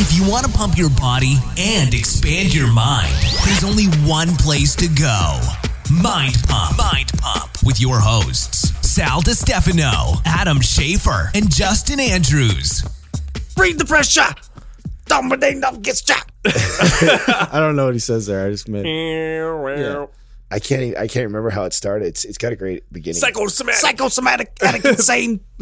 If 0.00 0.16
you 0.16 0.30
want 0.30 0.46
to 0.46 0.52
pump 0.52 0.78
your 0.78 0.90
body 0.90 1.38
and 1.58 1.92
expand 1.92 2.54
your 2.54 2.72
mind, 2.72 3.12
there's 3.44 3.64
only 3.64 3.86
one 4.08 4.28
place 4.36 4.76
to 4.76 4.86
go. 4.86 5.40
Mind 5.90 6.36
Pump. 6.46 6.78
Mind 6.78 7.10
Pump 7.18 7.50
with 7.64 7.80
your 7.80 7.98
hosts, 7.98 8.70
Sal 8.88 9.20
DiStefano, 9.22 10.22
Adam 10.24 10.58
Schafer, 10.58 11.34
and 11.34 11.50
Justin 11.50 11.98
Andrews. 11.98 12.84
Breathe 13.56 13.78
the 13.78 13.84
pressure. 13.84 14.28
Dominating 15.06 15.64
up 15.64 15.82
gets 15.82 16.06
shot. 16.06 16.30
I 16.46 17.58
don't 17.58 17.74
know 17.74 17.86
what 17.86 17.94
he 17.94 18.00
says 18.00 18.26
there. 18.26 18.46
I 18.46 18.50
just 18.50 18.68
meant 18.68 18.86
I 20.50 20.60
can't. 20.60 20.82
Even, 20.82 20.96
I 20.96 21.08
can't 21.08 21.26
remember 21.26 21.50
how 21.50 21.64
it 21.64 21.72
started. 21.72 22.06
It's 22.06 22.24
it's 22.24 22.38
got 22.38 22.52
a 22.52 22.56
great 22.56 22.90
beginning. 22.92 23.20
Psychosomatic. 23.20 23.80
Psychosomatic. 23.80 24.56
Addict 24.62 24.84
insane. 24.86 25.40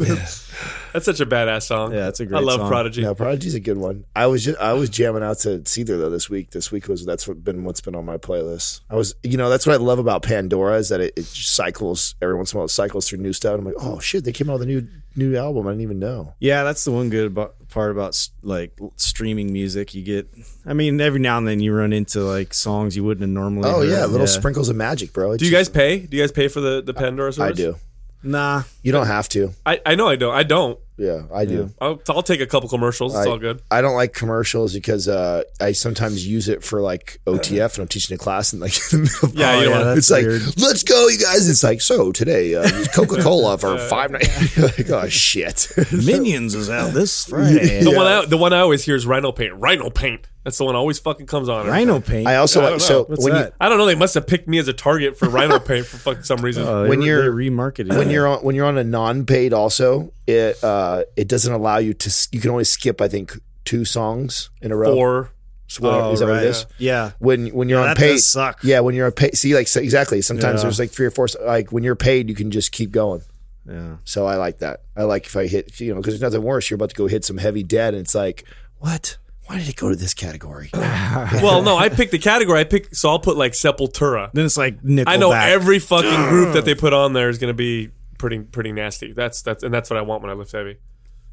That's 0.97 1.05
such 1.05 1.19
a 1.19 1.27
badass 1.27 1.61
song. 1.61 1.93
Yeah, 1.93 2.07
it's 2.07 2.19
a 2.19 2.25
great 2.25 2.39
I 2.39 2.41
love 2.41 2.59
song. 2.59 2.69
Prodigy. 2.69 3.03
No, 3.03 3.13
Prodigy's 3.13 3.53
a 3.53 3.59
good 3.59 3.77
one. 3.77 4.05
I 4.15 4.25
was 4.25 4.43
just 4.43 4.57
I 4.57 4.73
was 4.73 4.89
jamming 4.89 5.21
out 5.21 5.37
to 5.39 5.59
Seether 5.59 5.99
though 5.99 6.09
this 6.09 6.27
week. 6.27 6.49
This 6.49 6.71
week 6.71 6.87
was 6.87 7.05
that's 7.05 7.27
what 7.27 7.43
been 7.43 7.63
what's 7.63 7.81
been 7.81 7.93
on 7.93 8.03
my 8.03 8.17
playlist. 8.17 8.81
I 8.89 8.95
was 8.95 9.13
you 9.21 9.37
know 9.37 9.47
that's 9.49 9.67
what 9.67 9.73
I 9.73 9.77
love 9.77 9.99
about 9.99 10.23
Pandora 10.23 10.77
is 10.77 10.89
that 10.89 10.99
it, 10.99 11.13
it 11.15 11.25
cycles 11.25 12.15
every 12.19 12.33
once 12.33 12.51
in 12.51 12.57
a 12.57 12.59
while 12.59 12.65
it 12.65 12.69
cycles 12.69 13.07
through 13.07 13.19
new 13.19 13.31
stuff. 13.33 13.59
I'm 13.59 13.65
like 13.65 13.75
oh 13.77 13.99
shit 13.99 14.23
they 14.23 14.31
came 14.31 14.49
out 14.49 14.53
with 14.53 14.63
a 14.63 14.65
new 14.65 14.87
new 15.15 15.35
album 15.37 15.67
I 15.67 15.71
didn't 15.71 15.81
even 15.83 15.99
know. 15.99 16.33
Yeah, 16.39 16.63
that's 16.63 16.83
the 16.83 16.91
one 16.91 17.09
good 17.09 17.27
about, 17.27 17.55
part 17.69 17.91
about 17.91 18.29
like 18.41 18.79
streaming 18.95 19.53
music. 19.53 19.93
You 19.93 20.03
get, 20.03 20.29
I 20.65 20.73
mean, 20.73 21.01
every 21.01 21.19
now 21.19 21.37
and 21.37 21.47
then 21.47 21.59
you 21.59 21.73
run 21.73 21.93
into 21.93 22.21
like 22.21 22.53
songs 22.53 22.95
you 22.95 23.03
wouldn't 23.03 23.21
have 23.21 23.29
normally. 23.29 23.69
Oh 23.69 23.81
heard. 23.81 23.89
yeah, 23.89 24.05
little 24.05 24.27
sprinkles 24.27 24.69
of 24.69 24.75
magic, 24.75 25.13
bro. 25.13 25.31
It's 25.33 25.39
Do 25.39 25.45
you 25.45 25.51
guys 25.51 25.67
just- 25.67 25.75
pay? 25.75 25.99
Do 25.99 26.17
you 26.17 26.23
guys 26.23 26.31
pay 26.31 26.47
for 26.47 26.61
the, 26.61 26.81
the 26.81 26.93
Pandora 26.93 27.33
I 27.39 27.51
do. 27.51 27.75
Nah, 28.23 28.63
You 28.81 28.91
don't 28.91 29.07
have 29.07 29.29
to. 29.29 29.53
I, 29.65 29.79
I 29.85 29.95
know 29.95 30.07
I 30.07 30.15
don't. 30.15 30.33
I 30.33 30.43
don't. 30.43 30.79
Yeah, 30.97 31.23
I 31.31 31.45
do. 31.45 31.69
I'll, 31.79 32.01
I'll 32.09 32.23
take 32.23 32.41
a 32.41 32.47
couple 32.47 32.67
commercials. 32.69 33.15
It's 33.15 33.27
I- 33.27 33.29
all 33.29 33.37
good. 33.37 33.61
I 33.69 33.81
don't 33.81 33.95
like 33.95 34.13
commercials 34.13 34.73
because 34.73 35.07
uh, 35.07 35.43
I 35.61 35.73
sometimes 35.73 36.25
use 36.27 36.49
it 36.49 36.63
for 36.63 36.81
like 36.81 37.19
OTF 37.27 37.75
and 37.75 37.81
I'm 37.83 37.87
teaching 37.87 38.15
a 38.15 38.17
class 38.17 38.51
and 38.51 38.61
like 38.61 38.73
Yeah, 38.91 38.99
Oh, 39.01 39.01
you 39.03 39.33
don't 39.33 39.63
yeah, 39.63 39.69
wanna- 39.69 39.85
that's 39.85 39.97
it's 39.97 40.11
like 40.11 40.25
let's 40.57 40.81
go 40.83 41.07
you 41.07 41.19
guys 41.19 41.47
it's 41.47 41.63
like 41.63 41.81
so 41.81 42.11
today 42.11 42.55
uh, 42.55 42.67
Coca-Cola 42.95 43.57
for 43.59 43.77
five 43.77 44.09
nights 44.11 44.57
like 44.77 44.89
oh 44.89 45.07
shit 45.07 45.67
Minions 45.91 46.55
is 46.55 46.69
out 46.69 46.93
this 46.93 47.25
Friday. 47.25 47.83
The 47.83 47.91
one 47.95 48.07
I 48.07 48.25
the 48.25 48.37
one 48.37 48.51
I 48.53 48.59
always 48.61 48.83
hear 48.83 48.95
is 48.95 49.05
Rhino 49.05 49.31
Paint. 49.31 49.53
Rhino 49.55 49.89
Paint. 49.91 50.27
That's 50.47 50.57
the 50.59 50.63
one 50.63 50.75
that 50.75 50.79
always 50.79 50.97
fucking 50.97 51.25
comes 51.25 51.49
on. 51.49 51.67
Rhino 51.67 51.99
paint. 51.99 52.25
I 52.25 52.37
also 52.37 52.65
I 52.65 52.69
don't 52.69 52.79
so 52.79 52.99
know. 52.99 53.03
What's 53.09 53.21
when 53.25 53.33
that? 53.33 53.53
I 53.59 53.67
don't 53.67 53.77
know. 53.77 53.85
They 53.85 53.95
must 53.95 54.13
have 54.13 54.25
picked 54.25 54.47
me 54.47 54.59
as 54.59 54.69
a 54.69 54.73
target 54.73 55.17
for 55.19 55.27
Rhino 55.27 55.59
Paint 55.71 55.85
for 55.87 55.97
fucking 55.97 56.23
some 56.23 56.39
reason. 56.39 56.63
Oh, 56.65 56.83
they 56.83 56.89
when 56.89 56.99
re- 57.01 57.05
you're- 57.05 57.21
they 57.23 57.49
remarketed 57.49 57.89
when 57.89 58.07
it. 58.09 58.13
you're 58.13 58.25
on 58.27 58.39
when 58.45 58.55
you're 58.55 58.65
on 58.65 58.77
a 58.77 58.83
non-paid 58.85 59.51
also 59.51 60.13
it 60.25 60.63
uh 60.63 61.03
it 61.17 61.27
doesn't 61.27 61.51
allow 61.51 61.79
you 61.79 61.93
to 61.95 62.07
s- 62.07 62.29
you 62.31 62.39
can 62.39 62.49
only 62.51 62.63
skip 62.63 63.01
I 63.01 63.09
think 63.09 63.37
two 63.65 63.83
songs 63.83 64.49
in 64.61 64.71
a 64.71 64.75
row 64.77 64.95
Or 64.95 65.31
So 65.67 65.83
whatever- 65.83 66.03
Oh, 66.05 66.11
is 66.13 66.19
that 66.21 66.27
what 66.29 66.43
it 66.43 66.47
is 66.47 66.65
Yeah. 66.77 67.11
when 67.19 67.47
when 67.47 67.67
you're 67.67 67.79
Yeah, 67.81 67.89
on 67.89 67.95
that 67.95 67.97
paid 67.97 68.19
suck. 68.19 68.59
yeah 68.63 68.79
when 68.79 68.95
you're 68.95 69.07
on 69.07 69.11
paid 69.11 69.35
see 69.37 69.53
like 69.53 69.67
so 69.67 69.81
exactly 69.81 70.21
sometimes 70.21 70.59
Yeah. 70.59 70.63
there's 70.63 70.79
like 70.79 70.91
three 70.91 71.07
or 71.07 71.11
four 71.11 71.27
like 71.45 71.73
when 71.73 71.83
you're 71.83 71.97
paid 71.97 72.29
you 72.29 72.35
can 72.35 72.51
just 72.51 72.71
keep 72.71 72.91
going 72.91 73.21
Yeah. 73.67 73.97
So 74.05 74.25
I 74.25 74.37
like 74.37 74.59
that. 74.59 74.83
I 74.95 75.03
like 75.03 75.25
if 75.25 75.35
I 75.35 75.45
hit, 75.47 75.77
you 75.81 75.89
know, 75.93 75.99
because 75.99 76.13
there's 76.13 76.21
nothing 76.33 76.41
worse. 76.47 76.69
You're 76.69 76.75
about 76.75 76.91
to 76.91 76.95
go 76.95 77.07
hit 77.07 77.25
some 77.25 77.37
heavy 77.37 77.63
dead, 77.63 77.93
and 77.93 77.99
it's 78.05 78.15
like, 78.15 78.45
what? 78.79 79.17
Why 79.47 79.57
did 79.59 79.69
it 79.69 79.75
go 79.75 79.89
to 79.89 79.95
this 79.95 80.13
category? 80.13 80.69
well, 80.73 81.61
no, 81.63 81.77
I 81.77 81.89
picked 81.89 82.11
the 82.11 82.19
category. 82.19 82.59
I 82.59 82.63
pick 82.65 82.93
so 82.93 83.09
I'll 83.09 83.19
put 83.19 83.37
like 83.37 83.53
Sepultura. 83.53 84.29
Then 84.33 84.45
it's 84.45 84.57
like 84.57 84.81
Nickelback. 84.83 85.03
I 85.07 85.15
know 85.17 85.31
every 85.31 85.79
fucking 85.79 86.29
group 86.29 86.53
that 86.53 86.65
they 86.65 86.75
put 86.75 86.93
on 86.93 87.13
there 87.13 87.29
is 87.29 87.37
going 87.37 87.49
to 87.49 87.57
be 87.57 87.89
pretty 88.17 88.39
pretty 88.39 88.71
nasty. 88.73 89.13
That's 89.13 89.41
that's 89.41 89.63
and 89.63 89.73
that's 89.73 89.89
what 89.89 89.97
I 89.97 90.01
want 90.01 90.21
when 90.21 90.29
I 90.31 90.33
lift 90.33 90.51
heavy. 90.51 90.71
You 90.71 90.77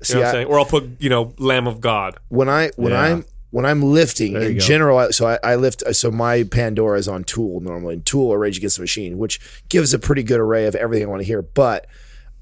See, 0.04 0.14
know 0.14 0.20
what 0.20 0.26
I- 0.26 0.28
I'm 0.28 0.34
saying? 0.34 0.46
Or 0.46 0.58
I'll 0.60 0.64
put 0.64 0.88
you 1.00 1.10
know 1.10 1.34
Lamb 1.38 1.66
of 1.66 1.80
God. 1.80 2.18
when 2.28 2.48
I 2.48 2.70
when 2.76 2.92
Yeah. 2.92 3.00
I'm 3.00 3.24
when 3.50 3.64
I'm 3.66 3.82
lifting 3.82 4.34
in 4.34 4.54
go. 4.54 4.58
general, 4.60 4.98
I- 4.98 5.10
so 5.10 5.26
I, 5.26 5.38
I 5.42 5.54
lift. 5.56 5.82
So 5.94 6.10
my 6.10 6.44
Pandora 6.44 6.98
is 6.98 7.08
on 7.08 7.24
Tool 7.24 7.60
normally, 7.60 7.94
and 7.94 8.06
Tool 8.06 8.30
or 8.30 8.38
Rage 8.38 8.58
Against 8.58 8.76
the 8.76 8.82
Machine, 8.82 9.18
which 9.18 9.40
gives 9.68 9.92
a 9.92 9.98
pretty 9.98 10.22
good 10.22 10.38
array 10.40 10.66
of 10.66 10.74
everything 10.76 11.06
I 11.06 11.10
want 11.10 11.22
to 11.22 11.26
hear. 11.26 11.42
But 11.42 11.86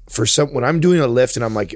for 0.09 0.25
some, 0.25 0.53
when 0.53 0.63
I'm 0.63 0.79
doing 0.79 0.99
a 0.99 1.07
lift 1.07 1.35
and 1.35 1.45
I'm 1.45 1.53
like 1.53 1.75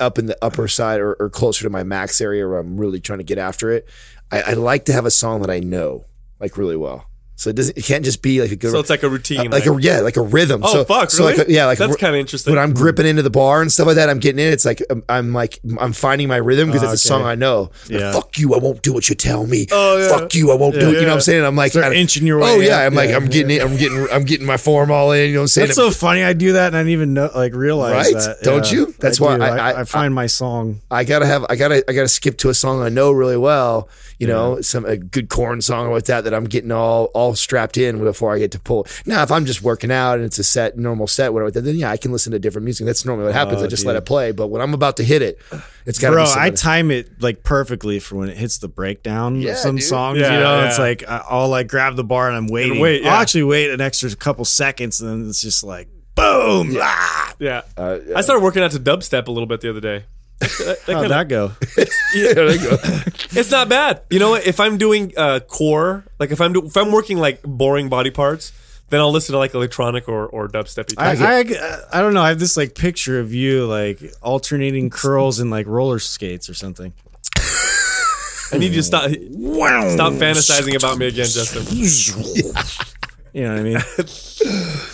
up 0.00 0.18
in 0.18 0.26
the 0.26 0.36
upper 0.42 0.68
side 0.68 1.00
or, 1.00 1.14
or 1.14 1.30
closer 1.30 1.64
to 1.64 1.70
my 1.70 1.82
max 1.82 2.20
area, 2.20 2.46
where 2.46 2.58
I'm 2.58 2.78
really 2.78 3.00
trying 3.00 3.18
to 3.18 3.24
get 3.24 3.38
after 3.38 3.70
it, 3.70 3.88
I, 4.30 4.42
I 4.42 4.52
like 4.52 4.84
to 4.86 4.92
have 4.92 5.06
a 5.06 5.10
song 5.10 5.40
that 5.40 5.50
I 5.50 5.60
know 5.60 6.04
like 6.40 6.56
really 6.56 6.76
well. 6.76 7.06
So 7.38 7.50
it 7.50 7.56
doesn't. 7.56 7.78
It 7.78 7.84
can't 7.84 8.04
just 8.04 8.20
be 8.20 8.40
like 8.42 8.50
a 8.50 8.56
good. 8.56 8.72
So 8.72 8.80
it's 8.80 8.90
like 8.90 9.04
a 9.04 9.08
routine. 9.08 9.48
like 9.52 9.64
a 9.64 9.78
yeah, 9.80 10.00
like 10.00 10.16
a 10.16 10.22
rhythm. 10.22 10.62
Oh, 10.64 10.72
so, 10.72 10.84
fuck, 10.84 11.08
So 11.08 11.22
like 11.22 11.36
really? 11.38 11.52
a, 11.54 11.56
yeah, 11.56 11.66
like 11.66 11.78
That's 11.78 11.94
kinda 11.94 12.18
interesting. 12.18 12.52
When 12.52 12.60
I'm 12.60 12.74
gripping 12.74 13.06
into 13.06 13.22
the 13.22 13.30
bar 13.30 13.62
and 13.62 13.70
stuff 13.70 13.86
like 13.86 13.94
that, 13.94 14.10
I'm 14.10 14.18
getting 14.18 14.44
in. 14.44 14.52
It's 14.52 14.64
like 14.64 14.82
I'm, 14.90 15.04
I'm 15.08 15.32
like 15.32 15.60
I'm 15.78 15.92
finding 15.92 16.26
my 16.26 16.36
rhythm 16.36 16.68
because 16.68 16.82
Oh, 16.82 16.92
it's 16.92 17.04
a 17.08 17.14
ah, 17.14 17.16
song 17.18 17.22
I 17.26 17.36
know. 17.36 17.70
Like, 17.88 18.00
Yeah. 18.00 18.12
Fuck 18.12 18.38
you, 18.38 18.54
I 18.54 18.58
won't 18.58 18.82
do 18.82 18.92
what 18.92 19.08
you 19.08 19.14
tell 19.14 19.46
me. 19.46 19.68
Oh, 19.70 19.98
yeah. 19.98 20.08
Fuck 20.08 20.34
you, 20.34 20.50
I 20.50 20.56
won't 20.56 20.74
do 20.74 20.88
it. 20.88 20.94
You 20.94 21.00
know 21.02 21.06
what 21.06 21.14
I'm 21.14 21.20
saying? 21.20 21.44
I'm 21.44 21.54
like 21.54 21.70
Start 21.70 21.92
I- 21.92 21.94
inching 21.94 22.26
your 22.26 22.40
way. 22.40 22.56
Oh 22.56 22.58
yeah. 22.58 22.78
I'm 22.80 22.94
like 22.94 23.10
Yeah, 23.10 23.16
I'm 23.18 23.26
getting 23.26 23.56
it. 23.56 23.62
I'm 23.62 23.76
getting 23.76 24.08
I'm 24.12 24.24
getting 24.24 24.44
my 24.46 24.56
form 24.56 24.90
all 24.90 25.12
in. 25.12 25.28
You 25.28 25.34
know 25.34 25.40
what 25.40 25.42
I'm 25.44 25.48
saying? 25.48 25.66
That's 25.68 25.76
so 25.76 25.92
funny. 25.92 26.24
I 26.24 26.32
do 26.32 26.54
that 26.54 26.66
and 26.66 26.76
I 26.76 26.80
didn't 26.80 26.92
even 26.92 27.14
know, 27.14 27.30
like 27.34 27.54
realize 27.54 28.12
Right? 28.12 28.14
that. 28.24 28.38
Don't 28.42 28.70
you? 28.72 28.92
That's 28.98 29.20
I 29.20 29.24
why. 29.24 29.36
I- 29.36 29.48
I, 29.48 29.70
I- 29.72 29.80
I 29.82 29.84
find 29.84 30.12
my 30.12 30.26
song. 30.26 30.80
I 30.90 31.04
gotta 31.04 31.26
have 31.26 31.46
I 31.48 31.54
gotta 31.54 31.84
I 31.88 31.92
gotta 31.92 32.08
skip 32.08 32.36
to 32.38 32.48
a 32.48 32.54
song 32.54 32.82
I 32.82 32.88
know 32.88 33.12
really 33.12 33.36
well. 33.36 33.88
You 34.18 34.26
know, 34.26 34.60
some 34.62 34.84
a 34.84 34.96
good 34.96 35.28
Korn 35.28 35.60
song 35.60 35.86
or 35.86 35.92
like 35.94 36.06
that 36.06 36.24
that 36.24 36.34
I'm 36.34 36.44
getting 36.46 36.72
all 36.72 37.04
all 37.14 37.27
strapped 37.34 37.76
in 37.76 37.98
before 38.02 38.34
I 38.34 38.38
get 38.38 38.52
to 38.52 38.60
pull. 38.60 38.86
Now, 39.06 39.22
if 39.22 39.30
I'm 39.30 39.44
just 39.44 39.62
working 39.62 39.90
out 39.90 40.14
and 40.16 40.24
it's 40.24 40.38
a 40.38 40.44
set 40.44 40.76
normal 40.78 41.06
set, 41.06 41.32
whatever, 41.32 41.50
then 41.50 41.76
yeah, 41.76 41.90
I 41.90 41.96
can 41.96 42.12
listen 42.12 42.32
to 42.32 42.38
different 42.38 42.64
music. 42.64 42.86
That's 42.86 43.04
normally 43.04 43.26
what 43.26 43.34
happens. 43.34 43.62
Oh, 43.62 43.64
I 43.64 43.68
just 43.68 43.84
let 43.84 43.96
it 43.96 44.04
play. 44.04 44.32
But 44.32 44.48
when 44.48 44.62
I'm 44.62 44.74
about 44.74 44.96
to 44.98 45.04
hit 45.04 45.22
it, 45.22 45.38
it's 45.86 45.98
gotta 45.98 46.14
Bro, 46.14 46.26
I 46.36 46.50
time 46.50 46.90
it 46.90 47.20
like 47.22 47.42
perfectly 47.42 47.98
for 48.00 48.16
when 48.16 48.28
it 48.28 48.36
hits 48.36 48.58
the 48.58 48.68
breakdown 48.68 49.40
Yeah, 49.40 49.52
of 49.52 49.58
some 49.58 49.76
dude. 49.76 49.84
songs. 49.84 50.18
Yeah, 50.18 50.32
you 50.34 50.40
know, 50.40 50.60
yeah. 50.60 50.68
it's 50.68 50.78
like 50.78 51.08
I- 51.08 51.24
I'll 51.28 51.48
like 51.48 51.68
grab 51.68 51.96
the 51.96 52.04
bar 52.04 52.28
and 52.28 52.36
I'm 52.36 52.46
waiting. 52.48 52.80
wait, 52.80 53.02
yeah. 53.02 53.14
I'll 53.14 53.22
actually 53.22 53.44
wait 53.44 53.70
an 53.70 53.80
extra 53.80 54.14
couple 54.16 54.44
seconds 54.44 55.00
and 55.00 55.10
then 55.24 55.28
it's 55.28 55.40
just 55.42 55.64
like 55.64 55.88
boom. 56.14 56.76
Ah! 56.80 57.34
yeah. 57.38 57.62
Uh, 57.76 57.98
I 58.16 58.20
started 58.22 58.42
working 58.42 58.62
out 58.62 58.72
to 58.72 58.80
dubstep 58.80 59.28
a 59.28 59.30
little 59.30 59.46
bit 59.46 59.60
the 59.60 59.70
other 59.70 59.80
day. 59.80 60.04
That- 60.40 60.78
that 60.86 60.92
How'd 60.94 61.10
that 61.10 61.28
go? 61.28 61.48
there 62.14 62.50
you 62.52 62.58
go. 62.60 62.78
It's 63.32 63.50
not 63.50 63.68
bad. 63.68 64.02
You 64.10 64.18
know 64.20 64.30
what? 64.30 64.46
If 64.46 64.60
I'm 64.60 64.78
doing 64.78 65.12
uh, 65.16 65.40
core, 65.40 66.04
like 66.20 66.30
if 66.30 66.40
I'm 66.40 66.52
do, 66.52 66.66
if 66.66 66.76
I'm 66.76 66.92
working 66.92 67.18
like 67.18 67.42
boring 67.42 67.88
body 67.88 68.10
parts, 68.10 68.52
then 68.90 69.00
I'll 69.00 69.10
listen 69.10 69.32
to 69.32 69.38
like 69.38 69.54
electronic 69.54 70.08
or 70.08 70.26
or 70.26 70.48
dubstep. 70.48 70.94
I, 70.96 71.10
I, 71.12 71.98
I 71.98 72.00
don't 72.00 72.14
know. 72.14 72.22
I 72.22 72.28
have 72.28 72.38
this 72.38 72.56
like 72.56 72.74
picture 72.74 73.18
of 73.20 73.34
you 73.34 73.66
like 73.66 74.00
alternating 74.22 74.90
curls 74.90 75.40
and 75.40 75.50
like 75.50 75.66
roller 75.66 75.98
skates 75.98 76.48
or 76.48 76.54
something. 76.54 76.92
I 78.50 78.56
need 78.58 78.68
you 78.70 78.76
to 78.76 78.82
stop 78.82 79.10
stop 79.10 80.12
fantasizing 80.14 80.76
about 80.76 80.98
me 80.98 81.06
again, 81.08 81.26
Justin. 81.26 81.64
You 83.34 83.42
know 83.44 83.50
what 83.52 83.60
I 83.60 83.62
mean? 83.62 83.76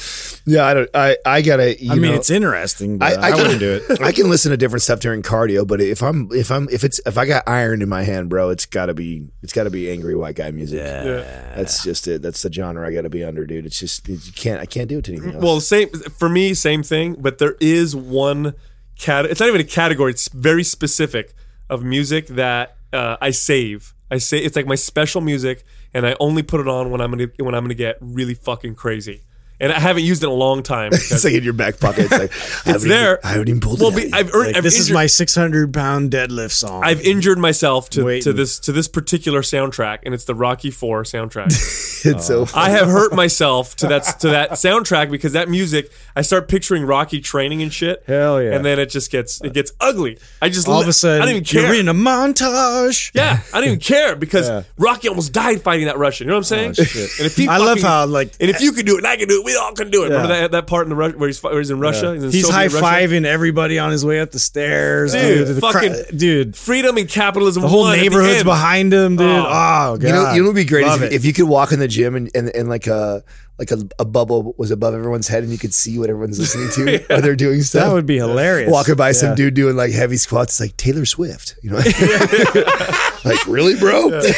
Yeah, 0.47 0.67
I 0.67 0.75
don't. 0.75 0.91
I 0.93 1.17
I 1.25 1.43
gotta. 1.43 1.83
You 1.83 1.93
I 1.93 1.95
mean, 1.95 2.11
know, 2.11 2.17
it's 2.17 2.29
interesting, 2.29 2.99
but 2.99 3.19
I, 3.19 3.29
I, 3.29 3.29
I, 3.29 3.31
wouldn't 3.31 3.51
can, 3.53 3.59
do 3.59 3.73
it. 3.89 4.01
I 4.03 4.13
can 4.13 4.29
listen 4.29 4.51
to 4.51 4.57
different 4.59 4.83
stuff 4.83 5.01
during 5.01 5.23
cardio, 5.23 5.67
but 5.67 5.81
if 5.81 6.03
I'm 6.03 6.29
if 6.33 6.51
I'm 6.51 6.69
if 6.71 6.85
it's 6.85 7.01
if 7.07 7.17
I 7.17 7.25
got 7.25 7.45
iron 7.47 7.81
in 7.81 7.89
my 7.89 8.03
hand, 8.03 8.29
bro, 8.29 8.51
it's 8.51 8.67
gotta 8.67 8.93
be 8.93 9.27
it's 9.43 9.55
gotta 9.55 9.71
be 9.71 9.91
angry 9.91 10.15
white 10.15 10.37
guy 10.37 10.51
music. 10.51 10.81
Yeah. 10.81 11.55
That's 11.57 11.83
just 11.83 12.07
it. 12.09 12.21
That's 12.21 12.43
the 12.43 12.53
genre 12.53 12.87
I 12.87 12.93
gotta 12.93 13.09
be 13.09 13.25
under, 13.25 13.47
dude. 13.47 13.65
It's 13.65 13.81
just 13.81 14.07
you 14.07 14.19
can't 14.35 14.61
I 14.61 14.67
can't 14.67 14.89
do 14.89 14.99
it 14.99 15.07
to 15.07 15.13
anything 15.13 15.35
else. 15.35 15.43
Well, 15.43 15.61
same 15.61 15.89
for 15.89 16.29
me, 16.29 16.53
same 16.53 16.83
thing. 16.83 17.17
But 17.19 17.39
there 17.39 17.57
is 17.61 17.97
one 17.97 18.55
cat. 18.99 19.25
It's 19.25 19.41
not 19.41 19.49
even 19.49 19.63
a 19.63 19.65
category. 19.65 20.11
It's 20.11 20.29
very 20.29 20.65
specific 20.65 21.35
of 21.71 21.83
music 21.83 22.27
that 22.29 22.77
uh, 22.93 23.17
I 23.21 23.31
save. 23.31 23.95
I 24.11 24.19
say 24.19 24.39
it's 24.39 24.57
like 24.57 24.67
my 24.67 24.75
special 24.75 25.23
music, 25.23 25.65
and 25.95 26.07
I 26.07 26.17
only 26.21 26.43
put 26.43 26.61
it 26.61 26.69
on 26.69 26.91
when 26.91 27.01
I'm 27.01 27.11
gonna 27.11 27.29
when 27.39 27.55
I'm 27.55 27.65
gonna 27.65 27.75
get 27.75 27.97
really 28.01 28.35
fucking 28.35 28.75
crazy. 28.75 29.23
And 29.65 29.73
I 29.73 29.79
haven't 29.81 30.03
used 30.05 30.23
it 30.23 30.27
in 30.27 30.33
a 30.33 30.35
long 30.35 30.63
time. 30.63 30.89
it's 30.93 31.09
because- 31.09 31.25
like 31.25 31.35
in 31.35 31.43
your 31.43 31.55
back 31.55 31.81
pocket. 31.81 32.05
It's 32.05 32.13
like 32.13 32.33
I 32.67 32.73
haven't 32.73 32.89
there. 32.89 33.15
Even, 33.15 33.25
I 33.25 33.29
haven't 33.33 33.49
even 33.49 33.61
pulled 33.61 33.81
well, 33.81 33.97
it. 33.97 33.97
be, 33.97 34.13
out 34.13 34.19
I've 34.21 34.35
earned. 34.35 34.47
Like, 34.49 34.57
I've 34.57 34.63
this 34.63 34.79
is 34.79 34.91
my 34.91 35.07
600 35.07 35.73
pound 35.73 36.11
deadlift 36.11 36.53
song. 36.53 36.83
I've 36.85 37.01
injured 37.01 37.39
myself 37.39 37.89
to, 37.91 38.21
to 38.21 38.33
this 38.33 38.59
to 38.61 38.73
this 38.73 38.89
particular 38.89 39.41
soundtrack, 39.41 40.01
and 40.05 40.15
it's 40.15 40.25
the 40.25 40.35
Rocky 40.35 40.71
Four 40.71 41.05
soundtrack. 41.05 41.51
yet. 41.51 41.81
It's 42.05 42.27
so 42.27 42.43
oh. 42.43 42.51
I 42.55 42.69
have 42.69 42.87
hurt 42.87 43.15
myself 43.15 43.77
to 43.77 43.87
that 43.87 44.03
to 44.21 44.29
that 44.29 44.51
soundtrack 44.51 45.11
because 45.11 45.33
that 45.33 45.49
music. 45.49 45.91
I 46.15 46.21
start 46.21 46.49
picturing 46.49 46.85
Rocky 46.85 47.23
training 47.23 47.63
and 47.63 47.73
shit. 47.73 48.03
Hell 48.07 48.43
yeah. 48.43 48.55
And 48.55 48.63
then 48.63 48.79
it 48.79 48.91
just 48.91 49.11
gets 49.11 49.41
it 49.41 49.55
gets 49.55 49.73
ugly. 49.81 50.19
I 50.43 50.51
just 50.51 50.69
all 50.69 50.77
li- 50.77 50.83
of 50.83 50.89
a 50.89 50.93
sudden 50.93 51.23
I 51.23 51.25
don't 51.25 51.37
even 51.37 51.45
care. 51.45 51.63
you're 51.63 51.81
in 51.81 51.89
a 51.89 51.95
montage. 51.95 53.11
yeah, 53.15 53.41
I 53.55 53.61
didn't 53.61 53.73
even 53.77 53.81
care 53.81 54.17
because 54.17 54.49
Yeah. 54.49 54.65
Rocky 54.77 55.09
almost 55.09 55.33
died 55.33 55.63
fighting 55.63 55.87
that 55.87 55.97
Russian. 55.97 56.27
You 56.27 56.33
know 56.33 56.39
what 56.39 56.53
I'm 56.53 56.59
oh, 56.59 56.73
saying? 56.73 56.75
Oh, 56.79 56.85
shit. 56.85 57.11
And 57.19 57.27
if 57.27 57.37
he 57.37 57.49
I 57.49 57.57
love 57.57 57.81
how, 57.81 58.05
like- 58.07 58.35
and 58.39 58.51
if 58.51 58.61
you 58.61 58.73
could 58.73 58.85
do 58.87 58.97
it, 58.97 58.99
and 58.99 59.07
I 59.07 59.17
can 59.17 59.29
do 59.29 59.41
it. 59.41 59.54
We 59.55 59.61
all 59.61 59.73
can 59.73 59.91
do 59.91 60.03
it. 60.05 60.09
Remember 60.09 60.29
that 60.29 60.51
that 60.53 60.67
part 60.67 60.85
in 60.85 60.91
the 60.91 60.97
Ru- 60.97 61.13
where 61.19 61.29
he's 61.29 61.43
where 61.43 61.59
he's 61.59 61.71
in 61.71 61.79
Russia? 61.81 62.13
in 62.13 62.31
He's 62.31 62.49
high 62.51 62.69
Soviet 62.69 62.81
Russia? 62.83 62.97
fiving 63.07 63.25
everybody 63.25 63.79
on 63.79 63.91
his 63.93 64.05
way 64.05 64.21
up 64.21 64.31
the 64.33 64.39
stairs, 64.39 65.13
Dude, 65.13 65.47
dude. 65.47 65.57
The 65.57 65.61
fucking- 65.61 65.93
cra- 65.93 66.13
dude, 66.17 66.57
Freedom 66.57 66.97
and 66.97 67.09
capitalism. 67.09 67.63
the 67.63 67.69
whole 67.69 67.83
won 67.83 67.93
at 67.93 67.97
the 67.97 68.03
neighborhood's 68.03 68.37
end. 68.39 68.45
behind 68.45 68.93
him, 68.93 69.17
dude. 69.17 69.27
Oh. 69.29 69.45
Oh, 69.47 69.97
god, 69.97 70.03
You 70.03 70.09
know, 70.09 70.33
you 70.33 70.39
know 70.41 70.49
what 70.49 70.55
would 70.55 70.57
be 70.57 70.65
great 70.65 70.87
is 70.87 70.97
if, 70.97 71.03
it. 71.03 71.13
if 71.13 71.25
you 71.25 71.33
could 71.33 71.47
walk 71.49 71.73
in 71.73 71.79
the 71.79 71.89
gym 71.89 72.15
and, 72.17 72.31
and, 72.35 72.49
and 72.55 72.69
like 72.69 72.87
a 72.87 73.23
like 73.59 73.71
a, 73.71 73.79
a 73.99 74.05
bubble 74.05 74.55
was 74.59 74.71
above 74.71 74.95
everyone's 74.95 75.29
head 75.29 75.43
and 75.45 75.53
you 75.53 75.59
could 75.59 75.73
see 75.73 75.99
what 75.99 76.11
everyone's 76.11 76.39
listening 76.39 76.69
to 76.71 77.05
while 77.09 77.23
they're 77.23 77.37
doing 77.37 77.63
stuff. 77.63 77.87
that 77.87 77.93
would 77.93 78.07
be 78.07 78.17
hilarious. 78.17 78.71
Walking 78.71 78.97
by 78.97 79.13
some 79.13 79.35
dude 79.37 79.55
doing 79.55 79.77
like 79.77 79.93
heavy 79.93 80.17
squats, 80.17 80.55
it's 80.55 80.61
like 80.61 80.77
Taylor 80.77 81.05
Swift, 81.07 81.57
you 81.63 81.71
know? 81.71 81.77
like 83.25 83.47
really, 83.47 83.77
bro? 83.79 84.21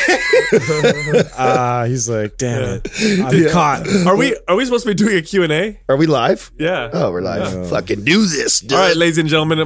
Ah, 1.38 1.84
he's 1.86 2.08
like, 2.08 2.36
damn 2.36 2.80
it, 2.84 2.88
I'm 3.20 3.50
caught. 3.52 3.86
Are 4.06 4.16
we 4.16 4.36
are 4.46 4.54
we 4.56 4.64
supposed 4.64 4.84
to 4.86 4.90
be 4.90 4.94
doing 4.94 5.16
a 5.16 5.22
Q 5.22 5.42
and 5.42 5.52
A? 5.52 5.80
Are 5.88 5.96
we 5.96 6.06
live? 6.06 6.50
Yeah. 6.58 6.90
Oh, 6.92 7.10
we're 7.10 7.20
live. 7.20 7.68
Fucking 7.68 8.04
do 8.04 8.26
this. 8.26 8.60
Dude. 8.60 8.72
All 8.72 8.78
right, 8.78 8.96
ladies 8.96 9.18
and 9.18 9.28
gentlemen, 9.28 9.58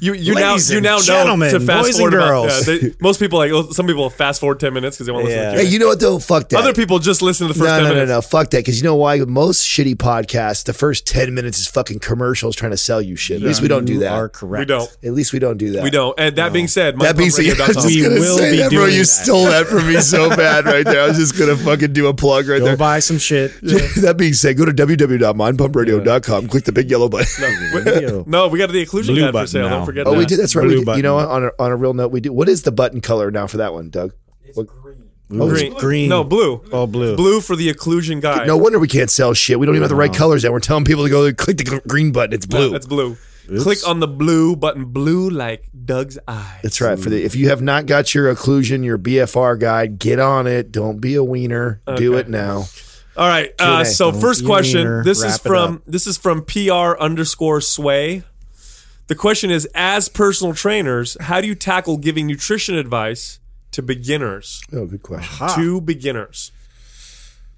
you 0.00 0.14
you 0.14 0.34
now 0.34 0.52
Ladies 0.52 0.70
you 0.70 0.78
and 0.78 0.84
now 0.84 0.96
know 0.96 1.02
gentlemen, 1.02 1.50
to 1.52 1.60
fast 1.60 1.82
boys 1.88 1.98
and 1.98 2.10
forward 2.10 2.14
about- 2.14 2.28
girls. 2.28 2.68
yeah, 2.68 2.74
they- 2.78 2.94
most 3.00 3.20
people 3.20 3.38
like 3.38 3.52
some 3.74 3.86
people 3.86 4.08
fast 4.10 4.40
forward 4.40 4.60
ten 4.60 4.72
minutes 4.72 4.96
because 4.96 5.06
they 5.06 5.12
want 5.12 5.26
to 5.26 5.30
listen. 5.30 5.42
Yeah. 5.42 5.50
to 5.52 5.56
the 5.58 5.64
Hey, 5.64 5.68
you 5.70 5.78
know 5.78 5.88
what 5.88 6.00
though? 6.00 6.18
Fuck 6.18 6.48
that. 6.50 6.58
Other 6.60 6.72
people 6.72 6.98
just 6.98 7.20
listen 7.22 7.48
to 7.48 7.52
the 7.52 7.58
first 7.58 7.68
no, 7.68 7.74
ten 7.76 7.82
no, 7.84 7.88
no, 7.90 7.94
minutes. 7.94 8.10
no. 8.10 8.20
Fuck 8.22 8.50
that. 8.52 8.58
Because 8.58 8.78
you 8.80 8.84
know 8.84 8.94
why? 8.96 9.18
Most 9.18 9.66
shitty 9.68 9.96
podcasts, 9.96 10.64
the 10.64 10.72
first 10.72 11.06
10 11.06 11.34
minutes 11.34 11.58
is 11.58 11.66
fucking 11.66 11.98
commercials 11.98 12.56
trying 12.56 12.70
to 12.70 12.76
sell 12.76 13.02
you 13.02 13.16
shit. 13.16 13.42
At 13.42 13.46
least 13.46 13.60
we 13.60 13.68
don't 13.68 13.84
do 13.84 13.94
You 13.94 14.00
that. 14.00 14.12
Are 14.12 14.28
correct. 14.28 14.60
We 14.60 14.64
don't. 14.66 14.96
At 15.02 15.12
least 15.12 15.32
we 15.32 15.38
don't 15.40 15.58
do 15.58 15.72
that. 15.72 15.82
We 15.82 15.90
don't. 15.90 16.18
And 16.18 16.36
that 16.36 16.52
being 16.52 16.68
said, 16.68 16.98
That 17.00 17.16
being 17.16 17.30
said, 17.30 17.60
I 17.60 17.66
was 17.66 17.76
just 17.76 17.88
We 17.88 18.02
will 18.08 18.38
say 18.38 18.52
be 18.52 18.56
that, 18.58 18.70
bro. 18.70 18.80
doing 18.84 18.92
You 18.94 19.00
that. 19.00 19.04
stole 19.06 19.44
that 19.46 19.66
from 19.66 19.86
me 19.88 20.00
so 20.00 20.28
bad 20.36 20.64
right 20.64 20.84
there. 20.84 21.02
I 21.02 21.08
was 21.08 21.18
just 21.18 21.38
gonna 21.38 21.56
fucking 21.56 21.92
do 21.92 22.06
a 22.06 22.14
plug 22.14 22.48
right 22.48 22.60
Go 22.60 22.64
there. 22.66 22.76
buy 22.76 23.00
some 23.00 23.18
shit. 23.18 23.52
that 23.62 24.14
being 24.16 24.32
said, 24.34 24.56
go 24.56 24.64
to 24.64 24.72
www.mindpumpradio.com. 24.72 26.48
Click 26.48 26.64
the 26.64 26.72
big 26.72 26.90
yellow 26.90 27.08
button. 27.08 27.26
Video. 27.84 28.24
No, 28.26 28.48
we 28.48 28.58
got 28.58 28.70
the 28.70 28.84
occlusion 28.84 29.06
Blue 29.08 29.20
guide 29.20 29.26
for 29.28 29.32
button 29.32 29.46
sale. 29.48 29.68
now. 29.68 29.76
Don't 29.78 29.86
forget 29.86 30.06
Oh, 30.06 30.12
that. 30.12 30.18
we 30.18 30.26
did. 30.26 30.38
That's 30.38 30.54
right. 30.54 30.64
Blue 30.66 30.82
We, 30.86 30.96
you 30.96 31.02
know 31.02 31.14
what? 31.14 31.28
On 31.28 31.44
a, 31.44 31.50
on 31.58 31.70
a 31.72 31.76
real 31.76 31.94
note, 31.94 32.12
we 32.12 32.20
do. 32.20 32.32
What 32.32 32.48
is 32.48 32.62
the 32.62 32.72
button 32.72 33.00
color 33.00 33.30
now 33.30 33.46
for 33.46 33.56
that 33.58 33.72
one, 33.72 33.90
Doug? 33.90 34.12
What- 34.54 34.68
Oh, 35.34 35.50
it's 35.50 35.60
Green. 35.60 35.74
green. 35.74 36.08
No, 36.08 36.24
blue. 36.24 36.62
All 36.72 36.86
blue. 36.86 37.16
Blue 37.16 37.40
for 37.40 37.56
the 37.56 37.72
occlusion 37.72 38.20
guide. 38.20 38.46
No 38.46 38.56
wonder 38.56 38.78
we 38.78 38.88
can't 38.88 39.10
sell 39.10 39.32
shit. 39.34 39.58
We 39.58 39.66
don't 39.66 39.74
even 39.74 39.82
have 39.82 39.88
the 39.90 39.96
right 39.96 40.12
colors. 40.12 40.44
And 40.44 40.52
we're 40.52 40.60
telling 40.60 40.84
people 40.84 41.04
to 41.04 41.10
go 41.10 41.32
click 41.32 41.56
the 41.58 41.80
green 41.86 42.12
button. 42.12 42.32
It's 42.34 42.46
blue. 42.46 42.70
That's 42.70 42.86
blue. 42.86 43.16
Click 43.60 43.86
on 43.86 44.00
the 44.00 44.08
blue 44.08 44.54
button. 44.56 44.84
Blue 44.86 45.28
like 45.28 45.68
Doug's 45.84 46.18
eye. 46.28 46.60
That's 46.62 46.80
right. 46.80 46.98
For 46.98 47.10
the 47.10 47.24
if 47.24 47.34
you 47.34 47.48
have 47.48 47.60
not 47.60 47.86
got 47.86 48.14
your 48.14 48.32
occlusion, 48.34 48.84
your 48.84 48.98
BFR 48.98 49.58
guide, 49.58 49.98
get 49.98 50.18
on 50.20 50.46
it. 50.46 50.70
Don't 50.70 51.00
be 51.00 51.14
a 51.16 51.24
wiener. 51.24 51.80
Do 51.96 52.14
it 52.16 52.28
now. 52.28 52.66
All 53.16 53.28
right. 53.28 53.52
Uh, 53.58 53.84
so 53.84 54.10
Don't 54.10 54.20
first 54.20 54.42
you 54.42 54.46
question. 54.46 54.80
wiener, 54.82 55.04
This 55.04 55.18
is 55.18 55.24
wrap 55.24 55.34
it 55.40 55.48
from 55.48 55.74
up. 55.76 55.82
this 55.86 56.06
is 56.06 56.16
from 56.16 56.44
PR 56.44 56.96
underscore 56.98 57.60
sway. 57.60 58.22
The 59.08 59.14
question 59.16 59.50
is: 59.50 59.66
As 59.74 60.08
personal 60.08 60.54
trainers, 60.54 61.16
how 61.20 61.40
do 61.40 61.46
you 61.48 61.54
tackle 61.54 61.98
giving 61.98 62.26
nutrition 62.26 62.76
advice 62.76 63.40
to 63.72 63.82
beginners? 63.82 64.62
Oh, 64.72 64.86
good 64.86 65.02
question. 65.02 65.48
To 65.56 65.80
beginners. 65.80 66.52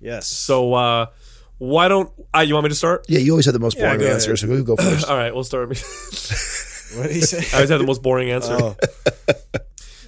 Yes. 0.00 0.26
So 0.28 0.74
uh, 0.74 1.06
why 1.58 1.88
don't 1.88 2.10
uh, 2.36 2.40
you 2.40 2.54
want 2.54 2.64
me 2.64 2.68
to 2.70 2.74
start? 2.74 3.06
Yeah, 3.08 3.20
you 3.20 3.32
always 3.32 3.44
have 3.46 3.54
the 3.54 3.60
most 3.60 3.76
Yeah, 3.76 3.86
boring 3.86 4.00
go 4.00 4.06
answer, 4.12 4.30
ahead. 4.30 4.38
so 4.38 4.46
go, 4.48 4.62
go 4.62 4.76
first. 4.76 5.06
All 5.08 5.16
right, 5.16 5.34
we'll 5.34 5.44
start. 5.44 5.68
with 5.68 5.78
me. 6.92 6.98
What 6.98 7.06
did 7.08 7.16
he 7.16 7.22
say? 7.22 7.38
I 7.52 7.56
always 7.56 7.70
have 7.70 7.80
the 7.80 7.86
most 7.86 8.02
boring 8.02 8.30
answer. 8.36 8.52
Oh. 8.60 8.76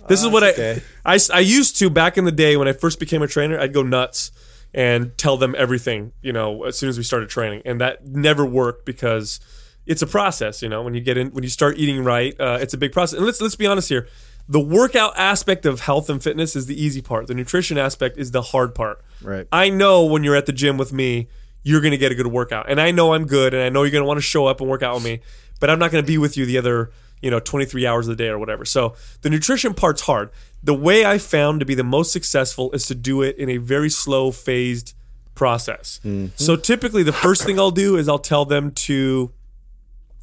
This 0.09 0.23
is 0.23 0.29
what 0.29 0.45
I, 0.45 0.51
okay. 0.51 0.83
I 1.05 1.17
s- 1.17 1.31
I 1.31 1.41
used 1.41 1.77
to 1.79 1.91
back 1.91 2.17
in 2.17 2.25
the 2.25 2.33
day 2.33 2.57
when 2.57 2.69
I 2.69 2.73
first 2.73 3.01
became 3.01 3.23
a 3.23 3.27
trainer. 3.27 3.59
I'd 3.59 3.73
go 3.73 3.83
nuts 3.83 4.31
and 4.73 5.17
tell 5.19 5.37
them 5.37 5.55
everything. 5.59 6.13
You 6.23 6.33
know, 6.33 6.63
as 6.65 6.79
soon 6.79 6.89
as 6.89 6.97
we 6.99 7.03
started 7.03 7.29
training, 7.29 7.63
and 7.65 7.81
that 7.81 8.07
never 8.07 8.47
worked 8.47 8.87
because 8.87 9.41
it's 9.85 10.03
a 10.03 10.07
process. 10.07 10.63
You 10.63 10.69
know, 10.69 10.83
when 10.83 10.95
you 10.95 11.01
get 11.01 11.17
in, 11.17 11.33
when 11.33 11.43
you 11.43 11.51
start 11.51 11.77
eating 11.79 12.05
right, 12.05 12.39
uh, 12.41 12.59
it's 12.61 12.73
a 12.73 12.79
big 12.79 12.93
process. 12.93 13.17
And 13.17 13.27
let's 13.27 13.41
let's 13.41 13.57
be 13.57 13.67
honest 13.67 13.89
here. 13.89 14.07
The 14.49 14.61
workout 14.61 15.13
aspect 15.17 15.67
of 15.67 15.81
health 15.81 16.09
and 16.09 16.23
fitness 16.23 16.55
is 16.55 16.67
the 16.67 16.81
easy 16.81 17.03
part. 17.03 17.27
The 17.27 17.35
nutrition 17.35 17.79
aspect 17.79 18.17
is 18.17 18.31
the 18.31 18.43
hard 18.43 18.75
part. 18.75 19.05
Right. 19.21 19.49
I 19.51 19.71
know 19.71 20.05
when 20.05 20.23
you're 20.23 20.37
at 20.37 20.47
the 20.47 20.53
gym 20.53 20.77
with 20.77 20.93
me, 20.93 21.29
you're 21.65 21.81
going 21.81 21.91
to 21.91 21.99
get 21.99 22.13
a 22.13 22.15
good 22.15 22.29
workout. 22.29 22.71
And 22.71 22.81
I 22.81 22.93
know 22.93 23.15
I'm 23.15 23.27
good 23.27 23.53
and 23.53 23.63
I 23.63 23.69
know 23.71 23.83
you're 23.83 23.91
going 23.91 24.05
to 24.05 24.07
want 24.07 24.19
to 24.19 24.23
show 24.23 24.47
up 24.47 24.61
and 24.61 24.71
work 24.71 24.85
out 24.85 24.95
with 24.95 25.05
me, 25.05 25.21
but 25.59 25.69
I'm 25.69 25.81
not 25.81 25.91
going 25.91 26.03
to 26.03 26.07
be 26.07 26.17
with 26.17 26.37
you 26.37 26.47
the 26.47 26.59
other, 26.59 26.93
you 27.21 27.31
know, 27.31 27.41
23 27.41 27.85
hours 27.87 28.07
of 28.07 28.17
the 28.17 28.23
day 28.23 28.29
or 28.29 28.39
whatever. 28.39 28.65
So 28.65 28.95
the 29.23 29.31
nutrition 29.31 29.75
part's 29.75 30.03
hard. 30.03 30.31
The 30.63 30.75
way 30.75 31.05
I 31.05 31.19
found 31.19 31.59
to 31.59 31.67
be 31.67 31.75
the 31.75 31.83
most 31.83 32.13
successful 32.13 32.71
is 32.71 32.87
to 32.87 32.95
do 32.95 33.23
it 33.23 33.37
in 33.37 33.51
a 33.51 33.57
very 33.57 33.91
slow 33.91 34.31
phased 34.31 34.95
process. 35.35 36.01
Mm-hmm. 36.05 36.29
So 36.37 36.55
typically 36.55 37.03
the 37.03 37.13
first 37.13 37.45
thing 37.45 37.59
I'll 37.59 37.73
do 37.73 37.97
is 37.97 38.09
I'll 38.09 38.19
tell 38.21 38.45
them 38.45 38.71
to 38.73 39.33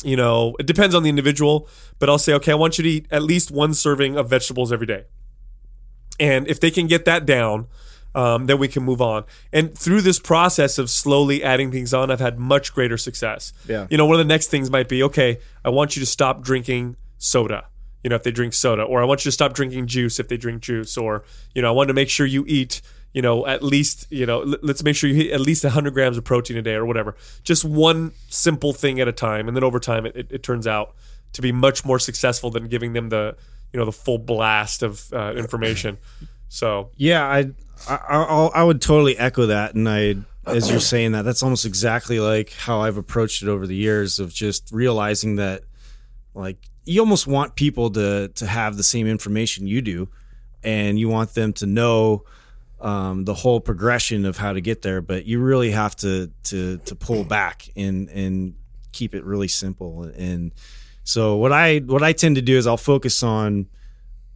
you 0.03 0.15
know, 0.15 0.55
it 0.59 0.65
depends 0.65 0.94
on 0.95 1.03
the 1.03 1.09
individual, 1.09 1.67
but 2.00 2.09
I'll 2.09 2.17
say, 2.17 2.33
okay, 2.33 2.51
I 2.51 2.55
want 2.55 2.77
you 2.77 2.83
to 2.83 2.89
eat 2.89 3.07
at 3.11 3.23
least 3.23 3.51
one 3.51 3.73
serving 3.73 4.17
of 4.17 4.29
vegetables 4.29 4.71
every 4.71 4.88
day. 4.88 5.05
And 6.19 6.47
if 6.47 6.59
they 6.59 6.71
can 6.71 6.88
get 6.88 7.05
that 7.05 7.25
down, 7.25 7.67
um, 8.15 8.45
then 8.45 8.59
we 8.59 8.67
can 8.67 8.83
move 8.83 9.01
on. 9.01 9.25
And 9.51 9.75
through 9.77 10.01
this 10.01 10.19
process 10.19 10.77
of 10.77 10.89
slowly 10.89 11.44
adding 11.44 11.71
things 11.71 11.94
on, 11.94 12.11
I've 12.11 12.19
had 12.19 12.38
much 12.38 12.73
greater 12.73 12.97
success. 12.97 13.53
Yeah. 13.67 13.88
You 13.89 13.97
know, 13.97 14.05
one 14.05 14.15
of 14.15 14.19
the 14.19 14.31
next 14.31 14.47
things 14.47 14.69
might 14.69 14.88
be, 14.88 15.01
okay, 15.03 15.39
I 15.65 15.69
want 15.69 15.95
you 15.95 16.00
to 16.01 16.05
stop 16.05 16.44
drinking 16.44 16.95
soda. 17.17 17.65
You 18.03 18.09
know, 18.09 18.15
if 18.17 18.23
they 18.23 18.31
drink 18.31 18.53
soda, 18.53 18.83
or 18.83 19.01
I 19.01 19.05
want 19.05 19.23
you 19.23 19.29
to 19.29 19.33
stop 19.33 19.53
drinking 19.53 19.88
juice 19.88 20.19
if 20.19 20.27
they 20.27 20.35
drink 20.35 20.61
juice, 20.61 20.97
or 20.97 21.23
you 21.55 21.61
know, 21.61 21.69
I 21.69 21.71
want 21.71 21.88
to 21.88 21.94
make 21.94 22.09
sure 22.09 22.25
you 22.25 22.44
eat, 22.47 22.81
you 23.13 23.21
know, 23.21 23.45
at 23.45 23.63
least, 23.63 24.07
you 24.12 24.25
know, 24.25 24.42
l- 24.42 24.57
let's 24.62 24.83
make 24.83 24.95
sure 24.95 25.10
you 25.10 25.15
hit 25.15 25.31
at 25.31 25.39
least 25.39 25.63
100 25.63 25.94
grams 25.94 26.18
of 26.18 26.24
protein 26.24 26.57
a 26.57 26.62
day 26.62 26.74
or 26.74 26.86
whatever. 26.86 27.15
Just 27.44 27.63
one 27.63 28.12
simple 28.27 28.74
thing 28.74 29.00
at 29.00 29.07
a 29.07 29.12
time, 29.12 29.48
and 29.48 29.56
then 29.56 29.63
over 29.63 29.80
time, 29.80 30.06
it, 30.06 30.15
it, 30.15 30.27
it 30.31 30.44
turns 30.44 30.68
out 30.68 30.95
to 31.33 31.42
be 31.42 31.51
much 31.51 31.86
more 31.86 32.00
successful 32.00 32.50
than 32.50 32.68
giving 32.68 32.94
them 32.94 33.10
the, 33.10 33.36
you 33.71 33.80
know, 33.80 33.86
the 33.86 33.92
full 33.92 34.18
blast 34.18 34.83
of 34.83 35.12
uh, 35.13 35.33
information. 35.36 35.98
So 36.50 36.89
Yeah, 36.95 37.25
I, 37.25 37.51
I, 37.88 37.95
I, 37.95 38.45
I 38.56 38.63
would 38.63 38.81
totally 38.81 39.18
echo 39.18 39.48
that, 39.48 39.75
and 39.75 39.88
I, 39.88 40.15
as 40.45 40.69
you're 40.69 40.80
saying 40.80 41.13
that, 41.13 41.24
that's 41.24 41.42
almost 41.42 41.65
exactly 41.65 42.19
like 42.19 42.51
how 42.51 42.81
I've 42.81 42.98
approached 42.98 43.44
it 43.44 43.48
over 43.48 43.65
the 43.65 43.75
years 43.75 44.19
of 44.19 44.33
just 44.33 44.71
realizing 44.71 45.38
that, 45.38 45.63
like, 46.33 46.57
you 46.86 47.00
almost 47.00 47.27
want 47.27 47.56
people 47.56 47.92
to 47.92 48.27
to 48.27 48.45
have 48.45 48.75
the 48.75 48.83
same 48.83 49.07
information 49.07 49.68
you 49.68 49.81
do, 49.81 50.10
and 50.63 51.00
you 51.00 51.10
want 51.10 51.33
them 51.33 51.54
to 51.54 51.65
know 51.65 52.25
um, 52.83 53.24
the 53.24 53.33
whole 53.33 53.62
progression 53.62 54.25
of 54.25 54.38
how 54.38 54.53
to 54.53 54.62
get 54.62 54.81
there, 54.81 55.01
but 55.01 55.25
you 55.25 55.39
really 55.39 55.71
have 55.71 55.95
to 55.97 56.30
to 56.44 56.77
to 56.80 56.95
pull 56.95 57.24
back 57.24 57.69
and 57.75 58.09
and 58.09 58.56
keep 58.91 59.15
it 59.15 59.24
really 59.24 59.47
simple. 59.47 60.03
And 60.03 60.51
so 61.03 61.38
what 61.38 61.53
I 61.53 61.80
what 61.80 62.03
I 62.03 62.12
tend 62.12 62.35
to 62.35 62.41
do 62.41 62.57
is 62.57 62.68
I'll 62.68 62.77
focus 62.77 63.24
on 63.24 63.68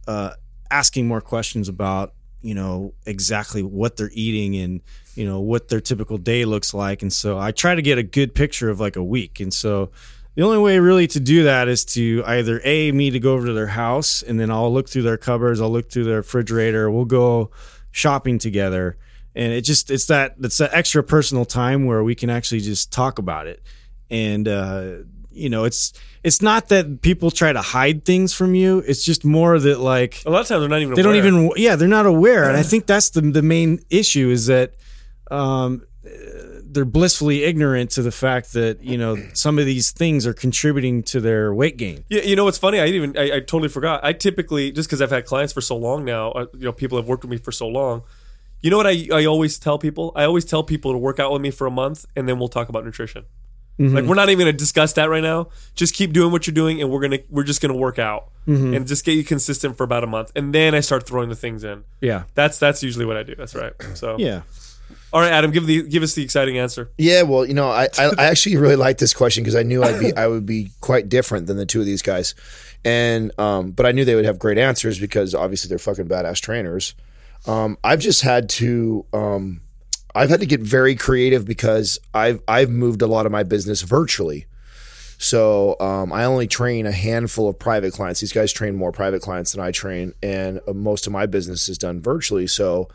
uh, 0.06 0.32
asking 0.70 1.06
more 1.06 1.20
questions 1.20 1.68
about 1.68 2.14
you 2.40 2.54
know 2.54 2.94
exactly 3.04 3.62
what 3.62 3.96
they're 3.96 4.10
eating 4.12 4.56
and 4.56 4.80
you 5.14 5.26
know 5.26 5.40
what 5.40 5.68
their 5.68 5.80
typical 5.80 6.16
day 6.16 6.44
looks 6.44 6.72
like 6.72 7.02
and 7.02 7.12
so 7.12 7.36
i 7.36 7.50
try 7.50 7.74
to 7.74 7.82
get 7.82 7.98
a 7.98 8.02
good 8.04 8.32
picture 8.32 8.70
of 8.70 8.78
like 8.78 8.94
a 8.94 9.02
week 9.02 9.40
and 9.40 9.52
so 9.52 9.90
the 10.36 10.42
only 10.42 10.58
way 10.58 10.78
really 10.78 11.08
to 11.08 11.18
do 11.18 11.42
that 11.42 11.66
is 11.66 11.84
to 11.84 12.22
either 12.26 12.60
a 12.62 12.92
me 12.92 13.10
to 13.10 13.18
go 13.18 13.34
over 13.34 13.46
to 13.48 13.52
their 13.52 13.66
house 13.66 14.22
and 14.22 14.38
then 14.38 14.52
i'll 14.52 14.72
look 14.72 14.88
through 14.88 15.02
their 15.02 15.16
cupboards 15.16 15.60
i'll 15.60 15.68
look 15.68 15.90
through 15.90 16.04
their 16.04 16.18
refrigerator 16.18 16.88
we'll 16.88 17.04
go 17.04 17.50
shopping 17.98 18.38
together. 18.38 18.96
And 19.34 19.52
it 19.52 19.62
just 19.62 19.90
it's 19.90 20.06
that 20.06 20.36
it's 20.40 20.58
that 20.58 20.70
extra 20.72 21.02
personal 21.02 21.44
time 21.44 21.84
where 21.84 22.02
we 22.02 22.14
can 22.14 22.30
actually 22.30 22.60
just 22.60 22.92
talk 22.92 23.18
about 23.18 23.46
it. 23.46 23.62
And 24.10 24.48
uh 24.48 24.90
you 25.30 25.48
know 25.50 25.64
it's 25.64 25.92
it's 26.24 26.42
not 26.42 26.68
that 26.68 27.02
people 27.02 27.30
try 27.30 27.52
to 27.52 27.60
hide 27.60 28.04
things 28.04 28.32
from 28.32 28.54
you. 28.54 28.78
It's 28.86 29.04
just 29.04 29.24
more 29.24 29.58
that 29.58 29.78
like 29.80 30.22
a 30.26 30.30
lot 30.30 30.40
of 30.40 30.48
times 30.48 30.60
they're 30.62 30.68
not 30.68 30.80
even. 30.80 30.94
they 30.94 31.02
don't 31.02 31.16
even 31.16 31.50
yeah 31.56 31.76
they're 31.76 31.88
not 31.88 32.06
aware. 32.06 32.44
And 32.48 32.56
i 32.56 32.62
think 32.62 32.86
that's 32.86 33.10
the 33.10 33.20
the 33.20 33.42
main 33.42 33.80
issue 33.90 34.30
is 34.30 34.46
that 34.46 34.74
um 35.30 35.82
they're 36.70 36.84
blissfully 36.84 37.44
ignorant 37.44 37.90
to 37.90 38.02
the 38.02 38.12
fact 38.12 38.52
that 38.52 38.82
you 38.82 38.98
know 38.98 39.16
some 39.32 39.58
of 39.58 39.66
these 39.66 39.90
things 39.90 40.26
are 40.26 40.34
contributing 40.34 41.02
to 41.02 41.20
their 41.20 41.54
weight 41.54 41.76
gain 41.76 42.04
Yeah, 42.08 42.22
you 42.22 42.36
know 42.36 42.44
what's 42.44 42.58
funny? 42.58 42.78
I 42.80 42.86
even 42.86 43.16
I, 43.16 43.36
I 43.36 43.40
totally 43.40 43.68
forgot. 43.68 44.04
I 44.04 44.12
typically 44.12 44.72
just 44.72 44.88
because 44.88 45.00
I've 45.02 45.10
had 45.10 45.24
clients 45.24 45.52
for 45.52 45.60
so 45.60 45.76
long 45.76 46.04
now, 46.04 46.30
uh, 46.32 46.46
you 46.54 46.64
know, 46.64 46.72
people 46.72 46.98
have 46.98 47.06
worked 47.08 47.24
with 47.24 47.30
me 47.30 47.38
for 47.38 47.52
so 47.52 47.66
long. 47.66 48.02
You 48.60 48.70
know 48.70 48.76
what 48.76 48.86
I 48.86 49.08
I 49.12 49.24
always 49.26 49.58
tell 49.58 49.78
people? 49.78 50.12
I 50.16 50.24
always 50.24 50.44
tell 50.44 50.62
people 50.62 50.92
to 50.92 50.98
work 50.98 51.18
out 51.18 51.32
with 51.32 51.42
me 51.42 51.50
for 51.50 51.66
a 51.66 51.70
month, 51.70 52.06
and 52.16 52.28
then 52.28 52.38
we'll 52.38 52.48
talk 52.48 52.68
about 52.68 52.84
nutrition. 52.84 53.24
Like 53.80 54.06
we're 54.06 54.16
not 54.16 54.28
even 54.28 54.44
going 54.44 54.52
to 54.52 54.58
discuss 54.58 54.94
that 54.94 55.08
right 55.08 55.22
now. 55.22 55.50
Just 55.76 55.94
keep 55.94 56.12
doing 56.12 56.32
what 56.32 56.48
you're 56.48 56.54
doing, 56.54 56.80
and 56.82 56.90
we're 56.90 57.00
gonna 57.00 57.20
we're 57.30 57.44
just 57.44 57.60
gonna 57.60 57.76
work 57.76 58.00
out 58.00 58.30
and 58.74 58.86
just 58.88 59.04
get 59.04 59.12
you 59.12 59.22
consistent 59.22 59.76
for 59.76 59.84
about 59.84 60.02
a 60.02 60.08
month, 60.08 60.32
and 60.34 60.52
then 60.52 60.74
I 60.74 60.80
start 60.80 61.06
throwing 61.06 61.28
the 61.28 61.36
things 61.36 61.62
in. 61.62 61.84
yeah 62.00 62.24
That's 62.34 62.58
that's 62.58 62.82
usually 62.82 63.04
what 63.04 63.16
I 63.16 63.22
do. 63.22 63.36
That's 63.36 63.54
right. 63.54 63.74
So 63.94 64.16
yeah 64.18 64.42
all 65.12 65.20
right, 65.20 65.32
Adam, 65.32 65.50
give 65.50 65.66
the 65.66 65.82
give 65.82 66.02
us 66.02 66.14
the 66.14 66.22
exciting 66.22 66.58
answer. 66.58 66.90
Yeah, 66.98 67.22
well, 67.22 67.46
you 67.46 67.54
know, 67.54 67.70
I, 67.70 67.88
I, 67.98 68.10
I 68.18 68.24
actually 68.26 68.56
really 68.56 68.76
like 68.76 68.98
this 68.98 69.14
question 69.14 69.42
because 69.42 69.56
I 69.56 69.62
knew 69.62 69.82
I'd 69.82 70.00
be 70.00 70.14
I 70.16 70.26
would 70.26 70.46
be 70.46 70.70
quite 70.80 71.08
different 71.08 71.46
than 71.46 71.56
the 71.56 71.66
two 71.66 71.80
of 71.80 71.86
these 71.86 72.02
guys, 72.02 72.34
and 72.84 73.32
um, 73.38 73.70
but 73.70 73.86
I 73.86 73.92
knew 73.92 74.04
they 74.04 74.14
would 74.14 74.24
have 74.24 74.38
great 74.38 74.58
answers 74.58 74.98
because 74.98 75.34
obviously 75.34 75.68
they're 75.68 75.78
fucking 75.78 76.08
badass 76.08 76.40
trainers. 76.40 76.94
Um, 77.46 77.78
I've 77.84 78.00
just 78.00 78.22
had 78.22 78.48
to 78.50 79.06
um, 79.12 79.60
I've 80.14 80.30
had 80.30 80.40
to 80.40 80.46
get 80.46 80.60
very 80.60 80.94
creative 80.94 81.46
because 81.46 81.98
I've 82.12 82.42
I've 82.48 82.70
moved 82.70 83.02
a 83.02 83.06
lot 83.06 83.26
of 83.26 83.32
my 83.32 83.42
business 83.42 83.82
virtually. 83.82 84.46
So 85.18 85.76
um, 85.80 86.12
I 86.12 86.24
only 86.24 86.46
train 86.46 86.86
a 86.86 86.92
handful 86.92 87.48
of 87.48 87.58
private 87.58 87.92
clients. 87.92 88.20
These 88.20 88.32
guys 88.32 88.52
train 88.52 88.76
more 88.76 88.92
private 88.92 89.20
clients 89.20 89.52
than 89.52 89.60
I 89.60 89.72
train, 89.72 90.14
and 90.22 90.60
uh, 90.66 90.72
most 90.72 91.06
of 91.06 91.12
my 91.12 91.26
business 91.26 91.68
is 91.68 91.76
done 91.76 92.00
virtually. 92.00 92.46
So, 92.46 92.88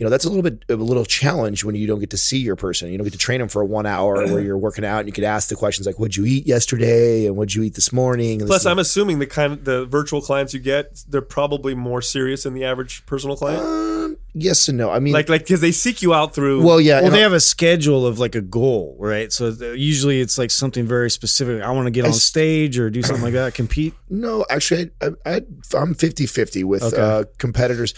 you 0.00 0.06
know, 0.06 0.10
that's 0.10 0.24
a 0.24 0.30
little 0.30 0.42
bit 0.42 0.64
a 0.70 0.76
little 0.76 1.04
challenge 1.04 1.62
when 1.62 1.74
you 1.74 1.86
don't 1.86 2.00
get 2.00 2.08
to 2.10 2.16
see 2.16 2.38
your 2.38 2.56
person. 2.56 2.90
You 2.90 2.96
don't 2.96 3.04
get 3.04 3.12
to 3.12 3.18
train 3.18 3.38
them 3.38 3.50
for 3.50 3.60
a 3.60 3.66
one 3.66 3.84
hour 3.84 4.14
where 4.32 4.40
you're 4.40 4.56
working 4.56 4.82
out, 4.82 5.00
and 5.00 5.06
you 5.06 5.12
could 5.12 5.24
ask 5.24 5.50
the 5.50 5.56
questions 5.56 5.86
like, 5.86 5.98
"What'd 5.98 6.16
you 6.16 6.24
eat 6.24 6.46
yesterday?" 6.46 7.26
and 7.26 7.36
"What'd 7.36 7.54
you 7.54 7.62
eat 7.64 7.74
this 7.74 7.92
morning?" 7.92 8.40
And 8.40 8.48
Plus, 8.48 8.64
I'm 8.64 8.78
assuming 8.78 9.18
the 9.18 9.26
kind 9.26 9.52
of 9.52 9.64
the 9.66 9.84
virtual 9.84 10.22
clients 10.22 10.54
you 10.54 10.60
get, 10.60 11.04
they're 11.06 11.20
probably 11.20 11.74
more 11.74 12.00
serious 12.00 12.44
than 12.44 12.54
the 12.54 12.64
average 12.64 13.04
personal 13.04 13.36
client. 13.36 13.62
um, 13.62 14.16
yes 14.34 14.68
and 14.68 14.78
no. 14.78 14.90
I 14.90 14.98
mean, 14.98 15.12
like, 15.12 15.28
like 15.28 15.42
because 15.42 15.60
they 15.60 15.72
seek 15.72 16.02
you 16.02 16.14
out 16.14 16.34
through. 16.34 16.62
well, 16.62 16.80
yeah, 16.80 17.00
Well, 17.02 17.10
they 17.10 17.18
I- 17.18 17.22
have 17.22 17.32
a 17.32 17.40
schedule 17.40 18.06
of 18.06 18.18
like 18.18 18.34
a 18.34 18.40
goal, 18.40 18.96
right? 18.98 19.32
So 19.32 19.48
usually 19.48 20.20
it's 20.20 20.38
like 20.38 20.50
something 20.50 20.86
very 20.86 21.10
specific. 21.10 21.62
I 21.62 21.70
want 21.70 21.86
to 21.86 21.90
get 21.90 22.04
on 22.04 22.12
stage 22.12 22.78
or 22.78 22.90
do 22.90 23.02
something 23.02 23.24
like 23.24 23.34
that, 23.34 23.54
compete. 23.54 23.94
No, 24.08 24.44
actually, 24.50 24.90
I, 25.00 25.08
I, 25.26 25.40
I'm 25.76 25.94
50 25.94 26.26
50 26.26 26.64
with 26.64 26.82
Okay. 26.82 26.96
uh, 27.00 27.24
competitors. 27.38 27.94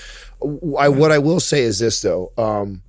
I, 0.78 0.88
what 0.88 1.12
I 1.12 1.18
will 1.18 1.40
say 1.40 1.62
is 1.62 1.78
this, 1.78 2.00
though. 2.02 2.32
Um, 2.38 2.82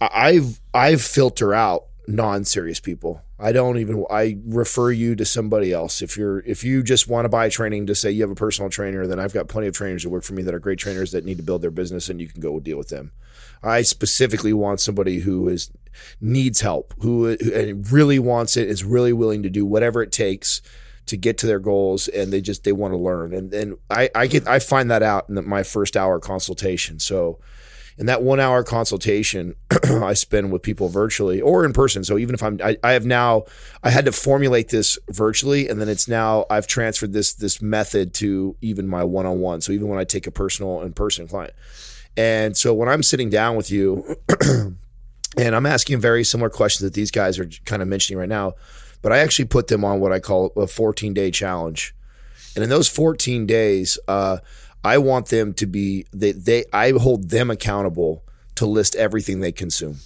I've, 0.00 0.60
I've 0.72 1.00
filter 1.02 1.54
out 1.54 1.84
non 2.06 2.44
serious 2.44 2.80
people. 2.80 3.22
I 3.38 3.52
don't 3.52 3.78
even, 3.78 4.04
I 4.10 4.38
refer 4.44 4.90
you 4.90 5.16
to 5.16 5.24
somebody 5.24 5.72
else. 5.72 6.02
If 6.02 6.16
you're, 6.16 6.40
if 6.40 6.64
you 6.64 6.82
just 6.82 7.08
want 7.08 7.24
to 7.24 7.28
buy 7.28 7.48
training 7.48 7.86
to 7.86 7.94
say 7.94 8.10
you 8.10 8.22
have 8.22 8.30
a 8.30 8.34
personal 8.36 8.70
trainer, 8.70 9.06
then 9.06 9.18
I've 9.18 9.34
got 9.34 9.48
plenty 9.48 9.66
of 9.66 9.74
trainers 9.74 10.02
that 10.02 10.10
work 10.10 10.24
for 10.24 10.34
me 10.34 10.42
that 10.42 10.54
are 10.54 10.58
great 10.58 10.78
trainers 10.78 11.12
that 11.12 11.24
need 11.24 11.36
to 11.38 11.42
build 11.42 11.62
their 11.62 11.70
business 11.70 12.08
and 12.08 12.20
you 12.20 12.28
can 12.28 12.40
go 12.40 12.60
deal 12.60 12.78
with 12.78 12.88
them. 12.88 13.12
I 13.62 13.82
specifically 13.82 14.52
want 14.52 14.80
somebody 14.80 15.20
who 15.20 15.48
is 15.48 15.70
needs 16.20 16.60
help, 16.60 16.94
who, 17.00 17.36
who 17.36 17.54
and 17.54 17.90
really 17.90 18.18
wants 18.18 18.56
it, 18.56 18.68
is 18.68 18.84
really 18.84 19.12
willing 19.12 19.42
to 19.42 19.50
do 19.50 19.64
whatever 19.64 20.02
it 20.02 20.12
takes 20.12 20.60
to 21.06 21.16
get 21.16 21.36
to 21.38 21.46
their 21.46 21.58
goals, 21.58 22.08
and 22.08 22.32
they 22.32 22.40
just 22.40 22.64
they 22.64 22.72
want 22.72 22.92
to 22.92 22.98
learn. 22.98 23.32
And 23.32 23.50
then 23.50 23.76
I, 23.90 24.10
I 24.14 24.26
get 24.26 24.46
I 24.46 24.58
find 24.58 24.90
that 24.90 25.02
out 25.02 25.28
in 25.28 25.34
the, 25.34 25.42
my 25.42 25.62
first 25.62 25.96
hour 25.96 26.18
consultation. 26.18 26.98
So 26.98 27.38
in 27.96 28.06
that 28.06 28.22
one 28.22 28.40
hour 28.40 28.62
consultation 28.64 29.54
I 29.84 30.14
spend 30.14 30.52
with 30.52 30.62
people 30.62 30.88
virtually 30.88 31.40
or 31.40 31.64
in 31.64 31.72
person. 31.72 32.02
So 32.04 32.18
even 32.18 32.34
if 32.34 32.42
I'm, 32.42 32.60
I, 32.62 32.76
I 32.82 32.92
have 32.92 33.06
now, 33.06 33.44
I 33.82 33.90
had 33.90 34.04
to 34.06 34.12
formulate 34.12 34.70
this 34.70 34.98
virtually, 35.08 35.68
and 35.68 35.80
then 35.80 35.88
it's 35.88 36.08
now 36.08 36.46
I've 36.50 36.66
transferred 36.66 37.12
this 37.12 37.32
this 37.32 37.62
method 37.62 38.14
to 38.14 38.56
even 38.60 38.88
my 38.88 39.04
one 39.04 39.26
on 39.26 39.40
one. 39.40 39.60
So 39.60 39.72
even 39.72 39.88
when 39.88 39.98
I 39.98 40.04
take 40.04 40.26
a 40.26 40.30
personal 40.30 40.82
in 40.82 40.92
person 40.92 41.28
client, 41.28 41.54
and 42.16 42.56
so 42.56 42.74
when 42.74 42.88
I'm 42.88 43.02
sitting 43.02 43.30
down 43.30 43.56
with 43.56 43.70
you, 43.70 44.16
and 45.36 45.54
I'm 45.54 45.66
asking 45.66 46.00
very 46.00 46.24
similar 46.24 46.50
questions 46.50 46.82
that 46.82 46.94
these 46.94 47.10
guys 47.10 47.38
are 47.38 47.48
kind 47.64 47.82
of 47.82 47.88
mentioning 47.88 48.18
right 48.18 48.28
now, 48.28 48.54
but 49.02 49.12
I 49.12 49.18
actually 49.18 49.46
put 49.46 49.68
them 49.68 49.84
on 49.84 50.00
what 50.00 50.12
I 50.12 50.18
call 50.18 50.52
a 50.56 50.66
14 50.66 51.14
day 51.14 51.30
challenge. 51.30 51.94
And 52.56 52.62
in 52.62 52.70
those 52.70 52.88
14 52.88 53.46
days, 53.46 53.98
uh, 54.06 54.38
I 54.84 54.98
want 54.98 55.28
them 55.28 55.54
to 55.54 55.66
be 55.66 56.06
they, 56.12 56.32
they 56.32 56.64
I 56.72 56.90
hold 56.92 57.30
them 57.30 57.50
accountable 57.50 58.22
to 58.56 58.66
list 58.66 58.94
everything 58.96 59.40
they 59.40 59.52
consume. 59.52 59.98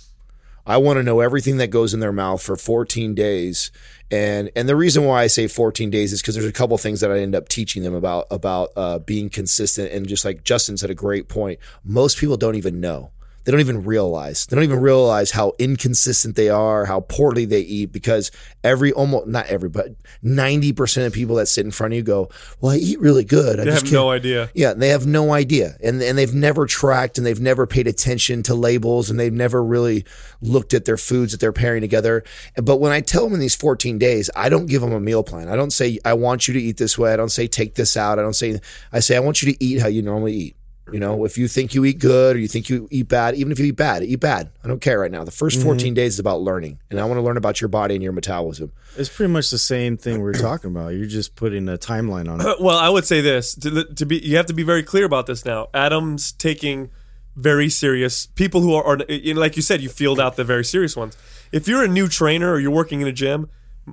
I 0.65 0.77
want 0.77 0.99
to 0.99 1.03
know 1.03 1.21
everything 1.21 1.57
that 1.57 1.69
goes 1.69 1.95
in 1.95 2.01
their 2.01 2.13
mouth 2.13 2.43
for 2.43 2.55
14 2.55 3.15
days. 3.15 3.73
And 4.11 4.51
and 4.55 4.69
the 4.69 4.77
reason 4.77 5.05
why 5.05 5.23
I 5.23 5.27
say 5.27 5.49
14 5.49 5.91
days 5.91 6.13
is 6.13 6.21
because 6.23 6.35
there's 6.35 6.47
a 6.47 6.53
couple 6.53 6.77
things 6.79 7.01
that 7.01 7.11
I 7.11 7.21
end 7.21 7.35
up 7.35 7.49
teaching 7.49 7.83
them 7.83 7.95
about 7.95 8.27
about 8.31 8.71
uh, 8.77 8.99
being 9.01 9.31
consistent. 9.31 9.91
And 9.93 10.07
just 10.07 10.25
like 10.25 10.45
Justin 10.45 10.77
said, 10.77 10.91
a 10.91 10.95
great 10.95 11.29
point. 11.29 11.59
Most 11.85 12.19
people 12.19 12.37
don't 12.37 12.55
even 12.55 12.81
know. 12.81 13.11
They 13.45 13.53
don't 13.53 13.61
even 13.61 13.85
realize. 13.85 14.45
They 14.47 14.55
don't 14.57 14.65
even 14.65 14.81
realize 14.81 15.31
how 15.31 15.55
inconsistent 15.59 16.37
they 16.37 16.51
are, 16.51 16.85
how 16.85 17.01
poorly 17.01 17.47
they 17.47 17.61
eat. 17.61 17.93
Because 17.93 18.31
every 18.63 18.93
almost 18.93 19.27
not 19.27 19.47
every, 19.47 19.71
but 19.71 19.89
90 20.23 20.73
percent 20.75 21.07
of 21.07 21.13
people 21.15 21.37
that 21.37 21.47
sit 21.47 21.65
in 21.65 21.71
front 21.71 21.95
of 21.95 21.97
you 21.97 22.03
go, 22.03 22.29
"Well, 22.61 22.73
I 22.73 22.77
eat 22.77 23.01
really 23.01 23.25
good." 23.25 23.59
I 23.61 23.65
they 23.65 23.71
have 23.73 23.81
can't- 23.83 23.93
no 23.93 24.11
idea. 24.11 24.51
yeah, 24.55 24.75
they 24.75 24.89
have 24.91 25.07
no 25.07 25.33
idea, 25.33 25.77
and 25.83 26.03
and 26.03 26.19
they've 26.19 26.35
never 26.35 26.67
tracked, 26.67 27.17
and 27.17 27.27
they've 27.27 27.41
never 27.41 27.67
paid 27.67 27.87
attention 27.87 28.43
to 28.45 28.55
labels, 28.55 29.09
and 29.09 29.19
they've 29.19 29.33
never 29.33 29.65
really 29.65 30.05
looked 30.43 30.75
at 30.75 30.85
their 30.85 30.99
foods 30.99 31.33
that 31.33 31.41
they're 31.41 31.53
pairing 31.53 31.81
together. 31.81 32.25
But 32.57 32.77
when 32.81 32.93
I 32.93 33.01
tell 33.01 33.25
them 33.25 33.33
in 33.35 33.41
these 33.41 33.55
14 33.55 33.99
days, 33.99 34.29
I 34.37 34.49
don't 34.51 34.67
give 34.67 34.83
them 34.83 34.93
a 34.93 35.01
meal 35.01 35.23
plan. 35.23 35.49
I 35.49 35.57
don't 35.57 35.73
say 35.73 35.99
I 36.05 36.13
want 36.13 36.49
you 36.49 36.55
to 36.55 36.61
eat 36.61 36.77
this 36.77 36.99
way. 36.99 37.13
I 37.13 37.17
don't 37.17 37.31
say 37.31 37.47
take 37.47 37.77
this 37.77 37.97
out. 37.97 38.19
I 38.19 38.23
don't 38.23 38.35
say 38.37 38.61
I 38.93 39.01
say 39.01 39.17
I 39.17 39.21
want 39.21 39.43
you 39.43 39.53
to 39.53 39.65
eat 39.65 39.81
how 39.81 39.89
you 39.89 40.03
normally 40.03 40.35
eat. 40.35 40.57
You 40.93 41.01
know, 41.01 41.25
if 41.25 41.37
you 41.37 41.49
think 41.49 41.75
you 41.75 41.85
eat 41.85 41.99
good 41.99 42.37
or 42.37 42.39
you 42.39 42.49
think 42.49 42.69
you 42.69 42.89
eat 42.91 43.09
bad, 43.09 43.35
even 43.35 43.53
if 43.53 43.59
you 43.59 43.67
eat 43.67 43.77
bad, 43.77 44.03
eat 44.03 44.21
bad. 44.21 44.51
I 44.65 44.69
don't 44.69 44.81
care 44.81 44.99
right 44.99 45.11
now. 45.11 45.25
The 45.25 45.31
1st 45.31 45.57
mm-hmm. 45.57 45.65
14 45.65 45.95
days 45.95 46.15
is 46.15 46.19
about 46.19 46.41
learning, 46.41 46.79
and 46.91 46.99
I 47.01 47.05
want 47.05 47.19
to 47.19 47.23
learn 47.23 47.37
about 47.37 47.61
your 47.61 47.69
body 47.69 47.95
and 47.95 48.03
your 48.03 48.13
metabolism. 48.13 48.73
It's 48.97 49.09
pretty 49.09 49.33
much 49.33 49.51
the 49.51 49.59
same 49.59 49.97
thing 49.97 50.23
we 50.23 50.31
are 50.31 50.33
talking 50.33 50.71
about. 50.71 50.89
You're 50.89 51.07
just 51.07 51.37
putting 51.37 51.69
a 51.69 51.77
timeline 51.77 52.31
on 52.31 52.41
it. 52.41 52.61
Well, 52.69 52.79
I 52.79 52.89
would 52.89 53.07
say 53.07 53.21
this 53.21 53.55
to, 53.57 53.85
to 53.85 54.07
be. 54.07 54.19
You 54.19 54.37
have 54.37 54.47
to 54.47 54.55
be 54.55 54.63
very 54.63 54.83
clear 54.83 55.05
about 55.05 55.27
this 55.27 55.45
now. 55.45 55.69
Adam's 55.73 56.33
taking 56.33 56.91
very 57.37 57.69
serious 57.69 58.27
people 58.27 58.63
who 58.63 58.75
are, 58.75 58.85
are 58.85 58.99
you 59.09 59.35
know, 59.35 59.41
like 59.41 59.57
you 59.57 59.63
said, 59.63 59.81
you 59.81 59.89
field 59.89 60.19
out 60.19 60.37
the 60.37 60.45
very 60.45 60.65
serious 60.65 60.97
ones. 60.97 61.17
If 61.53 61.69
you're 61.69 61.85
a 61.85 61.89
new 61.89 62.09
trainer 62.09 62.53
or 62.53 62.59
you're 62.59 62.73
working 62.73 63.01
in 63.01 63.07
a 63.07 63.13
gym, 63.13 63.49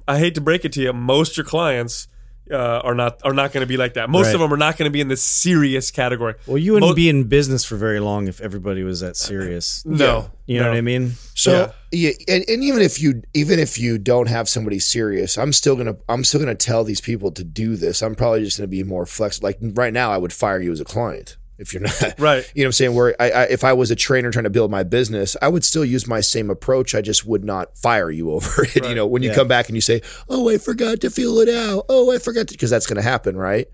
I 0.07 0.17
hate 0.17 0.35
to 0.35 0.41
break 0.41 0.65
it 0.65 0.73
to 0.73 0.81
you, 0.81 0.93
most 0.93 1.37
your 1.37 1.45
clients 1.45 2.07
uh, 2.51 2.55
are 2.55 2.93
not 2.95 3.19
are 3.23 3.33
not 3.33 3.51
going 3.53 3.61
to 3.61 3.67
be 3.67 3.77
like 3.77 3.95
that. 3.95 4.09
Most 4.09 4.27
Right. 4.27 4.35
of 4.35 4.41
them 4.41 4.53
are 4.53 4.57
not 4.57 4.77
going 4.77 4.87
to 4.89 4.93
be 4.93 5.01
in 5.01 5.07
the 5.07 5.17
serious 5.17 5.91
category. 5.91 6.35
Well, 6.45 6.57
you 6.57 6.73
wouldn't 6.73 6.91
Mo- 6.91 6.95
be 6.95 7.09
in 7.09 7.23
business 7.25 7.65
for 7.65 7.75
very 7.75 7.99
long 7.99 8.27
if 8.27 8.39
everybody 8.41 8.83
was 8.83 8.99
that 8.99 9.17
serious. 9.17 9.83
No, 9.85 10.29
You 10.45 10.57
know 10.59 10.65
no. 10.65 10.69
what 10.71 10.77
I 10.77 10.81
mean? 10.81 11.13
So 11.33 11.71
yeah, 11.91 12.11
and, 12.27 12.43
and 12.47 12.63
even 12.63 12.81
if 12.81 13.01
you 13.01 13.23
even 13.33 13.57
if 13.59 13.79
you 13.79 13.97
don't 13.97 14.27
have 14.29 14.47
somebody 14.49 14.79
serious, 14.79 15.37
I'm 15.37 15.53
still 15.53 15.75
gonna 15.75 15.95
I'm 16.09 16.23
still 16.23 16.39
gonna 16.39 16.55
tell 16.55 16.83
these 16.83 17.01
people 17.01 17.31
to 17.31 17.43
do 17.43 17.75
this. 17.75 18.01
I'm 18.01 18.15
probably 18.15 18.43
just 18.43 18.57
gonna 18.57 18.67
be 18.67 18.83
more 18.83 19.05
flexible. 19.05 19.47
Like 19.47 19.57
right 19.61 19.93
now, 19.93 20.11
I 20.11 20.17
would 20.17 20.33
fire 20.33 20.61
you 20.61 20.71
as 20.71 20.79
a 20.79 20.85
client 20.85 21.37
if 21.57 21.73
you're 21.73 21.81
not 21.83 22.13
Right. 22.19 22.49
You 22.53 22.63
know 22.63 22.67
what 22.67 22.69
I'm 22.69 22.71
saying? 22.73 22.95
Where 22.95 23.15
I, 23.19 23.29
I 23.31 23.43
if 23.45 23.63
I 23.63 23.73
was 23.73 23.91
a 23.91 23.95
trainer 23.95 24.31
trying 24.31 24.43
to 24.43 24.49
build 24.49 24.71
my 24.71 24.83
business, 24.83 25.35
I 25.41 25.47
would 25.47 25.63
still 25.63 25.85
use 25.85 26.07
my 26.07 26.21
same 26.21 26.49
approach. 26.49 26.93
I 26.95 27.01
just 27.01 27.25
would 27.25 27.43
not 27.43 27.77
fire 27.77 28.09
you 28.11 28.31
over 28.33 28.63
it. 28.63 28.85
You 28.85 28.95
know, 28.95 29.05
when 29.07 29.23
you 29.23 29.29
Yeah. 29.29 29.35
come 29.35 29.47
back 29.47 29.67
and 29.67 29.75
you 29.75 29.81
say, 29.81 30.01
"Oh, 30.29 30.49
I 30.49 30.57
forgot 30.57 31.01
to 31.01 31.09
fill 31.09 31.39
it 31.39 31.49
out. 31.49 31.85
Oh, 31.89 32.11
I 32.13 32.17
forgot 32.17 32.47
to," 32.47 32.53
because 32.53 32.69
that's 32.69 32.87
gonna 32.87 33.01
happen, 33.01 33.37
right? 33.37 33.67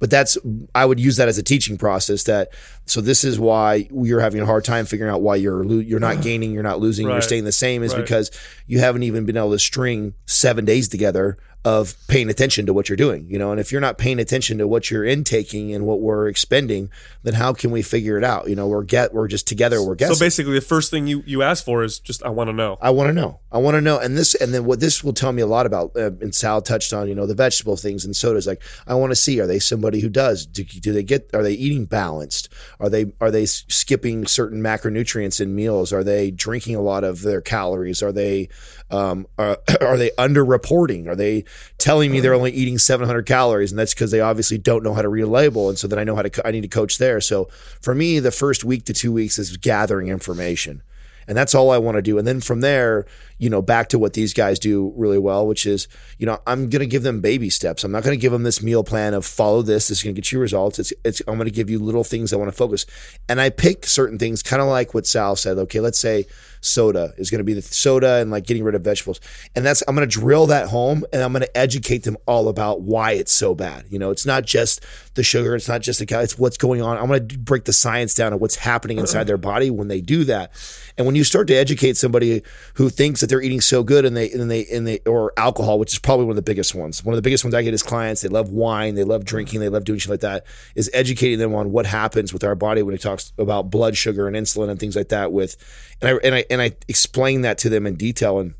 But 0.00 0.10
that's 0.10 0.36
I 0.74 0.84
would 0.84 0.98
use 0.98 1.16
that 1.18 1.28
as 1.28 1.38
a 1.38 1.42
teaching 1.42 1.78
process. 1.78 2.24
That 2.24 2.48
so 2.84 3.00
this 3.00 3.22
is 3.24 3.38
why 3.38 3.88
you're 3.92 4.20
having 4.20 4.40
a 4.40 4.46
hard 4.46 4.64
time 4.64 4.86
figuring 4.86 5.10
out 5.12 5.22
why 5.22 5.36
you're 5.36 5.64
lo- 5.64 5.78
you're 5.78 6.00
not 6.00 6.20
gaining, 6.28 6.52
you're 6.52 6.64
not 6.64 6.80
losing, 6.80 7.06
you're 7.06 7.20
staying 7.22 7.44
the 7.44 7.52
same 7.52 7.82
is 7.84 7.94
Right. 7.94 8.02
because 8.02 8.30
you 8.66 8.80
haven't 8.80 9.04
even 9.04 9.24
been 9.24 9.36
able 9.36 9.52
to 9.52 9.58
string 9.58 10.14
seven 10.26 10.64
days 10.64 10.88
together 10.88 11.38
of 11.64 11.96
paying 12.08 12.28
attention 12.28 12.66
to 12.66 12.74
what 12.74 12.88
you're 12.88 12.96
doing. 12.96 13.26
You 13.28 13.38
know, 13.38 13.50
and 13.50 13.58
if 13.58 13.72
you're 13.72 13.80
not 13.80 13.96
paying 13.96 14.18
attention 14.18 14.58
to 14.58 14.68
what 14.68 14.90
you're 14.90 15.04
intaking 15.04 15.74
and 15.74 15.86
what 15.86 16.00
we're 16.00 16.28
expending, 16.28 16.90
then 17.22 17.34
how 17.34 17.52
can 17.54 17.70
we 17.70 17.80
figure 17.80 18.18
it 18.18 18.24
out? 18.24 18.48
You 18.48 18.54
know, 18.54 18.68
we're 18.68 18.82
get 18.82 19.14
we're 19.14 19.28
just 19.28 19.48
together, 19.48 19.82
we're 19.82 19.94
guessing. 19.94 20.16
So 20.16 20.24
basically, 20.24 20.54
the 20.54 20.60
first 20.60 20.90
thing 20.90 21.06
you 21.06 21.22
you 21.26 21.42
ask 21.42 21.64
for 21.64 21.82
is 21.82 21.98
just 21.98 22.22
I 22.22 22.28
want 22.28 22.48
to 22.48 22.52
know. 22.52 22.78
I 22.82 22.90
want 22.90 23.08
to 23.08 23.12
know. 23.12 23.40
I 23.50 23.58
want 23.58 23.76
to 23.76 23.80
know. 23.80 23.98
And 23.98 24.16
this, 24.16 24.34
and 24.34 24.52
then 24.52 24.64
what 24.64 24.80
this 24.80 25.02
will 25.02 25.14
tell 25.14 25.32
me 25.32 25.42
a 25.42 25.46
lot 25.46 25.64
about. 25.64 25.92
Uh, 25.96 26.10
and 26.20 26.34
Sal 26.34 26.60
touched 26.60 26.92
on, 26.92 27.08
you 27.08 27.14
know, 27.14 27.26
the 27.26 27.34
vegetable 27.34 27.76
things 27.76 28.04
and 28.04 28.14
sodas. 28.14 28.46
Like, 28.46 28.62
I 28.86 28.94
want 28.94 29.12
to 29.12 29.16
see: 29.16 29.40
are 29.40 29.46
they 29.46 29.58
somebody 29.58 30.00
who 30.00 30.08
does? 30.10 30.46
Do, 30.46 30.64
do 30.64 30.92
they 30.92 31.02
get? 31.02 31.30
Are 31.32 31.42
they 31.42 31.54
eating 31.54 31.86
balanced? 31.86 32.48
Are 32.78 32.90
they 32.90 33.12
are 33.20 33.30
they 33.30 33.46
skipping 33.46 34.26
certain 34.26 34.60
macronutrients 34.60 35.40
in 35.40 35.54
meals? 35.54 35.92
Are 35.92 36.04
they 36.04 36.30
drinking 36.30 36.76
a 36.76 36.82
lot 36.82 37.04
of 37.04 37.22
their 37.22 37.40
calories? 37.40 38.02
Are 38.02 38.12
they 38.12 38.48
um, 38.90 39.26
are, 39.38 39.58
are 39.80 39.96
they 39.96 40.10
underreporting? 40.10 41.08
Are 41.08 41.16
they 41.16 41.44
telling 41.78 42.10
me 42.10 42.20
they're 42.20 42.34
only 42.34 42.52
eating 42.52 42.78
700 42.78 43.26
calories, 43.26 43.72
and 43.72 43.78
that's 43.78 43.94
because 43.94 44.10
they 44.10 44.20
obviously 44.20 44.58
don't 44.58 44.82
know 44.82 44.94
how 44.94 45.02
to 45.02 45.08
read 45.08 45.22
a 45.22 45.26
label, 45.26 45.68
and 45.68 45.78
so 45.78 45.86
then 45.86 45.98
I 45.98 46.04
know 46.04 46.16
how 46.16 46.22
to. 46.22 46.30
co- 46.30 46.42
I 46.44 46.50
need 46.50 46.62
to 46.62 46.68
coach 46.68 46.98
there. 46.98 47.20
So 47.20 47.48
for 47.80 47.94
me, 47.94 48.18
the 48.18 48.30
first 48.30 48.64
week 48.64 48.84
to 48.86 48.92
two 48.92 49.12
weeks 49.12 49.38
is 49.38 49.56
gathering 49.56 50.08
information 50.08 50.82
and 51.26 51.36
that's 51.36 51.54
all 51.54 51.70
I 51.70 51.78
want 51.78 51.96
to 51.96 52.02
do. 52.02 52.18
And 52.18 52.26
then 52.26 52.40
from 52.40 52.60
there, 52.60 53.06
you 53.44 53.50
know, 53.50 53.60
back 53.60 53.90
to 53.90 53.98
what 53.98 54.14
these 54.14 54.32
guys 54.32 54.58
do 54.58 54.90
really 54.96 55.18
well, 55.18 55.46
which 55.46 55.66
is, 55.66 55.86
you 56.16 56.24
know, 56.24 56.40
I'm 56.46 56.70
going 56.70 56.80
to 56.80 56.86
give 56.86 57.02
them 57.02 57.20
baby 57.20 57.50
steps. 57.50 57.84
I'm 57.84 57.92
not 57.92 58.02
going 58.02 58.16
to 58.16 58.20
give 58.20 58.32
them 58.32 58.42
this 58.42 58.62
meal 58.62 58.82
plan 58.82 59.12
of 59.12 59.26
follow 59.26 59.60
this. 59.60 59.88
This 59.88 59.98
is 59.98 60.02
going 60.02 60.14
to 60.14 60.18
get 60.22 60.32
you 60.32 60.40
results. 60.40 60.78
It's, 60.78 60.94
it's, 61.04 61.20
I'm 61.28 61.36
going 61.36 61.44
to 61.44 61.54
give 61.54 61.68
you 61.68 61.78
little 61.78 62.04
things 62.04 62.32
I 62.32 62.36
want 62.36 62.50
to 62.50 62.56
focus. 62.56 62.86
And 63.28 63.42
I 63.42 63.50
pick 63.50 63.84
certain 63.84 64.18
things, 64.18 64.42
kind 64.42 64.62
of 64.62 64.68
like 64.68 64.94
what 64.94 65.06
Sal 65.06 65.36
said. 65.36 65.58
Okay, 65.58 65.80
let's 65.80 65.98
say 65.98 66.24
soda 66.62 67.12
is 67.18 67.30
going 67.30 67.40
to 67.40 67.44
be 67.44 67.52
the 67.52 67.60
soda 67.60 68.14
and 68.14 68.30
like 68.30 68.46
getting 68.46 68.64
rid 68.64 68.74
of 68.74 68.80
vegetables. 68.80 69.20
And 69.54 69.62
that's, 69.62 69.82
I'm 69.86 69.94
going 69.94 70.08
to 70.08 70.18
drill 70.18 70.46
that 70.46 70.68
home 70.68 71.04
and 71.12 71.22
I'm 71.22 71.32
going 71.32 71.42
to 71.42 71.56
educate 71.56 72.04
them 72.04 72.16
all 72.26 72.48
about 72.48 72.80
why 72.80 73.12
it's 73.12 73.32
so 73.32 73.54
bad. 73.54 73.84
You 73.90 73.98
know, 73.98 74.10
it's 74.10 74.24
not 74.24 74.46
just 74.46 74.82
the 75.16 75.22
sugar. 75.22 75.54
It's 75.54 75.68
not 75.68 75.82
just 75.82 75.98
the, 76.00 76.22
it's 76.22 76.38
what's 76.38 76.56
going 76.56 76.80
on. 76.80 76.96
I'm 76.96 77.08
going 77.08 77.28
to 77.28 77.38
break 77.38 77.64
the 77.64 77.74
science 77.74 78.14
down 78.14 78.32
of 78.32 78.40
what's 78.40 78.56
happening 78.56 78.96
inside 78.96 79.26
their 79.26 79.36
body 79.36 79.70
when 79.70 79.88
they 79.88 80.00
do 80.00 80.24
that. 80.24 80.52
And 80.96 81.06
when 81.06 81.16
you 81.16 81.24
start 81.24 81.48
to 81.48 81.54
educate 81.54 81.98
somebody 81.98 82.42
who 82.74 82.88
thinks 82.88 83.20
that 83.20 83.33
they're 83.34 83.42
eating 83.42 83.60
so 83.60 83.82
good 83.82 84.04
and 84.04 84.16
they 84.16 84.30
and 84.30 84.48
they 84.48 84.64
and 84.66 84.86
they 84.86 85.00
or 85.06 85.32
alcohol, 85.36 85.80
which 85.80 85.92
is 85.92 85.98
probably 85.98 86.24
one 86.24 86.30
of 86.30 86.36
the 86.36 86.42
biggest 86.42 86.72
ones. 86.72 87.04
One 87.04 87.14
of 87.14 87.16
the 87.16 87.22
biggest 87.22 87.42
ones 87.42 87.52
I 87.52 87.62
get 87.62 87.74
is 87.74 87.82
clients. 87.82 88.20
They 88.20 88.28
love 88.28 88.50
wine, 88.50 88.94
they 88.94 89.02
love 89.02 89.24
drinking, 89.24 89.58
they 89.58 89.68
love 89.68 89.82
doing 89.82 89.98
shit 89.98 90.08
like 90.08 90.20
that. 90.20 90.46
Is 90.76 90.88
educating 90.94 91.40
them 91.40 91.52
on 91.52 91.72
what 91.72 91.84
happens 91.84 92.32
with 92.32 92.44
our 92.44 92.54
body 92.54 92.80
when 92.82 92.94
it 92.94 93.00
talks 93.00 93.32
about 93.36 93.70
blood 93.70 93.96
sugar 93.96 94.28
and 94.28 94.36
insulin 94.36 94.70
and 94.70 94.78
things 94.78 94.94
like 94.94 95.08
that. 95.08 95.32
With 95.32 95.56
and 96.00 96.10
I 96.10 96.20
and 96.22 96.34
I 96.36 96.44
and 96.48 96.62
I 96.62 96.76
explain 96.86 97.40
that 97.40 97.58
to 97.58 97.68
them 97.68 97.88
in 97.88 97.96
detail, 97.96 98.38
and 98.38 98.54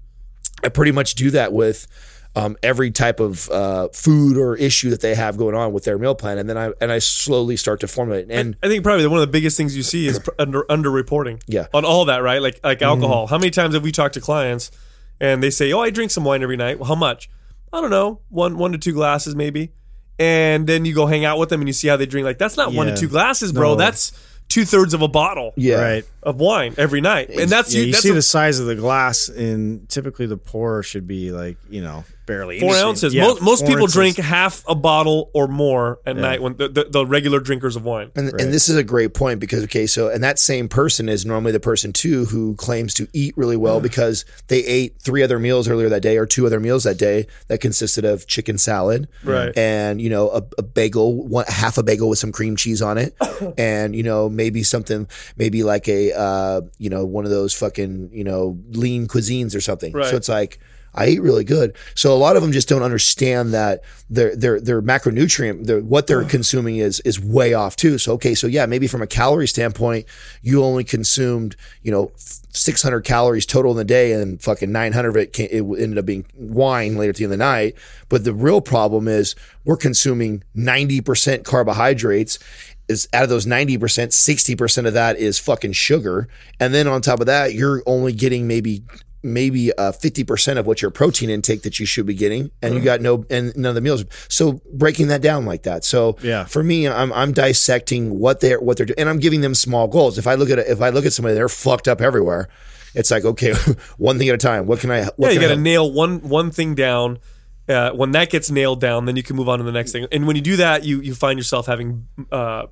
I 0.64 0.70
pretty 0.70 0.90
much 0.90 1.14
do 1.14 1.30
that 1.30 1.52
with. 1.52 1.86
Um, 2.36 2.56
every 2.64 2.90
type 2.90 3.20
of 3.20 3.48
uh, 3.48 3.88
food 3.92 4.36
or 4.36 4.56
issue 4.56 4.90
that 4.90 5.00
they 5.00 5.14
have 5.14 5.36
going 5.36 5.54
on 5.54 5.72
with 5.72 5.84
their 5.84 5.98
meal 5.98 6.16
plan, 6.16 6.36
and 6.38 6.48
then 6.50 6.58
I 6.58 6.72
and 6.80 6.90
I 6.90 6.98
slowly 6.98 7.56
start 7.56 7.78
to 7.80 7.86
formulate. 7.86 8.26
And 8.28 8.56
I 8.60 8.66
think 8.66 8.82
probably 8.82 9.06
one 9.06 9.20
of 9.20 9.26
the 9.28 9.30
biggest 9.30 9.56
things 9.56 9.76
you 9.76 9.84
see 9.84 10.08
is 10.08 10.18
pr- 10.18 10.30
under 10.36 10.64
underreporting. 10.64 11.40
Yeah. 11.46 11.68
On 11.72 11.84
all 11.84 12.06
that, 12.06 12.24
right? 12.24 12.42
Like 12.42 12.58
like 12.64 12.82
alcohol. 12.82 13.28
How 13.28 13.38
many 13.38 13.50
times 13.52 13.74
have 13.74 13.84
we 13.84 13.92
talked 13.92 14.14
to 14.14 14.20
clients 14.20 14.72
and 15.20 15.44
they 15.44 15.50
say, 15.50 15.72
"Oh, 15.72 15.78
I 15.80 15.90
drink 15.90 16.10
some 16.10 16.24
wine 16.24 16.42
every 16.42 16.56
night." 16.56 16.80
Well, 16.80 16.88
how 16.88 16.96
much? 16.96 17.30
I 17.72 17.80
don't 17.80 17.90
know. 17.90 18.20
One 18.30 18.58
one 18.58 18.72
to 18.72 18.78
two 18.78 18.92
glasses 18.94 19.36
maybe. 19.36 19.72
And 20.18 20.66
then 20.66 20.84
you 20.84 20.94
go 20.94 21.06
hang 21.06 21.24
out 21.24 21.38
with 21.38 21.48
them 21.50 21.60
and 21.60 21.68
you 21.68 21.72
see 21.72 21.86
how 21.88 21.96
they 21.96 22.06
drink. 22.06 22.24
Like 22.24 22.38
that's 22.38 22.56
not 22.56 22.72
one 22.72 22.88
to 22.88 22.96
two 22.96 23.08
glasses, 23.08 23.52
bro. 23.52 23.70
No. 23.70 23.76
That's 23.76 24.12
two 24.48 24.64
thirds 24.64 24.92
of 24.94 25.02
a 25.02 25.08
bottle 25.08 25.52
yeah, 25.56 25.80
Right. 25.80 26.04
of 26.22 26.38
wine 26.40 26.74
every 26.78 27.00
night. 27.00 27.30
And 27.30 27.48
that's 27.48 27.72
Yeah, 27.74 27.80
you. 27.80 27.86
you 27.86 27.92
That's 27.92 28.02
see 28.02 28.10
a- 28.10 28.14
the 28.14 28.22
size 28.22 28.58
of 28.60 28.66
the 28.66 28.74
glass, 28.74 29.28
and 29.28 29.88
typically 29.88 30.26
the 30.26 30.36
pour 30.36 30.82
should 30.82 31.06
be 31.06 31.30
like 31.32 31.56
you 31.70 31.80
know 31.80 32.04
barely 32.26 32.60
four 32.60 32.74
ounces. 32.74 33.14
Yeah, 33.14 33.24
most 33.24 33.42
most 33.42 33.60
four 33.60 33.68
people 33.68 33.82
ounces. 33.84 33.94
drink 33.94 34.16
half 34.16 34.64
a 34.68 34.74
bottle 34.74 35.30
or 35.34 35.48
more 35.48 36.00
at 36.06 36.16
night 36.16 36.42
when 36.42 36.56
the, 36.56 36.68
the, 36.68 36.84
the 36.84 37.06
regular 37.06 37.40
drinkers 37.40 37.76
of 37.76 37.84
wine. 37.84 38.10
And, 38.14 38.28
and 38.40 38.52
this 38.52 38.68
is 38.68 38.76
a 38.76 38.84
great 38.84 39.14
point 39.14 39.40
because 39.40 39.64
okay, 39.64 39.86
so 39.86 40.08
and 40.08 40.22
that 40.24 40.38
same 40.38 40.68
person 40.68 41.08
is 41.08 41.24
normally 41.26 41.52
the 41.52 41.60
person 41.60 41.92
too 41.92 42.24
who 42.26 42.54
claims 42.56 42.94
to 42.94 43.08
eat 43.12 43.36
really 43.36 43.56
well 43.56 43.80
because 43.88 44.24
they 44.48 44.64
ate 44.64 45.00
three 45.00 45.22
other 45.22 45.38
meals 45.38 45.68
earlier 45.68 45.88
that 45.88 46.02
day 46.02 46.16
or 46.16 46.26
two 46.26 46.46
other 46.46 46.60
meals 46.60 46.84
that 46.84 46.98
day 46.98 47.26
that 47.48 47.60
consisted 47.60 48.04
of 48.04 48.26
chicken 48.26 48.58
salad, 48.58 49.08
Right. 49.22 49.56
and 49.56 50.00
you 50.00 50.10
know 50.10 50.30
a, 50.30 50.42
a 50.58 50.62
bagel, 50.62 51.26
one 51.26 51.44
half 51.48 51.78
a 51.78 51.82
bagel 51.82 52.08
with 52.08 52.18
some 52.18 52.32
cream 52.32 52.56
cheese 52.56 52.82
on 52.82 52.98
it, 52.98 53.14
and 53.58 53.94
you 53.94 54.02
know 54.02 54.28
maybe 54.28 54.62
something, 54.62 55.06
maybe 55.36 55.62
like 55.62 55.88
a 55.88 56.12
uh, 56.12 56.60
you 56.78 56.90
know 56.90 57.04
one 57.04 57.24
of 57.24 57.30
those 57.30 57.52
fucking 57.54 58.10
you 58.12 58.24
know 58.24 58.58
lean 58.70 59.06
cuisines 59.06 59.54
or 59.54 59.60
something. 59.60 59.92
Right. 59.92 60.06
So 60.06 60.16
it's 60.16 60.28
like. 60.28 60.58
I 60.94 61.08
eat 61.08 61.22
really 61.22 61.44
good. 61.44 61.76
So 61.94 62.12
a 62.12 62.16
lot 62.16 62.36
of 62.36 62.42
them 62.42 62.52
just 62.52 62.68
don't 62.68 62.82
understand 62.82 63.52
that 63.52 63.82
their 64.08 64.34
their 64.36 64.60
their 64.60 64.82
macronutrient, 64.82 65.66
their, 65.66 65.80
what 65.80 66.06
they're 66.06 66.24
consuming 66.24 66.76
is 66.76 67.00
is 67.00 67.20
way 67.20 67.54
off 67.54 67.76
too. 67.76 67.98
So 67.98 68.12
okay, 68.14 68.34
so 68.34 68.46
yeah, 68.46 68.66
maybe 68.66 68.86
from 68.86 69.02
a 69.02 69.06
calorie 69.06 69.48
standpoint, 69.48 70.06
you 70.42 70.62
only 70.62 70.84
consumed 70.84 71.56
you 71.82 71.90
know 71.90 72.12
600 72.16 73.00
calories 73.02 73.46
total 73.46 73.72
in 73.72 73.76
the 73.76 73.84
day, 73.84 74.12
and 74.12 74.40
fucking 74.40 74.70
900 74.70 75.08
of 75.08 75.16
it, 75.16 75.32
came, 75.32 75.48
it 75.50 75.82
ended 75.82 75.98
up 75.98 76.06
being 76.06 76.24
wine 76.34 76.96
later 76.96 77.10
at 77.10 77.16
the 77.16 77.24
end 77.24 77.32
of 77.32 77.38
the 77.38 77.44
night. 77.44 77.74
But 78.08 78.24
the 78.24 78.32
real 78.32 78.60
problem 78.60 79.08
is 79.08 79.34
we're 79.64 79.76
consuming 79.76 80.44
90% 80.56 81.44
carbohydrates 81.44 82.38
is 82.88 83.08
out 83.12 83.22
of 83.24 83.28
those 83.28 83.46
90%, 83.46 83.78
60% 83.78 84.86
of 84.86 84.94
that 84.94 85.16
is 85.16 85.38
fucking 85.38 85.72
sugar. 85.72 86.28
And 86.60 86.74
then 86.74 86.86
on 86.86 87.00
top 87.00 87.20
of 87.20 87.26
that, 87.26 87.54
you're 87.54 87.82
only 87.86 88.12
getting 88.12 88.46
maybe 88.46 88.84
maybe 89.24 89.72
uh, 89.72 89.90
50% 89.90 90.58
of 90.58 90.66
what 90.66 90.82
your 90.82 90.90
protein 90.90 91.30
intake 91.30 91.62
that 91.62 91.80
you 91.80 91.86
should 91.86 92.06
be 92.06 92.14
getting 92.14 92.50
and 92.62 92.74
you 92.74 92.80
got 92.80 93.00
no 93.00 93.24
and 93.30 93.56
none 93.56 93.70
of 93.70 93.74
the 93.74 93.80
meals. 93.80 94.04
So 94.28 94.60
breaking 94.72 95.08
that 95.08 95.22
down 95.22 95.46
like 95.46 95.62
that. 95.64 95.82
So 95.84 96.16
Yeah. 96.22 96.44
for 96.44 96.62
me 96.62 96.86
i'm 96.86 97.12
i'm 97.12 97.32
dissecting 97.32 98.18
what 98.18 98.40
they're 98.40 98.60
what 98.60 98.76
they're 98.76 98.86
doing 98.86 98.98
and 98.98 99.08
i'm 99.08 99.18
giving 99.18 99.40
them 99.40 99.54
small 99.54 99.88
goals. 99.88 100.18
If 100.18 100.26
i 100.26 100.34
look 100.34 100.50
at 100.50 100.58
it 100.58 100.68
if 100.68 100.80
i 100.82 100.90
look 100.90 101.06
at 101.06 101.12
somebody 101.12 101.34
they're 101.34 101.48
fucked 101.48 101.88
up 101.88 102.00
everywhere. 102.00 102.48
It's 102.94 103.10
like 103.10 103.24
okay 103.24 103.54
one 103.98 104.18
thing 104.18 104.28
at 104.28 104.34
a 104.34 104.38
time. 104.38 104.66
What 104.66 104.80
can 104.80 104.90
i 104.90 105.04
what 105.16 105.28
yeah, 105.28 105.30
you 105.30 105.40
got 105.40 105.54
to 105.54 105.60
nail 105.60 105.90
one 105.90 106.20
one 106.20 106.50
thing 106.50 106.74
down. 106.74 107.18
Uh, 107.66 107.92
when 107.92 108.10
that 108.12 108.28
gets 108.28 108.50
nailed 108.50 108.78
down, 108.78 109.06
then 109.06 109.16
you 109.16 109.22
can 109.22 109.36
move 109.36 109.48
on 109.48 109.58
to 109.58 109.64
the 109.64 109.72
next 109.72 109.90
thing. 109.92 110.06
And 110.12 110.26
when 110.26 110.36
you 110.36 110.42
do 110.42 110.56
that, 110.56 110.84
you 110.84 111.00
you 111.00 111.14
find 111.14 111.38
yourself 111.38 111.64
having, 111.66 112.06
uh, 112.30 112.66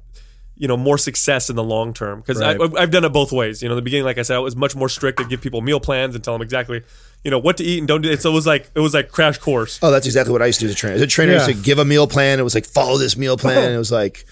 you 0.56 0.68
know, 0.68 0.76
more 0.76 0.98
success 0.98 1.48
in 1.50 1.56
the 1.56 1.62
long 1.64 1.92
term. 1.94 2.20
Because 2.20 2.38
Right. 2.40 2.58
I've 2.78 2.90
done 2.90 3.04
it 3.04 3.08
both 3.12 3.32
ways. 3.32 3.62
You 3.62 3.68
know, 3.68 3.72
in 3.74 3.76
the 3.76 3.82
beginning, 3.82 4.04
like 4.04 4.18
I 4.18 4.22
said, 4.22 4.36
I 4.36 4.40
was 4.40 4.54
much 4.54 4.76
more 4.76 4.88
strict 4.88 5.18
to 5.18 5.24
give 5.24 5.40
people 5.40 5.60
meal 5.60 5.80
plans 5.80 6.14
and 6.14 6.22
tell 6.22 6.34
them 6.34 6.42
exactly, 6.42 6.82
you 7.24 7.30
know, 7.30 7.38
what 7.38 7.56
to 7.56 7.64
eat 7.64 7.78
and 7.78 7.88
don't 7.88 8.02
do 8.02 8.10
it. 8.10 8.20
So 8.22 8.30
it 8.30 8.34
was 8.34 8.46
like 8.46 8.70
it 8.74 8.80
was 8.80 8.94
like 8.94 9.10
crash 9.10 9.38
course. 9.38 9.78
Oh, 9.82 9.90
that's 9.90 10.06
exactly 10.06 10.32
what 10.32 10.42
I 10.42 10.46
used 10.46 10.60
to 10.60 10.66
do 10.66 10.68
as 10.70 10.74
a 10.74 10.78
trainer. 10.78 10.96
As 10.96 11.02
a 11.02 11.06
trainer, 11.06 11.32
I 11.32 11.34
used 11.36 11.46
to 11.48 11.54
give 11.54 11.78
a 11.78 11.84
meal 11.84 12.06
plan. 12.06 12.38
It 12.38 12.42
was 12.42 12.54
like 12.54 12.66
follow 12.66 12.98
this 12.98 13.16
meal 13.16 13.36
plan. 13.36 13.56
Uh-huh. 13.58 13.66
And 13.66 13.74
it 13.74 13.78
was 13.78 13.90
like, 13.92 14.24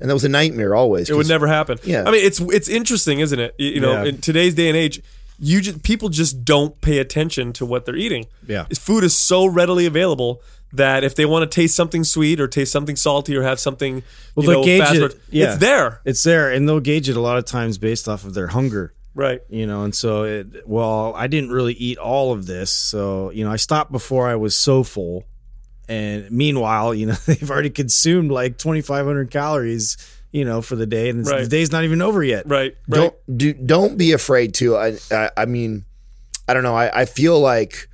and 0.00 0.10
that 0.10 0.14
was 0.14 0.24
a 0.24 0.28
nightmare 0.28 0.74
always. 0.74 1.08
It 1.10 1.16
would 1.16 1.28
never 1.28 1.46
happen. 1.46 1.78
Yeah. 1.84 2.04
I 2.06 2.10
mean, 2.10 2.24
it's 2.24 2.40
it's 2.40 2.68
interesting, 2.68 3.20
isn't 3.20 3.38
it? 3.38 3.54
You, 3.58 3.68
you 3.72 3.80
know, 3.80 3.92
Yeah. 4.02 4.08
in 4.10 4.18
today's 4.18 4.54
day 4.54 4.68
and 4.68 4.76
age, 4.76 5.00
you 5.38 5.60
just 5.60 5.82
people 5.82 6.08
just 6.08 6.44
don't 6.44 6.80
pay 6.80 6.98
attention 6.98 7.52
to 7.54 7.66
what 7.66 7.84
they're 7.84 7.96
eating. 7.96 8.26
Yeah. 8.46 8.64
food 8.78 9.04
is 9.04 9.14
so 9.16 9.44
readily 9.46 9.84
available 9.86 10.42
that 10.72 11.04
if 11.04 11.14
they 11.14 11.24
want 11.24 11.50
to 11.50 11.54
taste 11.54 11.74
something 11.74 12.04
sweet 12.04 12.40
or 12.40 12.48
taste 12.48 12.72
something 12.72 12.96
salty 12.96 13.36
or 13.36 13.42
have 13.42 13.58
something, 13.60 14.02
Well, 14.34 14.44
you 14.44 14.50
they'll 14.50 14.60
know, 14.60 14.64
gauge 14.64 14.80
fast 14.82 14.94
it. 14.96 15.12
food, 15.12 15.20
Yeah. 15.30 15.44
it's 15.52 15.58
there, 15.58 16.00
It's 16.04 16.22
there, 16.22 16.50
and 16.50 16.68
they'll 16.68 16.80
gauge 16.80 17.08
it 17.08 17.16
a 17.16 17.20
lot 17.20 17.38
of 17.38 17.44
times 17.44 17.78
based 17.78 18.08
off 18.08 18.24
of 18.24 18.34
their 18.34 18.48
hunger. 18.48 18.92
right? 19.14 19.40
you 19.48 19.66
know 19.66 19.82
and 19.84 19.94
so 19.94 20.24
it 20.24 20.68
well 20.68 21.14
i 21.16 21.26
didn't 21.26 21.48
really 21.50 21.72
eat 21.72 21.96
all 21.96 22.32
of 22.32 22.44
this 22.44 22.70
so 22.70 23.30
you 23.30 23.44
know 23.44 23.50
i 23.50 23.56
stopped 23.56 23.90
before 23.90 24.28
i 24.28 24.34
was 24.36 24.54
so 24.54 24.82
full 24.82 25.24
and 25.88 26.30
meanwhile 26.30 26.92
you 26.92 27.06
know 27.06 27.14
they've 27.26 27.50
already 27.50 27.70
consumed 27.70 28.30
like 28.30 28.58
2500 28.58 29.30
calories 29.30 29.96
you 30.32 30.44
know 30.44 30.60
for 30.60 30.76
the 30.76 30.84
day 30.86 31.08
and 31.08 31.26
Right. 31.26 31.44
the 31.44 31.48
day's 31.48 31.72
not 31.72 31.84
even 31.84 32.02
over 32.02 32.22
yet 32.22 32.46
Right, 32.46 32.76
right. 32.88 32.98
don't 33.26 33.38
do 33.38 33.54
don't 33.54 33.96
be 33.96 34.12
afraid 34.12 34.52
to 34.54 34.76
I, 34.76 34.98
I 35.10 35.30
i 35.38 35.44
mean 35.46 35.86
i 36.46 36.52
don't 36.52 36.62
know 36.62 36.76
i, 36.76 37.00
I 37.02 37.04
feel 37.06 37.40
like 37.40 37.88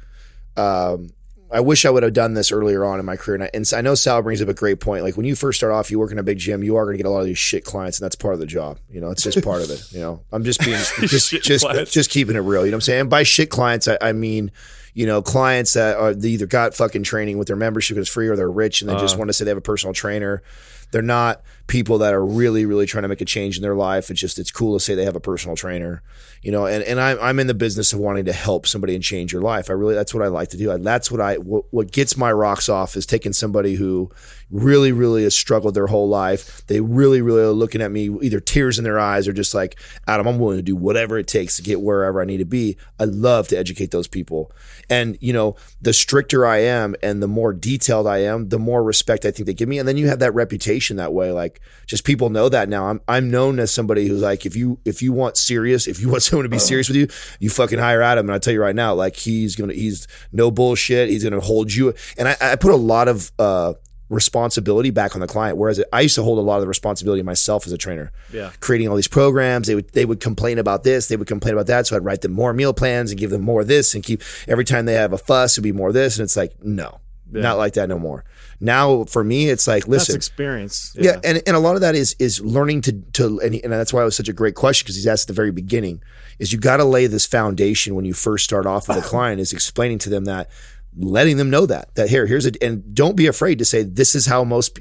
um 0.57 1.11
I 1.53 1.61
wish 1.61 1.85
I 1.85 1.91
would 1.91 2.03
have 2.03 2.15
done 2.15 2.35
this 2.35 2.51
earlier 2.51 2.85
on 2.85 2.99
in 2.99 3.05
my 3.05 3.17
career. 3.17 3.35
And 3.35 3.45
I, 3.45 3.51
and 3.53 3.71
I 3.77 3.83
know 3.83 3.95
Sal 3.95 4.23
brings 4.23 4.41
up 4.41 4.49
a 4.49 4.55
great 4.55 4.81
point. 4.81 5.05
Like 5.05 5.17
when 5.17 5.27
you 5.27 5.37
first 5.37 5.59
start 5.59 5.73
off, 5.73 5.91
you 5.91 5.99
work 5.99 6.11
in 6.11 6.19
a 6.19 6.23
big 6.23 6.39
gym, 6.39 6.63
you 6.63 6.77
are 6.77 6.85
going 6.85 6.97
to 6.97 7.03
get 7.03 7.07
a 7.07 7.11
lot 7.11 7.21
of 7.21 7.27
these 7.27 7.39
shit 7.39 7.65
clients, 7.65 7.99
and 7.99 8.05
that's 8.05 8.17
part 8.17 8.35
of 8.35 8.41
the 8.41 8.47
job. 8.47 8.79
You 8.91 9.01
know, 9.01 9.11
it's 9.11 9.23
just 9.23 9.45
part 9.45 9.63
of 9.63 9.71
it. 9.71 9.83
You 9.93 10.01
know, 10.01 10.23
I'm 10.33 10.45
just 10.45 10.61
being 10.61 10.79
just 11.01 11.31
just 11.31 11.65
clients. 11.65 11.93
just 11.93 12.11
keeping 12.11 12.37
it 12.37 12.41
real. 12.41 12.65
You 12.65 12.71
know 12.71 12.77
what 12.77 12.79
I'm 12.79 12.81
saying? 12.83 13.01
And 13.03 13.11
by 13.11 13.23
shit 13.23 13.51
clients, 13.51 13.87
I, 13.87 13.99
I 14.01 14.13
mean 14.13 14.51
you 14.95 15.07
know 15.07 15.23
clients 15.23 15.73
that 15.73 15.97
are 15.97 16.15
they 16.15 16.31
either 16.31 16.47
got 16.47 16.75
fucking 16.75 17.03
training 17.03 17.39
with 17.39 17.49
their 17.49 17.57
membership 17.57 17.97
is 17.97 18.09
free 18.09 18.29
or 18.29 18.37
they're 18.37 18.51
rich 18.51 18.83
and 18.83 18.91
they 18.91 18.97
just 18.97 19.15
uh. 19.15 19.19
want 19.19 19.29
to 19.29 19.33
say 19.33 19.45
they 19.45 19.51
have 19.51 19.59
a 19.59 19.63
personal 19.63 19.95
trainer. 19.95 20.43
They're 20.91 21.03
not 21.03 21.43
people 21.67 21.99
that 21.99 22.13
are 22.13 22.25
really, 22.25 22.67
really 22.67 22.87
trying 22.87 23.03
to 23.03 23.09
make 23.09 23.21
a 23.21 23.27
change 23.27 23.57
in 23.57 23.63
their 23.63 23.75
life. 23.75 24.11
It's 24.11 24.21
just 24.21 24.39
it's 24.39 24.51
cool 24.51 24.77
to 24.77 24.85
say 24.85 24.95
they 24.95 25.05
have 25.05 25.17
a 25.17 25.21
personal 25.21 25.57
trainer, 25.57 26.03
you 26.43 26.53
know. 26.53 26.67
And 26.67 26.83
and 26.85 27.01
I'm 27.01 27.19
I'm 27.21 27.39
in 27.39 27.47
the 27.47 27.55
business 27.55 27.93
of 27.93 27.99
wanting 27.99 28.25
to 28.27 28.33
help 28.33 28.67
somebody 28.67 28.95
and 28.95 29.03
change 29.03 29.33
your 29.33 29.43
life. 29.43 29.71
I 29.71 29.75
really 29.75 29.95
that's 29.95 30.15
what 30.15 30.23
I 30.23 30.29
like 30.29 30.49
to 30.51 30.57
do. 30.57 30.73
I, 30.73 30.77
that's 30.79 31.11
what 31.11 31.21
I 31.21 31.37
what, 31.37 31.65
what 31.71 31.93
gets 31.93 32.17
my 32.17 32.33
rocks 32.33 32.69
off 32.69 32.97
is 32.97 33.07
taking 33.07 33.33
somebody 33.33 33.75
who 33.75 34.11
really, 34.53 34.93
really 34.93 35.25
has 35.25 35.35
struggled 35.35 35.75
their 35.75 35.87
whole 35.87 36.09
life. 36.09 36.65
They 36.67 36.81
really, 36.81 37.23
really 37.23 37.41
are 37.41 37.53
looking 37.53 37.81
at 37.81 37.91
me 37.91 38.11
either 38.21 38.39
tears 38.39 38.79
in 38.79 38.85
their 38.85 38.99
eyes 38.99 39.27
or 39.27 39.33
just 39.33 39.55
like 39.55 39.79
Adam, 40.07 40.27
I'm 40.27 40.39
willing 40.39 40.59
to 40.59 40.63
do 40.63 40.77
whatever 40.77 41.19
it 41.19 41.27
takes 41.27 41.57
to 41.57 41.63
get 41.63 41.81
wherever 41.81 42.21
I 42.21 42.27
need 42.27 42.39
to 42.39 42.45
be. 42.45 42.77
I 43.01 43.05
love 43.05 43.49
to 43.49 43.59
educate 43.59 43.91
those 43.91 44.07
people. 44.07 44.53
And 44.91 45.17
you 45.21 45.33
know, 45.33 45.57
the 45.81 45.93
stricter 45.93 46.47
I 46.47 46.59
am 46.59 46.95
and 47.03 47.23
the 47.23 47.29
more 47.29 47.53
detailed 47.53 48.07
I 48.07 48.19
am, 48.19 48.51
the 48.51 48.59
more 48.59 48.85
respect 48.85 49.25
I 49.25 49.31
think 49.31 49.47
they 49.47 49.55
give 49.55 49.69
me. 49.69 49.79
And 49.79 49.89
then 49.89 49.97
you 49.97 50.09
have 50.09 50.19
that 50.19 50.35
reputation 50.35 50.97
that 50.97 51.13
way. 51.13 51.33
Like 51.33 51.52
just 51.87 52.05
people 52.05 52.31
know 52.31 52.49
that 52.49 52.69
now. 52.69 52.87
I'm 52.87 53.01
I'm 53.09 53.31
known 53.31 53.59
as 53.59 53.71
somebody 53.71 54.07
who's 54.09 54.23
like, 54.23 54.47
if 54.47 54.57
you 54.57 54.79
if 54.85 55.03
you 55.03 55.13
want 55.13 55.37
serious, 55.37 55.87
if 55.87 56.01
you 56.01 56.09
want 56.09 56.23
someone 56.23 56.45
to 56.45 56.49
be 56.49 56.59
serious 56.59 56.89
with 56.89 56.97
you, 56.97 57.09
you 57.41 57.51
fucking 57.51 57.79
hire 57.79 58.03
Adam. 58.03 58.27
And 58.27 58.35
I 58.35 58.39
tell 58.39 58.53
you 58.53 58.61
right 58.61 58.75
now, 58.75 58.95
like 58.95 59.17
he's 59.17 59.57
gonna 59.57 59.75
he's 59.75 60.07
no 60.33 60.51
bullshit. 60.51 61.09
He's 61.09 61.25
gonna 61.25 61.41
hold 61.41 61.73
you. 61.73 61.95
And 62.17 62.29
I, 62.29 62.37
I 62.41 62.57
put 62.57 62.73
a 62.73 62.77
lot 62.77 63.09
of 63.09 63.33
uh 63.39 63.75
responsibility 64.09 64.91
back 64.91 65.15
on 65.15 65.21
the 65.21 65.27
client. 65.27 65.57
Whereas 65.57 65.83
I 65.93 66.03
used 66.03 66.15
to 66.17 66.23
hold 66.23 66.39
a 66.39 66.43
lot 66.43 66.57
of 66.57 66.61
the 66.61 66.69
responsibility 66.69 67.23
myself 67.23 67.67
as 67.67 67.73
a 67.73 67.79
trainer. 67.79 68.13
Yeah. 68.33 68.51
Creating 68.61 68.89
all 68.89 68.97
these 68.97 69.09
programs. 69.09 69.67
They 69.67 69.75
would 69.75 69.89
they 69.93 70.05
would 70.05 70.21
complain 70.21 70.59
about 70.59 70.85
this, 70.85 71.09
they 71.09 71.17
would 71.17 71.29
complain 71.29 71.55
about 71.55 71.67
that. 71.69 71.87
So 71.87 71.97
I'd 71.97 72.05
write 72.05 72.21
them 72.21 72.33
more 72.33 72.53
meal 72.53 72.75
plans 72.75 73.11
and 73.11 73.19
give 73.19 73.31
them 73.31 73.43
more 73.43 73.63
of 73.63 73.69
this 73.69 73.95
and 73.95 74.05
keep 74.05 74.23
every 74.47 74.65
time 74.65 74.85
they 74.85 74.95
have 74.95 75.13
a 75.13 75.19
fuss, 75.19 75.55
it'd 75.55 75.65
be 75.65 75.73
more 75.73 75.89
of 75.89 75.95
this. 75.95 76.19
And 76.19 76.25
it's 76.25 76.37
like, 76.37 76.63
no. 76.63 77.01
Not 77.41 77.57
like 77.57 77.73
that 77.75 77.89
no 77.89 77.99
more. 77.99 78.25
Now 78.63 79.03
for 79.05 79.25
me, 79.25 79.49
it's 79.49 79.67
like, 79.67 79.83
that's 79.83 79.89
listen, 79.89 80.15
experience 80.15 80.97
yeah, 80.97 81.19
and, 81.25 81.43
and 81.47 81.57
a 81.57 81.59
lot 81.59 81.75
of 81.75 81.81
that 81.81 81.97
is 81.97 82.15
is 82.21 82.41
learning 82.41 82.83
to 82.83 82.93
to 83.15 83.41
and, 83.41 83.57
and 83.57 83.73
that's 83.73 83.93
why 83.93 84.03
it 84.03 84.05
was 84.05 84.17
such 84.17 84.29
a 84.29 84.33
great 84.33 84.55
question 84.55 84.85
because 84.85 84.95
he's 84.95 85.07
asked 85.07 85.25
at 85.25 85.29
the 85.29 85.35
very 85.35 85.51
beginning 85.51 86.01
is 86.39 86.53
you 86.53 86.61
got 86.61 86.77
to 86.77 86.85
lay 86.85 87.09
this 87.09 87.27
foundation 87.27 87.97
when 87.97 88.05
you 88.05 88.15
first 88.15 88.45
start 88.45 88.65
off 88.65 88.87
with 88.87 88.97
a 88.97 89.01
client 89.09 89.41
is 89.41 89.53
explaining 89.53 89.99
to 89.99 90.11
them 90.11 90.27
that 90.27 90.49
letting 90.97 91.39
them 91.39 91.51
know 91.51 91.67
that 91.67 91.93
that 91.97 92.09
here 92.09 92.27
here's 92.27 92.47
a 92.47 92.53
and 92.63 92.95
don't 92.95 93.17
be 93.17 93.27
afraid 93.27 93.59
to 93.59 93.65
say 93.65 93.83
this 93.83 94.15
is 94.15 94.27
how 94.27 94.45
most 94.45 94.79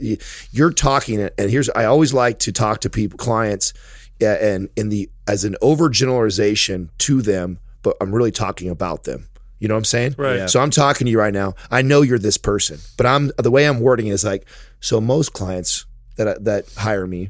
you're 0.51 0.71
talking 0.71 1.19
and 1.19 1.49
here's 1.49 1.69
I 1.71 1.85
always 1.85 2.13
like 2.13 2.37
to 2.39 2.51
talk 2.51 2.81
to 2.81 2.89
people 2.89 3.17
clients 3.17 3.73
and 4.19 4.69
in 4.75 4.89
the 4.89 5.09
as 5.27 5.43
an 5.43 5.55
overgeneralization 5.61 6.89
to 6.99 7.23
them 7.23 7.57
but 7.81 7.97
I'm 7.99 8.13
really 8.13 8.31
talking 8.31 8.69
about 8.69 9.05
them 9.05 9.27
you 9.61 9.67
know 9.67 9.75
what 9.75 9.79
I'm 9.79 9.85
saying? 9.85 10.15
Right. 10.17 10.37
Yeah. 10.37 10.45
So 10.47 10.59
I'm 10.59 10.71
talking 10.71 11.05
to 11.05 11.11
you 11.11 11.19
right 11.19 11.33
now. 11.33 11.53
I 11.69 11.83
know 11.83 12.01
you're 12.01 12.17
this 12.17 12.37
person, 12.37 12.79
but 12.97 13.05
I'm 13.05 13.31
the 13.37 13.51
way 13.51 13.65
I'm 13.65 13.79
wording 13.79 14.07
it 14.07 14.11
is 14.11 14.23
like 14.23 14.47
so 14.79 14.99
most 14.99 15.33
clients 15.33 15.85
that 16.15 16.43
that 16.45 16.65
hire 16.75 17.05
me, 17.05 17.29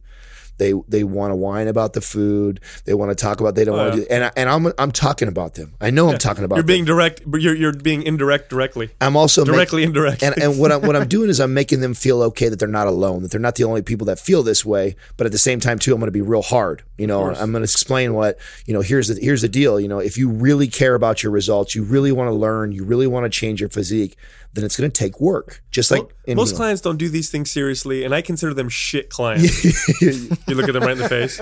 They 0.57 0.73
they 0.87 1.03
want 1.03 1.31
to 1.31 1.35
whine 1.35 1.67
about 1.67 1.93
the 1.93 2.01
food. 2.01 2.59
They 2.85 2.93
want 2.93 3.09
to 3.09 3.15
talk 3.15 3.39
about 3.39 3.55
they 3.55 3.65
don't 3.65 3.77
want 3.77 3.93
to 3.93 4.01
oh, 4.01 4.03
do. 4.03 4.07
And 4.09 4.23
I, 4.25 4.31
and 4.35 4.49
I'm 4.49 4.73
I'm 4.77 4.91
talking 4.91 5.27
about 5.27 5.55
them. 5.55 5.73
I 5.81 5.89
know 5.89 6.09
I'm 6.09 6.17
talking 6.17 6.43
about. 6.43 6.55
You're 6.55 6.63
them. 6.63 6.67
being 6.67 6.85
direct, 6.85 7.21
but 7.25 7.41
you're 7.41 7.55
you're 7.55 7.73
being 7.73 8.03
indirect 8.03 8.49
directly. 8.49 8.91
I'm 8.99 9.15
also 9.15 9.43
Directly, 9.43 9.83
indirectly. 9.83 10.27
And 10.27 10.37
and 10.37 10.59
what 10.59 10.71
I'm 10.71 10.81
what 10.81 10.95
I'm 10.95 11.07
doing 11.07 11.29
is 11.29 11.39
I'm 11.39 11.53
making 11.53 11.81
them 11.81 11.93
feel 11.93 12.21
okay 12.23 12.49
that 12.49 12.59
they're 12.59 12.67
not 12.67 12.87
alone, 12.87 13.23
that 13.23 13.31
they're 13.31 13.41
not 13.41 13.55
the 13.55 13.63
only 13.63 13.81
people 13.81 14.05
that 14.05 14.19
feel 14.19 14.43
this 14.43 14.65
way. 14.65 14.95
But 15.17 15.25
at 15.25 15.31
the 15.31 15.37
same 15.37 15.59
time, 15.59 15.79
too, 15.79 15.93
I'm 15.93 15.99
going 15.99 16.07
to 16.07 16.11
be 16.11 16.21
real 16.21 16.41
hard. 16.41 16.83
You 16.97 17.07
know, 17.07 17.29
I'm 17.29 17.51
going 17.51 17.61
to 17.61 17.63
explain 17.63 18.13
what 18.13 18.37
you 18.65 18.73
know. 18.73 18.81
Here's 18.81 19.07
the 19.07 19.19
here's 19.19 19.41
the 19.41 19.49
deal. 19.49 19.79
You 19.79 19.87
know, 19.87 19.99
if 19.99 20.17
you 20.17 20.29
really 20.29 20.67
care 20.67 20.95
about 20.95 21.23
your 21.23 21.31
results, 21.31 21.75
you 21.75 21.83
really 21.83 22.11
want 22.11 22.27
to 22.27 22.33
learn, 22.33 22.71
you 22.71 22.83
really 22.83 23.07
want 23.07 23.23
to 23.23 23.29
change 23.29 23.59
your 23.59 23.69
physique, 23.69 24.17
then 24.53 24.65
it's 24.65 24.77
going 24.77 24.89
to 24.89 24.99
take 24.99 25.19
work. 25.21 25.63
Just 25.71 25.91
like 25.91 26.03
in, 26.25 26.35
Most 26.35 26.49
you 26.49 26.53
know, 26.53 26.57
clients 26.57 26.81
don't 26.81 26.97
do 26.97 27.07
these 27.07 27.29
things 27.29 27.49
seriously, 27.49 28.03
and 28.03 28.13
I 28.13 28.21
consider 28.21 28.53
them 28.53 28.69
shit 28.69 29.09
clients. 29.09 30.01
you 30.01 30.55
look 30.55 30.67
at 30.67 30.73
them 30.73 30.83
right 30.83 30.91
in 30.91 30.97
the 30.97 31.09
face, 31.09 31.39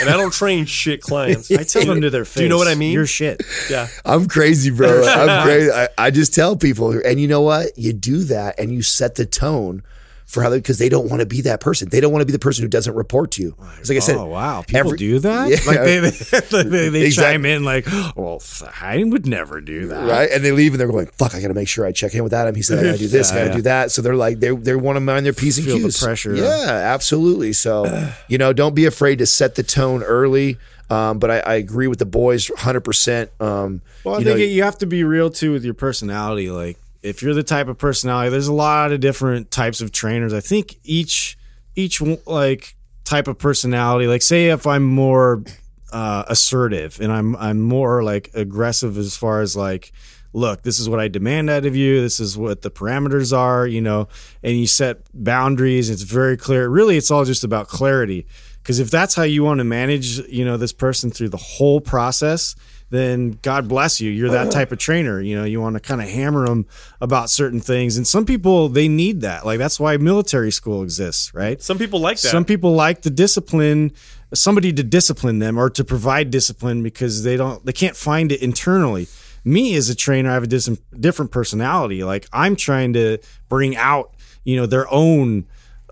and 0.00 0.08
I 0.08 0.16
don't 0.16 0.32
train 0.32 0.64
shit 0.64 1.02
clients. 1.02 1.50
I 1.50 1.64
tell 1.64 1.84
them 1.84 2.00
to 2.00 2.10
their 2.10 2.24
face. 2.24 2.36
Do 2.36 2.42
you 2.44 2.48
know 2.48 2.58
what 2.58 2.68
I 2.68 2.74
mean? 2.74 2.92
You're 2.92 3.06
shit. 3.06 3.42
Yeah, 3.70 3.88
I'm 4.04 4.26
crazy, 4.26 4.70
bro. 4.70 5.04
I'm 5.06 5.44
crazy. 5.44 5.70
I, 5.70 5.88
I 5.98 6.10
just 6.10 6.34
tell 6.34 6.56
people, 6.56 6.98
and 7.04 7.20
you 7.20 7.28
know 7.28 7.42
what? 7.42 7.76
You 7.76 7.92
do 7.92 8.24
that, 8.24 8.58
and 8.58 8.72
you 8.72 8.82
set 8.82 9.16
the 9.16 9.26
tone 9.26 9.82
for 10.26 10.42
how 10.42 10.50
because 10.50 10.78
they 10.78 10.88
don't 10.88 11.08
want 11.08 11.20
to 11.20 11.26
be 11.26 11.40
that 11.42 11.60
person. 11.60 11.88
They 11.88 12.00
don't 12.00 12.12
want 12.12 12.22
to 12.22 12.26
be 12.26 12.32
the 12.32 12.38
person 12.38 12.62
who 12.62 12.68
doesn't 12.68 12.94
report 12.94 13.30
to 13.32 13.42
you. 13.42 13.56
It's 13.78 13.88
like 13.88 13.96
I 13.96 14.00
said. 14.00 14.16
Oh 14.16 14.26
wow, 14.26 14.62
people 14.62 14.80
every- 14.80 14.98
do 14.98 15.18
that. 15.20 15.48
Yeah. 15.48 15.56
Like 15.66 15.78
they 15.80 16.00
they, 16.00 16.62
they, 16.68 16.88
they 16.88 17.02
Exactly. 17.06 17.34
chime 17.34 17.46
in 17.46 17.64
like, 17.64 17.86
well, 18.16 18.42
I 18.80 19.02
would 19.04 19.26
never 19.26 19.60
do 19.60 19.86
that. 19.88 20.08
right? 20.08 20.28
And 20.30 20.44
they 20.44 20.52
leave 20.52 20.72
and 20.72 20.80
they're 20.80 20.88
going, 20.88 21.06
"Fuck! 21.06 21.34
I 21.34 21.40
got 21.40 21.48
to 21.48 21.54
make 21.54 21.68
sure 21.68 21.86
I 21.86 21.92
check 21.92 22.14
in 22.14 22.22
with 22.24 22.34
Adam. 22.34 22.54
He 22.54 22.62
said 22.62 22.78
I 22.80 22.82
got 22.84 22.92
to 22.92 22.98
do 22.98 23.08
this, 23.08 23.30
I 23.32 23.38
got 23.44 23.48
to 23.48 23.54
do 23.54 23.62
that." 23.62 23.90
So 23.92 24.02
they're 24.02 24.16
like, 24.16 24.40
they 24.40 24.50
they 24.50 24.74
want 24.74 24.96
to 24.96 25.00
mind 25.00 25.24
their 25.26 25.32
p's 25.32 25.58
and 25.58 25.66
Feel 25.66 25.76
the 25.78 25.84
q's. 25.84 26.02
pressure. 26.02 26.34
Yeah, 26.34 26.70
absolutely. 26.94 27.52
So 27.52 27.86
you 28.28 28.38
know, 28.38 28.52
don't 28.52 28.74
be 28.74 28.84
afraid 28.86 29.18
to 29.20 29.26
set 29.26 29.54
the 29.54 29.62
tone 29.62 30.02
early. 30.02 30.58
Um, 30.88 31.18
but 31.18 31.30
I, 31.32 31.38
I 31.40 31.54
agree 31.54 31.88
with 31.88 31.98
the 31.98 32.06
boys, 32.06 32.48
hundred 32.58 32.82
percent. 32.82 33.30
Um, 33.40 33.80
Well, 34.04 34.14
I 34.14 34.18
think 34.24 34.38
know, 34.38 34.44
you 34.44 34.62
have 34.62 34.78
to 34.78 34.86
be 34.86 35.02
real 35.02 35.30
too 35.30 35.50
with 35.52 35.64
your 35.64 35.74
personality. 35.74 36.48
Like 36.50 36.78
if 37.06 37.22
you're 37.22 37.34
the 37.34 37.42
type 37.42 37.68
of 37.68 37.78
personality, 37.78 38.30
there's 38.30 38.48
a 38.48 38.52
lot 38.52 38.92
of 38.92 39.00
different 39.00 39.50
types 39.50 39.80
of 39.80 39.92
trainers. 39.92 40.32
I 40.32 40.40
think 40.40 40.76
each 40.82 41.38
each 41.74 42.00
like 42.26 42.76
type 43.04 43.28
of 43.28 43.38
personality. 43.38 44.06
Like 44.06 44.22
say 44.22 44.48
if 44.48 44.66
I'm 44.66 44.84
more 44.84 45.44
uh, 45.92 46.24
assertive 46.26 47.00
and 47.00 47.12
I'm 47.12 47.36
I'm 47.36 47.60
more 47.60 48.02
like 48.02 48.30
aggressive 48.34 48.98
as 48.98 49.16
far 49.16 49.40
as 49.40 49.56
like 49.56 49.92
look 50.32 50.62
this 50.62 50.78
is 50.78 50.86
what 50.86 51.00
i 51.00 51.08
demand 51.08 51.48
out 51.48 51.64
of 51.64 51.74
you 51.74 52.02
this 52.02 52.20
is 52.20 52.36
what 52.36 52.60
the 52.60 52.70
parameters 52.70 53.34
are 53.34 53.66
you 53.66 53.80
know 53.80 54.06
and 54.42 54.58
you 54.58 54.66
set 54.66 54.98
boundaries 55.14 55.88
it's 55.88 56.02
very 56.02 56.36
clear 56.36 56.68
really 56.68 56.98
it's 56.98 57.10
all 57.10 57.24
just 57.24 57.42
about 57.42 57.68
clarity 57.68 58.26
because 58.66 58.80
if 58.80 58.90
that's 58.90 59.14
how 59.14 59.22
you 59.22 59.44
want 59.44 59.58
to 59.58 59.64
manage 59.64 60.18
you 60.28 60.44
know 60.44 60.56
this 60.56 60.72
person 60.72 61.08
through 61.08 61.28
the 61.28 61.36
whole 61.36 61.80
process 61.80 62.56
then 62.90 63.38
god 63.42 63.68
bless 63.68 64.00
you. 64.00 64.10
You're 64.10 64.30
that 64.30 64.50
type 64.52 64.72
of 64.72 64.78
trainer 64.78 65.20
you 65.20 65.36
know 65.36 65.44
you 65.44 65.60
want 65.60 65.74
to 65.74 65.80
kind 65.80 66.02
of 66.02 66.08
hammer 66.08 66.46
them 66.46 66.66
about 67.00 67.30
certain 67.30 67.60
things. 67.60 67.96
And 67.96 68.06
some 68.06 68.24
people 68.24 68.68
they 68.68 68.88
need 68.88 69.20
that. 69.20 69.46
Like 69.46 69.58
that's 69.58 69.78
why 69.78 69.96
military 69.96 70.50
school 70.50 70.82
exists 70.82 71.32
right? 71.32 71.62
Some 71.62 71.78
people 71.78 72.00
like 72.00 72.20
that. 72.20 72.28
some 72.28 72.44
people 72.44 72.72
like 72.72 73.02
the 73.02 73.10
discipline 73.10 73.92
somebody 74.34 74.72
to 74.72 74.82
discipline 74.82 75.38
them 75.38 75.58
or 75.58 75.70
to 75.70 75.84
provide 75.84 76.30
discipline 76.30 76.82
because 76.82 77.22
they 77.22 77.36
don't 77.36 77.64
they 77.64 77.72
can't 77.72 77.96
find 77.96 78.32
it 78.32 78.42
internally. 78.42 79.06
Me 79.44 79.76
as 79.76 79.88
a 79.88 79.94
trainer 79.94 80.30
i 80.30 80.34
have 80.34 80.42
a 80.42 80.48
dis- 80.48 80.80
different 80.98 81.30
personality. 81.30 82.02
Like 82.02 82.26
i'm 82.32 82.56
trying 82.56 82.94
to 82.94 83.18
bring 83.48 83.76
out 83.76 84.12
you 84.42 84.56
know 84.56 84.66
their 84.66 84.92
own 84.92 85.46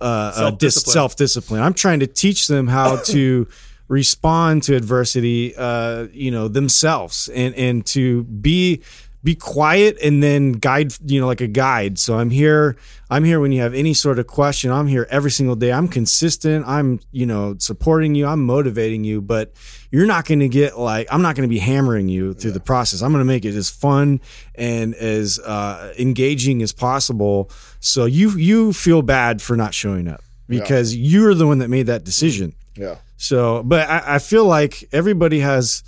uh, 0.04 0.06
uh, 0.06 0.32
Self-discipline. 0.32 0.92
self-discipline 0.92 1.62
i'm 1.62 1.74
trying 1.74 2.00
to 2.00 2.06
teach 2.06 2.46
them 2.46 2.68
how 2.68 2.96
to 3.04 3.48
respond 3.88 4.62
to 4.62 4.74
adversity 4.76 5.54
uh, 5.56 6.06
you 6.12 6.30
know 6.30 6.48
themselves 6.48 7.28
and 7.34 7.54
and 7.54 7.84
to 7.86 8.24
be 8.24 8.82
be 9.24 9.34
quiet 9.34 9.96
and 10.02 10.22
then 10.22 10.52
guide 10.52 10.92
you 11.10 11.18
know 11.18 11.26
like 11.26 11.40
a 11.40 11.48
guide. 11.48 11.98
So 11.98 12.18
i'm 12.18 12.30
here 12.30 12.76
i'm 13.10 13.24
here 13.24 13.40
when 13.40 13.50
you 13.50 13.62
have 13.62 13.74
any 13.74 13.94
sort 13.94 14.18
of 14.18 14.26
question. 14.26 14.70
I'm 14.70 14.86
here 14.86 15.06
every 15.10 15.30
single 15.30 15.56
day. 15.56 15.72
I'm 15.72 15.88
consistent. 15.88 16.64
I'm 16.68 17.00
you 17.10 17.26
know 17.26 17.56
supporting 17.58 18.14
you. 18.14 18.26
I'm 18.26 18.44
motivating 18.44 19.02
you 19.02 19.20
but 19.22 19.52
you're 19.90 20.06
not 20.06 20.26
going 20.26 20.40
to 20.40 20.48
get 20.48 20.78
like 20.78 21.08
i'm 21.10 21.22
not 21.22 21.34
going 21.36 21.48
to 21.48 21.52
be 21.52 21.58
hammering 21.58 22.08
you 22.08 22.34
through 22.34 22.52
the 22.52 22.60
process. 22.60 23.02
I'm 23.02 23.10
going 23.10 23.22
to 23.22 23.32
make 23.32 23.44
it 23.44 23.54
as 23.56 23.70
fun 23.70 24.20
and 24.54 24.94
as 24.94 25.40
uh, 25.40 25.94
engaging 25.98 26.62
as 26.62 26.72
possible. 26.72 27.50
So 27.80 28.04
you 28.04 28.30
you 28.30 28.72
feel 28.72 29.02
bad 29.02 29.40
for 29.40 29.56
not 29.56 29.72
showing 29.74 30.06
up 30.06 30.22
because 30.48 30.94
you're 30.94 31.34
the 31.34 31.46
one 31.46 31.58
that 31.58 31.68
made 31.68 31.86
that 31.86 32.04
decision. 32.04 32.54
Yeah. 32.76 32.96
so, 33.16 33.62
but 33.62 33.88
I, 33.88 34.16
I 34.16 34.18
feel 34.18 34.44
like 34.44 34.88
everybody 34.92 35.40
has 35.40 35.82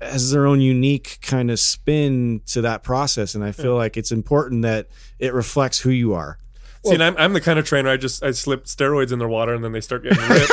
has 0.00 0.30
their 0.32 0.46
own 0.46 0.60
unique 0.60 1.18
kind 1.22 1.50
of 1.50 1.58
spin 1.60 2.40
to 2.46 2.60
that 2.62 2.82
process, 2.82 3.34
and 3.34 3.44
I 3.44 3.52
feel 3.52 3.76
like 3.76 3.96
it's 3.96 4.12
important 4.12 4.62
that 4.62 4.88
it 5.18 5.32
reflects 5.32 5.80
who 5.80 5.90
you 5.90 6.14
are. 6.14 6.38
See, 6.84 6.92
and 6.92 7.02
I'm, 7.02 7.16
I'm 7.16 7.32
the 7.32 7.40
kind 7.40 7.58
of 7.58 7.64
trainer. 7.64 7.88
I 7.88 7.96
just 7.96 8.22
I 8.22 8.32
slip 8.32 8.64
steroids 8.64 9.10
in 9.10 9.18
their 9.18 9.28
water, 9.28 9.54
and 9.54 9.64
then 9.64 9.72
they 9.72 9.80
start 9.80 10.02
getting 10.02 10.22
ripped, 10.28 10.52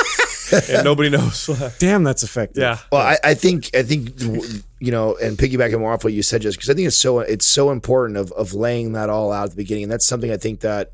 and 0.70 0.84
nobody 0.84 1.10
knows. 1.10 1.50
Damn, 1.80 2.04
that's 2.04 2.24
effective. 2.24 2.62
yeah, 2.62 2.78
Well, 2.92 3.02
I, 3.02 3.18
I 3.24 3.34
think 3.34 3.70
I 3.76 3.84
think 3.84 4.22
you 4.22 4.92
know, 4.92 5.18
and 5.18 5.38
piggybacking 5.38 5.80
more 5.80 5.92
off 5.92 6.04
what 6.06 6.14
you 6.14 6.24
said, 6.24 6.42
just 6.42 6.58
because 6.58 6.70
I 6.70 6.74
think 6.74 6.88
it's 6.88 6.96
so 6.96 7.20
it's 7.20 7.46
so 7.46 7.72
important 7.72 8.18
of 8.18 8.32
of 8.32 8.54
laying 8.54 8.94
that 8.94 9.10
all 9.10 9.32
out 9.34 9.46
at 9.46 9.50
the 9.52 9.56
beginning, 9.58 9.84
and 9.84 9.92
that's 9.92 10.06
something 10.06 10.32
I 10.32 10.38
think 10.38 10.62
that 10.62 10.94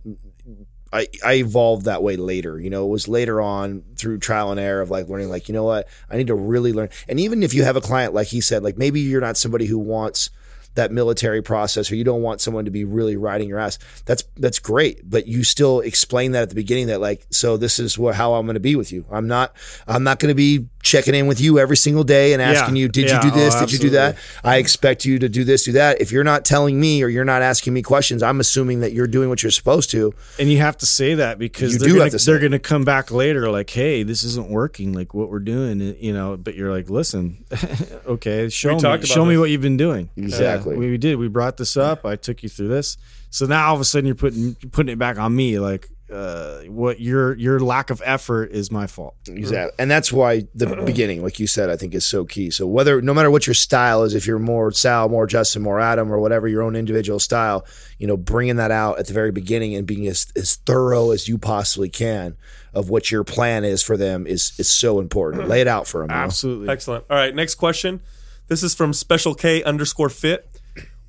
I 0.94 1.08
I 1.26 1.34
evolved 1.34 1.86
that 1.86 2.04
way 2.04 2.16
later. 2.16 2.60
You 2.60 2.70
know, 2.70 2.86
it 2.86 2.90
was 2.90 3.08
later 3.08 3.42
on 3.42 3.84
through 3.96 4.20
trial 4.20 4.52
and 4.52 4.60
error 4.60 4.82
of 4.82 4.90
like 4.90 5.08
learning, 5.10 5.30
like 5.30 5.48
you 5.48 5.54
know 5.54 5.64
what, 5.64 5.88
I 6.10 6.18
need 6.18 6.28
to 6.28 6.36
really 6.36 6.74
learn. 6.74 6.90
And 7.08 7.20
even 7.20 7.44
if 7.44 7.54
you 7.54 7.64
have 7.64 7.76
a 7.76 7.82
client, 7.82 8.14
like 8.14 8.28
he 8.28 8.42
said, 8.42 8.64
like 8.64 8.78
maybe 8.78 9.00
you're 9.00 9.22
not 9.22 9.38
somebody 9.38 9.66
who 9.66 9.78
wants 9.78 10.30
that 10.78 10.92
military 10.92 11.42
process 11.44 11.92
or 11.92 11.96
you 11.96 12.04
don't 12.04 12.22
want 12.22 12.42
someone 12.42 12.66
to 12.66 12.72
be 12.72 12.84
really 12.86 13.16
riding 13.16 13.48
your 13.48 13.60
ass 13.60 13.78
that's 14.06 14.24
that's 14.38 14.58
great 14.60 15.08
but 15.08 15.28
you 15.28 15.44
still 15.44 15.82
explain 15.82 16.32
that 16.32 16.42
at 16.44 16.50
the 16.50 16.56
beginning 16.56 16.88
that 16.88 17.00
like 17.02 17.28
so 17.30 17.58
this 17.58 17.78
is 17.78 17.98
what 18.00 18.16
how 18.16 18.34
i'm 18.34 18.46
going 18.46 18.54
to 18.56 18.60
be 18.60 18.76
with 18.76 18.92
you 18.92 19.06
i'm 19.12 19.28
not 19.28 19.54
i'm 19.88 20.04
not 20.04 20.18
going 20.20 20.30
to 20.32 20.36
be 20.36 20.66
checking 20.82 21.14
in 21.14 21.28
with 21.28 21.42
you 21.42 21.60
every 21.60 21.76
single 21.78 22.04
day 22.04 22.32
and 22.34 22.42
asking 22.42 22.76
Yeah. 22.78 22.82
you 22.82 22.88
did 22.88 23.10
Yeah. 23.10 23.24
you 23.26 23.30
do 23.32 23.36
this 23.38 23.54
Oh, 23.56 23.60
did 23.62 23.74
you 23.74 23.80
do 23.80 23.90
that 23.92 24.16
i 24.44 24.58
expect 24.58 25.04
you 25.06 25.20
to 25.20 25.28
do 25.30 25.44
this 25.44 25.64
do 25.66 25.74
that 25.74 26.00
if 26.02 26.12
you're 26.12 26.24
not 26.24 26.46
telling 26.46 26.80
me 26.80 27.04
or 27.04 27.10
you're 27.10 27.26
not 27.26 27.42
asking 27.42 27.74
me 27.74 27.82
questions 27.82 28.24
i'm 28.24 28.40
assuming 28.40 28.80
that 28.80 28.94
you're 28.94 29.08
doing 29.08 29.28
what 29.30 29.44
you're 29.44 29.52
supposed 29.52 29.92
to 29.92 30.14
and 30.40 30.50
you 30.52 30.60
have 30.60 30.78
to 30.78 30.86
say 30.86 31.16
that 31.16 31.38
because 31.40 31.74
You 31.74 31.80
they're 31.80 31.90
gonna, 31.90 32.04
have 32.04 32.12
to 32.14 32.20
say 32.20 32.32
they're 32.32 32.40
going 32.40 32.52
to 32.54 32.60
come 32.60 32.86
back 32.86 33.12
later 33.12 33.50
like, 33.50 33.70
hey, 33.70 34.04
this 34.04 34.24
isn't 34.24 34.50
working. 34.50 34.94
Like 34.94 35.14
what 35.14 35.30
we're 35.30 35.40
doing, 35.40 35.80
you 36.00 36.14
know. 36.14 36.38
But 36.38 36.56
you're 36.56 36.72
like, 36.72 36.90
listen, 36.90 37.44
okay, 38.06 38.50
show 38.50 38.76
me, 38.76 38.80
talked 38.80 39.04
about 39.04 39.08
show 39.08 39.26
me 39.26 39.38
what 39.38 39.50
you've 39.50 39.62
been 39.62 39.78
doing. 39.78 40.10
Exactly. 40.16 40.67
Yeah, 40.74 40.80
we, 40.80 40.92
we 40.92 40.98
did. 40.98 41.18
We 41.18 41.28
brought 41.28 41.58
this 41.58 41.78
up. 41.78 42.06
I 42.06 42.16
took 42.16 42.44
you 42.44 42.50
through 42.50 42.70
this. 42.70 42.98
So 43.30 43.46
now 43.46 43.70
all 43.70 43.76
of 43.76 43.82
a 43.82 43.86
sudden 43.86 44.06
you're 44.06 44.16
putting 44.16 44.56
putting 44.56 44.92
it 44.94 45.00
back 45.00 45.18
on 45.20 45.36
me. 45.36 45.60
Like 45.60 45.90
uh, 46.12 46.62
what 46.68 47.02
your 47.02 47.36
your 47.36 47.60
lack 47.60 47.90
of 47.90 48.02
effort 48.06 48.52
is 48.52 48.72
my 48.72 48.88
fault. 48.88 49.16
Exactly. 49.28 49.74
And 49.78 49.92
that's 49.92 50.12
why 50.12 50.48
the 50.56 50.82
beginning, 50.86 51.22
like 51.22 51.40
you 51.40 51.48
said, 51.48 51.70
I 51.70 51.76
think 51.76 51.94
is 51.94 52.06
so 52.06 52.24
key. 52.24 52.50
So 52.50 52.66
whether 52.66 53.02
no 53.02 53.14
matter 53.14 53.30
what 53.30 53.46
your 53.46 53.54
style 53.54 54.04
is, 54.04 54.16
if 54.16 54.26
you're 54.26 54.40
more 54.40 54.72
Sal, 54.72 55.10
more 55.10 55.28
Justin, 55.28 55.64
more 55.64 55.80
Adam, 55.80 56.12
or 56.12 56.20
whatever 56.20 56.48
your 56.48 56.64
own 56.64 56.76
individual 56.76 57.20
style, 57.20 57.66
you 57.98 58.08
know, 58.08 58.16
bringing 58.16 58.56
that 58.56 58.72
out 58.72 59.00
at 59.00 59.08
the 59.08 59.14
very 59.14 59.32
beginning 59.32 59.76
and 59.76 59.86
being 59.86 60.08
as, 60.08 60.32
as 60.38 60.56
thorough 60.56 61.12
as 61.12 61.28
you 61.28 61.38
possibly 61.38 61.90
can 61.90 62.38
of 62.74 62.90
what 62.90 63.12
your 63.12 63.24
plan 63.26 63.66
is 63.66 63.84
for 63.84 63.98
them 63.98 64.26
is 64.26 64.54
is 64.58 64.70
so 64.70 65.00
important. 65.00 65.48
Lay 65.50 65.60
it 65.60 65.68
out 65.68 65.88
for 65.88 66.02
them. 66.02 66.10
you 66.10 66.16
know? 66.16 66.24
Absolutely. 66.24 66.70
excellent. 66.70 67.04
All 67.10 67.18
right, 67.18 67.36
next 67.36 67.56
question. 67.56 68.00
This 68.48 68.64
is 68.64 68.74
from 68.74 68.94
Special 68.94 69.36
K 69.36 69.62
underscore 69.64 70.10
Fit. 70.10 70.57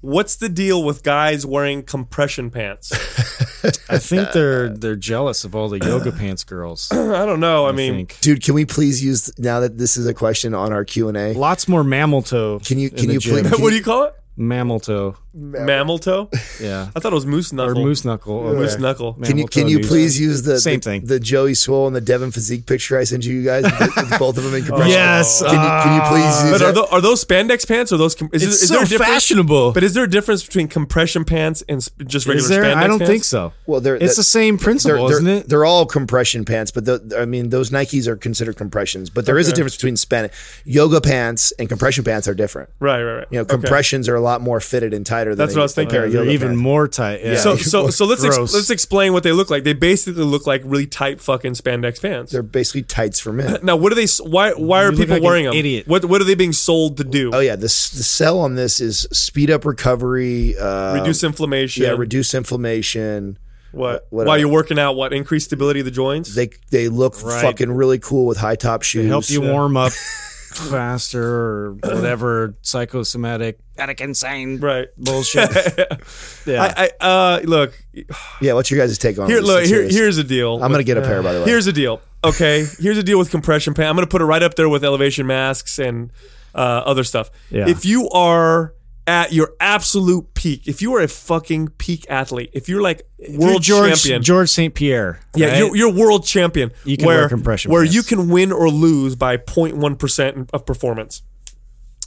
What's 0.00 0.36
the 0.36 0.48
deal 0.48 0.84
with 0.84 1.02
guys 1.02 1.44
wearing 1.44 1.82
compression 1.82 2.50
pants? 2.50 2.92
I 3.90 3.98
think 3.98 4.30
they're 4.32 4.68
they're 4.68 4.94
jealous 4.96 5.42
of 5.44 5.56
all 5.56 5.68
the 5.68 5.78
yoga 5.78 6.12
pants 6.12 6.44
girls. 6.44 6.88
I 6.92 7.26
don't 7.26 7.40
know. 7.40 7.66
I 7.66 7.70
I 7.70 7.72
mean, 7.72 7.94
think. 7.94 8.20
Dude, 8.20 8.42
can 8.42 8.54
we 8.54 8.64
please 8.64 9.02
use 9.02 9.36
now 9.38 9.60
that 9.60 9.78
this 9.78 9.96
is 9.96 10.06
a 10.06 10.14
question 10.14 10.54
on 10.54 10.72
our 10.72 10.84
Q 10.84 11.08
and 11.08 11.16
A? 11.16 11.32
Lots 11.34 11.66
more 11.66 11.82
mammal 11.82 12.22
toe. 12.22 12.60
Can 12.64 12.78
you 12.78 12.90
can 12.90 13.10
you 13.10 13.20
please 13.20 13.50
what 13.58 13.70
do 13.70 13.76
you 13.76 13.82
call 13.82 14.04
it? 14.04 14.14
mammal 14.36 14.78
toe? 14.78 15.16
Mammal 15.38 15.98
toe? 15.98 16.28
Yeah, 16.60 16.90
I 16.96 17.00
thought 17.00 17.12
it 17.12 17.14
was 17.14 17.26
moose 17.26 17.52
knuckle 17.52 17.70
or 17.70 17.74
knuckle. 17.74 17.84
moose 17.84 18.04
knuckle. 18.04 18.42
Moose 18.54 18.78
knuckle. 18.78 19.14
Can 19.22 19.38
you 19.38 19.46
can 19.46 19.68
you 19.68 19.78
news. 19.78 19.88
please 19.88 20.20
use 20.20 20.42
the 20.42 20.58
Same 20.60 20.80
the, 20.80 20.84
thing. 20.84 21.04
the 21.06 21.20
Joey 21.20 21.52
Swoll 21.52 21.86
and 21.86 21.94
the 21.94 22.00
Devin 22.00 22.30
physique 22.32 22.66
picture 22.66 22.98
I 22.98 23.04
sent 23.04 23.24
you 23.24 23.44
guys 23.44 23.62
with, 23.64 23.96
with 23.96 24.18
both 24.18 24.36
of 24.38 24.44
them 24.44 24.54
in 24.54 24.62
oh. 24.64 24.66
compression? 24.66 24.90
Yes. 24.90 25.40
Can 25.42 25.52
you, 25.52 25.56
can 25.58 25.94
you 25.94 26.00
please 26.08 26.24
ah. 26.24 26.48
use 26.50 26.58
But 26.58 26.62
are, 26.68 26.72
that? 26.72 26.88
are 26.92 27.00
those 27.00 27.24
spandex 27.24 27.66
pants 27.68 27.92
or 27.92 27.96
those? 27.96 28.14
Com- 28.14 28.30
is, 28.32 28.42
It's 28.42 28.62
is 28.62 28.68
so 28.68 28.74
there 28.82 28.82
a 28.84 28.86
fashionable. 29.04 29.72
But 29.72 29.84
is 29.84 29.94
there 29.94 30.04
a 30.04 30.10
difference 30.10 30.44
between 30.44 30.68
compression 30.68 31.24
pants 31.24 31.62
and 31.68 31.80
just 32.06 32.26
regular 32.26 32.36
Is 32.44 32.48
there? 32.48 32.64
spandex 32.64 32.76
I 32.76 32.86
don't 32.86 32.98
pants? 32.98 33.10
think 33.10 33.24
so. 33.24 33.52
Well, 33.66 33.80
they're 33.80 33.96
It's 33.96 34.16
that- 34.16 34.20
the 34.20 34.24
same 34.24 34.56
they're, 34.56 34.64
principle, 34.64 35.06
they're, 35.08 35.16
isn't 35.18 35.28
it? 35.28 35.48
they're 35.48 35.64
all 35.64 35.86
compression 35.86 36.44
pants, 36.44 36.70
but 36.70 36.84
the, 36.84 37.16
I 37.18 37.24
mean, 37.24 37.50
those 37.50 37.70
Nikes 37.70 38.06
are 38.06 38.16
considered 38.16 38.56
compressions. 38.56 39.10
But 39.10 39.26
there 39.26 39.38
is 39.38 39.48
a 39.48 39.52
difference 39.52 39.76
between 39.76 39.96
span 39.96 40.30
yoga 40.64 41.00
pants 41.00 41.52
and 41.58 41.68
compression 41.68 42.04
pants 42.04 42.26
are 42.26 42.34
different. 42.34 42.70
Right, 42.80 43.02
right, 43.02 43.14
right. 43.18 43.26
You 43.30 43.36
know, 43.38 43.42
Okay. 43.42 43.50
compressions 43.54 44.08
are 44.08 44.14
a 44.16 44.20
lot 44.20 44.40
more 44.40 44.60
fitted 44.60 44.92
and 44.92 45.06
tighter 45.06 45.27
tighter. 45.28 45.34
Than 45.34 45.38
That's 45.46 45.54
a- 45.54 45.56
what 45.56 45.62
I 45.62 45.64
was 45.64 45.74
thinking. 45.74 45.90
pair 45.94 46.04
of 46.06 46.12
They're 46.12 46.24
even 46.28 46.48
pants. 46.48 46.62
more 46.62 46.88
tight. 46.88 47.20
Yeah. 47.24 47.36
So 47.36 47.56
so 47.56 47.90
so 47.90 48.04
let's 48.06 48.24
ex- 48.24 48.36
let's 48.38 48.70
explain 48.70 49.12
what 49.12 49.22
they 49.22 49.32
look 49.32 49.50
like. 49.50 49.64
They 49.64 49.72
basically 49.74 50.24
look 50.24 50.46
like 50.46 50.62
really 50.64 50.86
tight 50.86 51.20
fucking 51.20 51.52
spandex 51.54 52.00
pants. 52.02 52.32
They're 52.32 52.42
basically 52.42 52.82
tights 52.82 53.20
for 53.20 53.32
men. 53.32 53.58
now 53.62 53.76
what 53.76 53.92
are 53.92 53.94
they? 53.94 54.06
Why 54.22 54.52
why 54.52 54.82
are 54.82 54.86
You 54.86 54.90
look 54.92 54.98
people 55.00 55.14
like 55.14 55.20
an 55.22 55.24
wearing 55.24 55.44
them? 55.44 55.54
idiot. 55.54 55.86
What 55.86 56.04
what 56.06 56.20
are 56.20 56.24
they 56.24 56.34
being 56.34 56.52
sold 56.52 56.96
to 56.98 57.04
do? 57.04 57.30
Oh 57.32 57.40
yeah, 57.40 57.56
this 57.56 57.90
the 57.90 58.02
sell 58.02 58.38
on 58.40 58.54
this 58.54 58.80
is 58.80 59.06
speed 59.12 59.50
up 59.50 59.64
recovery, 59.64 60.56
uh, 60.58 60.94
Reduce 60.94 61.22
inflammation. 61.24 61.82
yeah, 61.84 61.90
reduce 61.90 62.34
inflammation. 62.34 63.38
what? 63.72 64.06
what 64.10 64.26
While 64.26 64.34
else? 64.36 64.40
you're 64.40 64.50
working 64.52 64.78
out, 64.78 64.96
what? 64.96 65.12
Increase 65.12 65.44
stability 65.44 65.80
of 65.80 65.84
the 65.84 65.90
joints. 65.92 66.34
They 66.34 66.50
they 66.70 66.88
look 66.88 67.22
Right. 67.22 67.42
fucking 67.42 67.70
really 67.72 67.98
cool 67.98 68.26
with 68.26 68.38
high 68.38 68.56
top 68.56 68.82
shoes. 68.82 69.02
They 69.04 69.08
help 69.08 69.28
you 69.28 69.40
warm 69.42 69.76
up 69.76 69.92
faster 70.48 71.22
or 71.22 71.72
whatever 71.74 72.54
psychosomatic 72.62 73.58
attic 73.76 74.00
insane 74.00 74.58
right. 74.58 74.88
bullshit. 74.96 75.50
yeah. 76.46 76.72
I, 76.76 76.90
I 77.00 77.04
uh 77.04 77.40
look 77.44 77.78
Yeah, 78.40 78.54
what's 78.54 78.70
your 78.70 78.80
guys' 78.80 78.98
take 78.98 79.18
on 79.18 79.28
here. 79.28 79.40
this? 79.40 79.46
Look 79.46 79.64
here. 79.64 79.82
Here's 79.88 80.16
the 80.16 80.24
deal. 80.24 80.62
I'm 80.62 80.70
gonna 80.70 80.84
get 80.84 80.96
a 80.96 81.02
pair 81.02 81.22
by 81.22 81.32
the 81.32 81.40
way. 81.40 81.46
Here's 81.46 81.64
the 81.64 81.72
deal. 81.72 82.00
Okay, 82.24 82.66
here's 82.80 82.96
the 82.96 83.02
deal 83.02 83.18
with 83.18 83.30
compression 83.30 83.74
pants. 83.74 83.90
I'm 83.90 83.94
going 83.94 84.04
to 84.06 84.10
put 84.10 84.20
it 84.20 84.24
right 84.24 84.42
up 84.42 84.54
there 84.54 84.68
with 84.68 84.82
elevation 84.82 85.26
masks 85.26 85.78
and 85.78 86.10
uh, 86.52 86.58
other 86.84 87.04
stuff. 87.04 87.30
Yeah. 87.48 87.68
If 87.68 87.84
you 87.84 88.08
are 88.10 88.74
at 89.08 89.32
your 89.32 89.54
absolute 89.58 90.34
peak, 90.34 90.68
if 90.68 90.82
you 90.82 90.94
are 90.94 91.00
a 91.00 91.08
fucking 91.08 91.68
peak 91.78 92.04
athlete, 92.10 92.50
if 92.52 92.68
you're 92.68 92.82
like 92.82 93.08
world 93.30 93.62
George 93.62 94.02
champion, 94.02 94.22
George 94.22 94.50
St. 94.50 94.74
Pierre. 94.74 95.18
yeah, 95.34 95.46
right? 95.46 95.58
you're, 95.58 95.76
you're 95.76 95.92
world 95.92 96.26
champion. 96.26 96.70
You 96.84 96.98
can 96.98 97.06
where, 97.06 97.20
wear 97.20 97.28
compression 97.28 97.72
where 97.72 97.82
pants. 97.82 97.94
you 97.94 98.02
can 98.02 98.28
win 98.28 98.52
or 98.52 98.68
lose 98.68 99.16
by 99.16 99.38
0.1 99.38 99.98
percent 99.98 100.50
of 100.52 100.66
performance. 100.66 101.22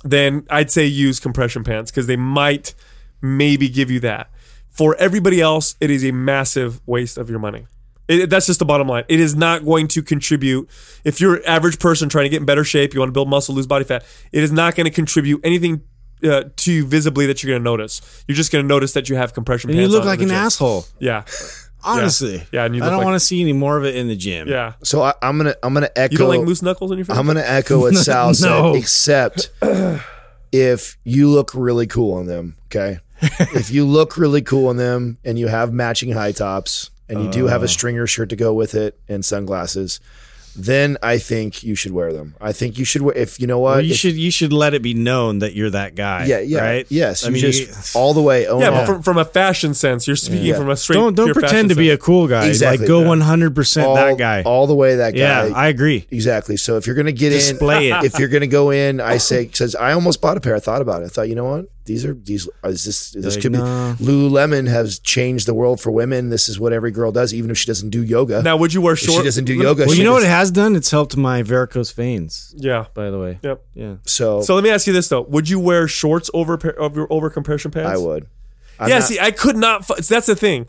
Then 0.04 0.46
I'd 0.50 0.70
say 0.70 0.86
use 0.86 1.20
compression 1.20 1.64
pants 1.64 1.90
because 1.90 2.06
they 2.06 2.16
might 2.16 2.76
maybe 3.20 3.68
give 3.68 3.90
you 3.90 4.00
that. 4.02 4.30
For 4.70 4.96
everybody 4.98 5.42
else, 5.42 5.76
it 5.82 5.90
is 5.90 6.06
a 6.06 6.12
massive 6.12 6.82
waste 6.86 7.18
of 7.18 7.30
your 7.30 7.40
money. 7.40 7.66
It, 8.08 8.30
that's 8.30 8.46
just 8.46 8.60
the 8.60 8.66
bottom 8.66 8.88
line. 8.88 9.06
It 9.08 9.20
is 9.20 9.36
not 9.36 9.66
going 9.66 9.88
to 9.90 10.04
contribute. 10.04 10.70
If 11.04 11.20
you're 11.20 11.36
an 11.36 11.46
average 11.46 11.80
person 11.80 12.10
trying 12.10 12.26
to 12.26 12.30
get 12.30 12.42
in 12.42 12.46
better 12.46 12.64
shape, 12.64 12.94
you 12.94 13.00
want 13.00 13.10
to 13.10 13.14
build 13.14 13.30
muscle, 13.30 13.56
lose 13.56 13.68
body 13.68 13.86
fat, 13.86 14.06
it 14.32 14.44
is 14.44 14.52
not 14.52 14.76
going 14.76 14.86
to 14.86 14.92
contribute 14.92 15.42
anything 15.44 15.84
uh, 16.24 16.44
to 16.56 16.72
you 16.72 16.86
visibly 16.86 17.26
that 17.28 17.42
you're 17.44 17.52
going 17.52 17.62
to 17.62 17.64
notice. 17.64 18.24
You're 18.28 18.36
just 18.36 18.52
going 18.52 18.64
to 18.64 18.68
notice 18.68 18.94
that 18.94 19.10
you 19.10 19.16
have 19.16 19.34
compression 19.34 19.70
and 19.70 19.80
you 19.80 19.88
look 19.88 20.02
on 20.02 20.04
in 20.04 20.08
like 20.10 20.20
the 20.20 20.24
an 20.26 20.30
gym. 20.30 20.38
asshole. 20.38 20.86
Yeah, 21.00 21.24
Honestly. 21.84 22.44
Yeah, 22.52 22.66
and 22.66 22.76
you 22.76 22.82
I 22.82 22.86
look 22.86 22.92
don't 22.92 22.98
like- 23.00 23.06
want 23.06 23.16
to 23.16 23.20
see 23.26 23.42
any 23.42 23.54
more 23.54 23.76
of 23.78 23.86
it 23.86 23.96
in 23.96 24.08
the 24.08 24.16
gym. 24.16 24.48
yeah. 24.48 24.74
so 24.84 25.02
I, 25.02 25.14
I'm 25.22 25.38
gonna 25.38 25.56
I'm 25.64 25.74
gonna 25.74 25.90
echo. 25.96 26.12
You 26.14 26.18
don't 26.20 26.30
like 26.30 26.42
moose 26.44 26.62
knuckles 26.62 26.92
on 26.92 26.98
your 26.98 27.06
face? 27.06 27.18
I'm 27.18 27.26
gonna 27.26 27.40
echo 27.46 27.80
what 27.82 27.96
Sal 27.96 28.28
No. 28.28 28.34
said, 28.34 28.76
except 28.76 29.50
if 30.52 30.98
you 31.04 31.30
look 31.30 31.54
really 31.54 31.88
cool 31.88 32.14
on 32.14 32.26
them. 32.28 32.56
Okay, 32.66 33.00
if 33.22 33.72
you 33.72 33.86
look 33.86 34.18
really 34.18 34.42
cool 34.42 34.68
on 34.68 34.78
them 34.78 35.18
and 35.26 35.38
you 35.40 35.48
have 35.48 35.74
matching 35.74 36.12
high 36.12 36.32
tops 36.32 36.90
and 37.10 37.24
you 37.24 37.30
do 37.32 37.48
Uh. 37.48 37.50
have 37.50 37.64
a 37.64 37.68
stringer 37.68 38.08
shirt 38.08 38.30
to 38.30 38.36
go 38.36 38.54
with 38.54 38.76
it 38.76 39.00
and 39.10 39.26
sunglasses, 39.26 40.00
then 40.56 40.98
I 41.02 41.18
think 41.18 41.64
you 41.64 41.76
should 41.76 41.92
wear 41.94 42.12
them. 42.14 42.36
I 42.42 42.52
think 42.52 42.78
you 42.78 42.86
should 42.86 43.02
wear. 43.02 43.16
If 43.16 43.40
you 43.40 43.48
know 43.48 43.60
what, 43.60 43.72
Well, 43.78 43.82
you 43.82 43.92
if- 43.92 43.98
should 43.98 44.16
you 44.16 44.32
should 44.32 44.52
let 44.52 44.74
it 44.74 44.82
be 44.82 44.94
known 44.94 45.40
that 45.40 45.54
you're 45.56 45.70
that 45.70 45.96
guy. 45.96 46.26
Yeah, 46.26 46.40
yeah, 46.40 46.60
Right? 46.62 46.86
Yes, 46.90 47.24
I 47.24 47.28
you 47.28 47.34
mean, 47.34 47.42
just 47.42 47.96
you- 47.96 48.00
all 48.00 48.14
the 48.14 48.22
way. 48.22 48.48
Own 48.48 48.62
Yeah, 48.62 48.72
but 48.72 48.86
from, 48.86 49.02
from 49.02 49.18
a 49.18 49.26
fashion 49.26 49.74
sense, 49.74 50.08
you're 50.08 50.16
speaking 50.16 50.46
Yeah. 50.48 50.58
from 50.58 50.70
a 50.70 50.76
straight. 50.76 50.96
don't 50.96 51.16
don't 51.16 51.32
pretend 51.34 51.70
to 51.70 51.76
fashion 51.76 51.84
be 51.84 51.90
a 51.92 51.98
cool 51.98 52.28
guy. 52.28 52.48
Exactly. 52.48 52.80
Like 52.80 52.88
go 52.88 53.02
100 53.02 53.56
percent 53.56 53.94
that 53.96 54.18
guy. 54.18 54.42
all 54.44 54.68
the 54.68 54.76
way. 54.76 54.96
That 54.96 55.12
guy. 55.12 55.20
yeah. 55.48 55.54
I 55.56 55.68
agree. 55.70 56.06
Exactly. 56.12 56.58
So 56.58 56.78
if 56.78 56.86
you're 56.86 56.96
gonna 56.96 57.12
get 57.12 57.30
Display 57.30 57.90
in, 57.92 57.98
it. 57.98 58.04
if 58.14 58.20
you're 58.20 58.28
gonna 58.30 58.48
go 58.48 58.72
in, 58.72 59.00
I 59.00 59.18
say 59.18 59.46
because 59.46 59.76
I 59.76 59.94
almost 59.94 60.22
bought 60.22 60.38
a 60.38 60.42
pair. 60.42 60.56
I 60.56 60.60
thought 60.60 60.82
about 60.82 61.02
it. 61.02 61.06
I 61.06 61.10
thought, 61.10 61.30
you 61.30 61.36
know 61.36 61.46
what? 61.46 61.66
These 61.86 62.06
are 62.06 62.14
these. 62.14 62.48
Uh, 62.64 62.70
is 62.70 62.84
this 62.86 63.12
this 63.12 63.36
Like, 63.36 63.42
could 63.42 63.52
nah. 63.54 63.94
be 63.96 64.04
Lululemon 64.06 64.68
has 64.68 65.00
changed 65.00 65.48
the 65.48 65.54
world 65.54 65.82
for 65.82 65.92
women. 65.92 66.30
This 66.30 66.48
is 66.48 66.60
what 66.60 66.74
every 66.74 66.92
girl 66.92 67.12
does, 67.12 67.34
even 67.34 67.50
if 67.50 67.58
she 67.58 67.66
doesn't 67.68 67.90
do 67.90 68.04
yoga. 68.04 68.42
Now, 68.44 68.56
would 68.58 68.74
you 68.74 68.82
wear 68.82 68.94
if 68.94 69.00
she 69.00 69.08
doesn't 69.08 69.46
do 69.46 69.54
yoga. 69.54 69.86
Well, 69.86 69.94
she 69.96 70.00
you 70.00 70.04
know 70.06 70.14
what 70.14 70.24
it 70.24 70.28
has 70.28 70.52
done? 70.52 70.76
It's 70.76 70.92
helped 70.92 71.18
my 71.18 71.42
varicose 71.44 71.92
veins. 71.92 72.54
Yeah. 72.58 72.86
By 72.94 73.10
the 73.10 73.20
way. 73.20 73.40
Yep. 73.42 73.64
Yeah. 73.74 73.96
So, 74.06 74.42
So 74.42 74.54
let 74.56 74.64
me 74.64 74.70
ask 74.70 74.86
you 74.88 74.94
this 74.94 75.08
though: 75.10 75.22
Would 75.22 75.50
you 75.50 75.60
wear 75.60 75.88
shorts 75.88 76.30
over 76.34 76.58
pa- 76.58 76.78
over 76.78 77.08
over 77.10 77.30
compression 77.30 77.72
pants? 77.72 77.90
I 77.90 77.98
would. 77.98 78.28
I'm 78.80 78.90
yeah. 78.90 79.00
not- 79.00 79.08
see, 79.08 79.20
I 79.20 79.32
could 79.32 79.56
not. 79.58 79.86
fu- 79.86 79.96
That's 80.02 80.28
the 80.28 80.36
thing. 80.36 80.68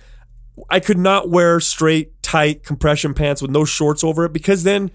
I 0.69 0.81
could 0.81 0.99
not 0.99 1.31
wear 1.31 1.61
straight, 1.61 2.23
tight 2.23 2.63
compression 2.63 3.15
pants 3.15 3.41
with 3.41 3.51
no 3.51 3.65
shorts 3.65 4.05
over 4.05 4.25
it 4.27 4.33
because 4.33 4.65
then 4.65 4.91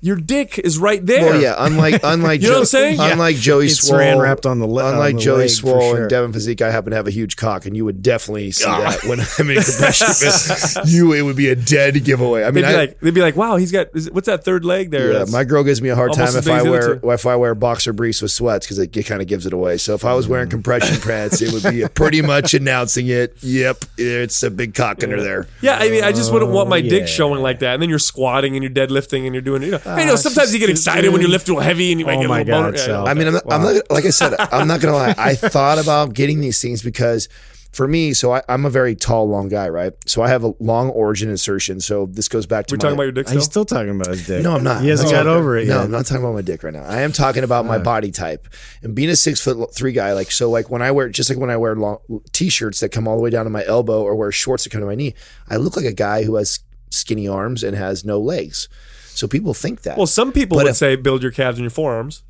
your 0.00 0.16
dick 0.16 0.58
is 0.58 0.78
right 0.78 1.04
there. 1.04 1.24
Well, 1.24 1.40
yeah. 1.40 1.54
Unlike 1.58 2.00
unlike 2.04 2.42
You 2.42 2.48
know 2.48 2.54
what 2.54 2.60
I'm 2.60 2.66
saying? 2.66 2.98
Yeah. 2.98 3.12
Unlike 3.12 3.36
Joey 3.36 3.66
It's 3.66 3.80
Swole, 3.80 3.98
ran 3.98 4.18
wrapped 4.18 4.46
on 4.46 4.58
the 4.58 4.66
le- 4.66 4.92
unlike 4.92 5.14
on 5.14 5.16
the 5.16 5.22
Joey 5.22 5.38
leg, 5.38 5.50
Swole 5.50 5.80
sure. 5.80 6.00
and 6.02 6.10
Devin 6.10 6.32
Physique, 6.32 6.62
I 6.62 6.70
happen 6.70 6.90
to 6.90 6.96
have 6.96 7.06
a 7.06 7.10
huge 7.10 7.36
cock, 7.36 7.66
and 7.66 7.76
you 7.76 7.84
would 7.84 8.02
definitely 8.02 8.50
see 8.50 8.64
that 8.64 9.04
when 9.04 9.20
I'm 9.20 9.50
in 9.50 9.62
compression. 9.62 10.06
pants. 10.06 10.76
you, 10.86 11.12
it 11.12 11.22
would 11.22 11.36
be 11.36 11.48
a 11.48 11.56
dead 11.56 12.04
giveaway. 12.04 12.42
I 12.42 12.50
They'd 12.50 12.62
mean, 12.62 12.70
be 12.70 12.74
I, 12.74 12.76
like, 12.76 13.00
they'd 13.00 13.14
be 13.14 13.22
like, 13.22 13.36
"Wow, 13.36 13.56
he's 13.56 13.72
got 13.72 13.88
is 13.94 14.10
what's 14.10 14.26
that 14.26 14.44
third 14.44 14.64
leg 14.64 14.90
there?" 14.90 15.12
Yeah, 15.12 15.24
my 15.30 15.44
girl 15.44 15.64
gives 15.64 15.80
me 15.80 15.88
a 15.88 15.94
hard 15.94 16.12
time 16.12 16.28
if 16.28 16.36
I 16.36 16.40
big 16.40 16.48
as 16.50 16.64
the 16.64 17.00
wear 17.02 17.14
if 17.14 17.26
I 17.26 17.36
wear 17.36 17.54
boxer 17.54 17.92
briefs 17.92 18.22
with 18.22 18.30
sweats 18.30 18.66
because 18.66 18.78
it, 18.78 19.06
kind 19.06 19.22
of 19.22 19.28
gives 19.28 19.46
it 19.46 19.52
away. 19.52 19.76
So 19.76 19.94
if 19.94 20.04
I 20.04 20.14
was 20.14 20.26
mm. 20.26 20.30
wearing 20.30 20.50
compression 20.50 21.00
pants, 21.00 21.40
it 21.40 21.52
would 21.52 21.62
be 21.72 21.86
pretty 21.94 22.22
much 22.22 22.54
announcing 22.54 23.08
it. 23.08 23.36
Yep, 23.42 23.84
it's 23.96 24.42
a 24.42 24.50
big 24.50 24.74
cock 24.74 25.02
under 25.02 25.22
there. 25.22 25.48
Yeah, 25.60 25.76
I 25.76 25.88
mean, 25.88 26.04
I 26.04 26.12
just 26.12 26.32
wouldn't 26.32 26.50
want 26.50 26.68
my 26.68 26.78
yeah. 26.78 26.90
dick 26.90 27.02
oh, 27.04 27.06
showing 27.06 27.42
like 27.42 27.60
that. 27.60 27.74
And 27.74 27.82
then 27.82 27.90
you're 27.90 27.98
squatting 27.98 28.56
and 28.56 28.62
you're 28.62 28.72
deadlifting 28.72 29.24
and 29.24 29.34
you're 29.34 29.42
doing, 29.42 29.62
you 29.62 29.72
know, 29.72 29.80
I 29.86 30.04
know 30.04 30.12
Ah, 30.14 30.16
sometimes 30.16 30.52
you 30.52 30.58
get 30.58 30.68
just- 30.68 30.86
excited 30.86 31.12
when 31.12 31.20
you 31.22 31.28
lift 31.28 31.48
real 31.48 31.60
heavy 31.60 31.90
and 31.92 32.00
you 32.00 32.06
might 32.06 32.16
Oh 32.18 32.20
get 32.22 32.26
a 32.26 32.28
my 32.28 32.38
little 32.42 32.54
boner. 32.54 32.70
God, 32.72 32.78
Yeah, 32.78 32.84
Sal. 32.86 33.04
yeah. 33.04 33.10
I 33.10 33.14
mean, 33.14 33.26
I'm 33.28 33.34
not, 33.34 33.52
I'm 33.52 33.62
not 33.62 33.90
like 33.90 34.04
I 34.04 34.10
said, 34.10 34.34
I'm 34.38 34.68
not 34.68 34.80
gonna 34.80 34.96
lie. 34.96 35.14
I 35.16 35.34
thought 35.56 35.78
about 35.78 36.14
getting 36.14 36.40
these 36.40 36.60
things 36.60 36.82
because 36.82 37.28
for 37.72 37.86
me, 37.86 38.14
so 38.14 38.32
I, 38.32 38.42
I'm 38.48 38.64
a 38.64 38.70
very 38.70 38.96
tall, 38.96 39.28
long 39.28 39.48
guy, 39.50 39.68
right? 39.68 39.92
So 40.06 40.22
I 40.22 40.28
have 40.30 40.42
a 40.42 40.54
long 40.60 40.88
origin 40.88 41.28
insertion. 41.28 41.78
So 41.80 42.06
this 42.10 42.26
goes 42.26 42.46
back 42.46 42.66
to 42.68 42.74
We're 42.74 42.76
my, 42.78 42.80
talking 42.80 42.94
about 42.94 43.02
your 43.02 43.12
dick 43.12 43.28
He's 43.28 43.42
still? 43.44 43.64
still 43.66 43.76
talking 43.76 43.90
about 43.90 44.06
his 44.06 44.26
dick. 44.26 44.42
No, 44.42 44.54
I'm 44.54 44.64
not. 44.64 44.80
He 44.80 44.88
hasn't 44.88 45.10
No, 45.10 45.16
got 45.16 45.26
okay. 45.26 45.38
over 45.38 45.58
it 45.58 45.68
No, 45.68 45.74
yet. 45.76 45.84
I'm 45.84 45.90
not 45.90 46.06
talking 46.06 46.24
about 46.24 46.32
my 46.32 46.40
dick 46.40 46.62
right 46.62 46.72
now. 46.72 46.84
I 46.84 47.02
am 47.02 47.12
talking 47.12 47.44
about 47.44 47.66
my 47.66 47.76
body 47.76 48.10
type 48.12 48.48
and 48.82 48.94
being 48.94 49.10
a 49.10 49.16
six 49.16 49.42
foot 49.42 49.74
three 49.74 49.92
guy. 49.92 50.14
Like 50.14 50.32
so, 50.32 50.48
like 50.48 50.70
when 50.70 50.80
I 50.80 50.90
wear 50.90 51.10
just 51.10 51.28
like 51.28 51.38
when 51.38 51.50
I 51.50 51.58
wear 51.58 51.76
long 51.76 51.98
t-shirts 52.32 52.80
that 52.80 52.92
come 52.92 53.06
all 53.06 53.16
the 53.16 53.22
way 53.22 53.28
down 53.28 53.44
to 53.44 53.50
my 53.50 53.64
elbow 53.66 54.00
or 54.02 54.16
wear 54.16 54.32
shorts 54.32 54.64
that 54.64 54.70
come 54.70 54.80
to 54.80 54.86
my 54.86 54.94
knee, 54.94 55.12
I 55.50 55.56
look 55.56 55.76
like 55.76 55.84
a 55.84 55.92
guy 55.92 56.22
who 56.24 56.36
has 56.36 56.60
skinny 56.90 57.28
arms 57.28 57.62
and 57.62 57.76
has 57.76 58.06
no 58.06 58.18
legs. 58.18 58.70
So 59.16 59.26
people 59.26 59.54
think 59.54 59.82
that. 59.82 59.96
Well, 59.96 60.06
some 60.06 60.30
people 60.32 60.56
But 60.58 60.64
would 60.64 60.70
if- 60.70 60.76
say 60.76 60.96
build 60.96 61.22
your 61.22 61.32
calves 61.32 61.58
and 61.58 61.64
your 61.64 61.70
forearms, 61.70 62.22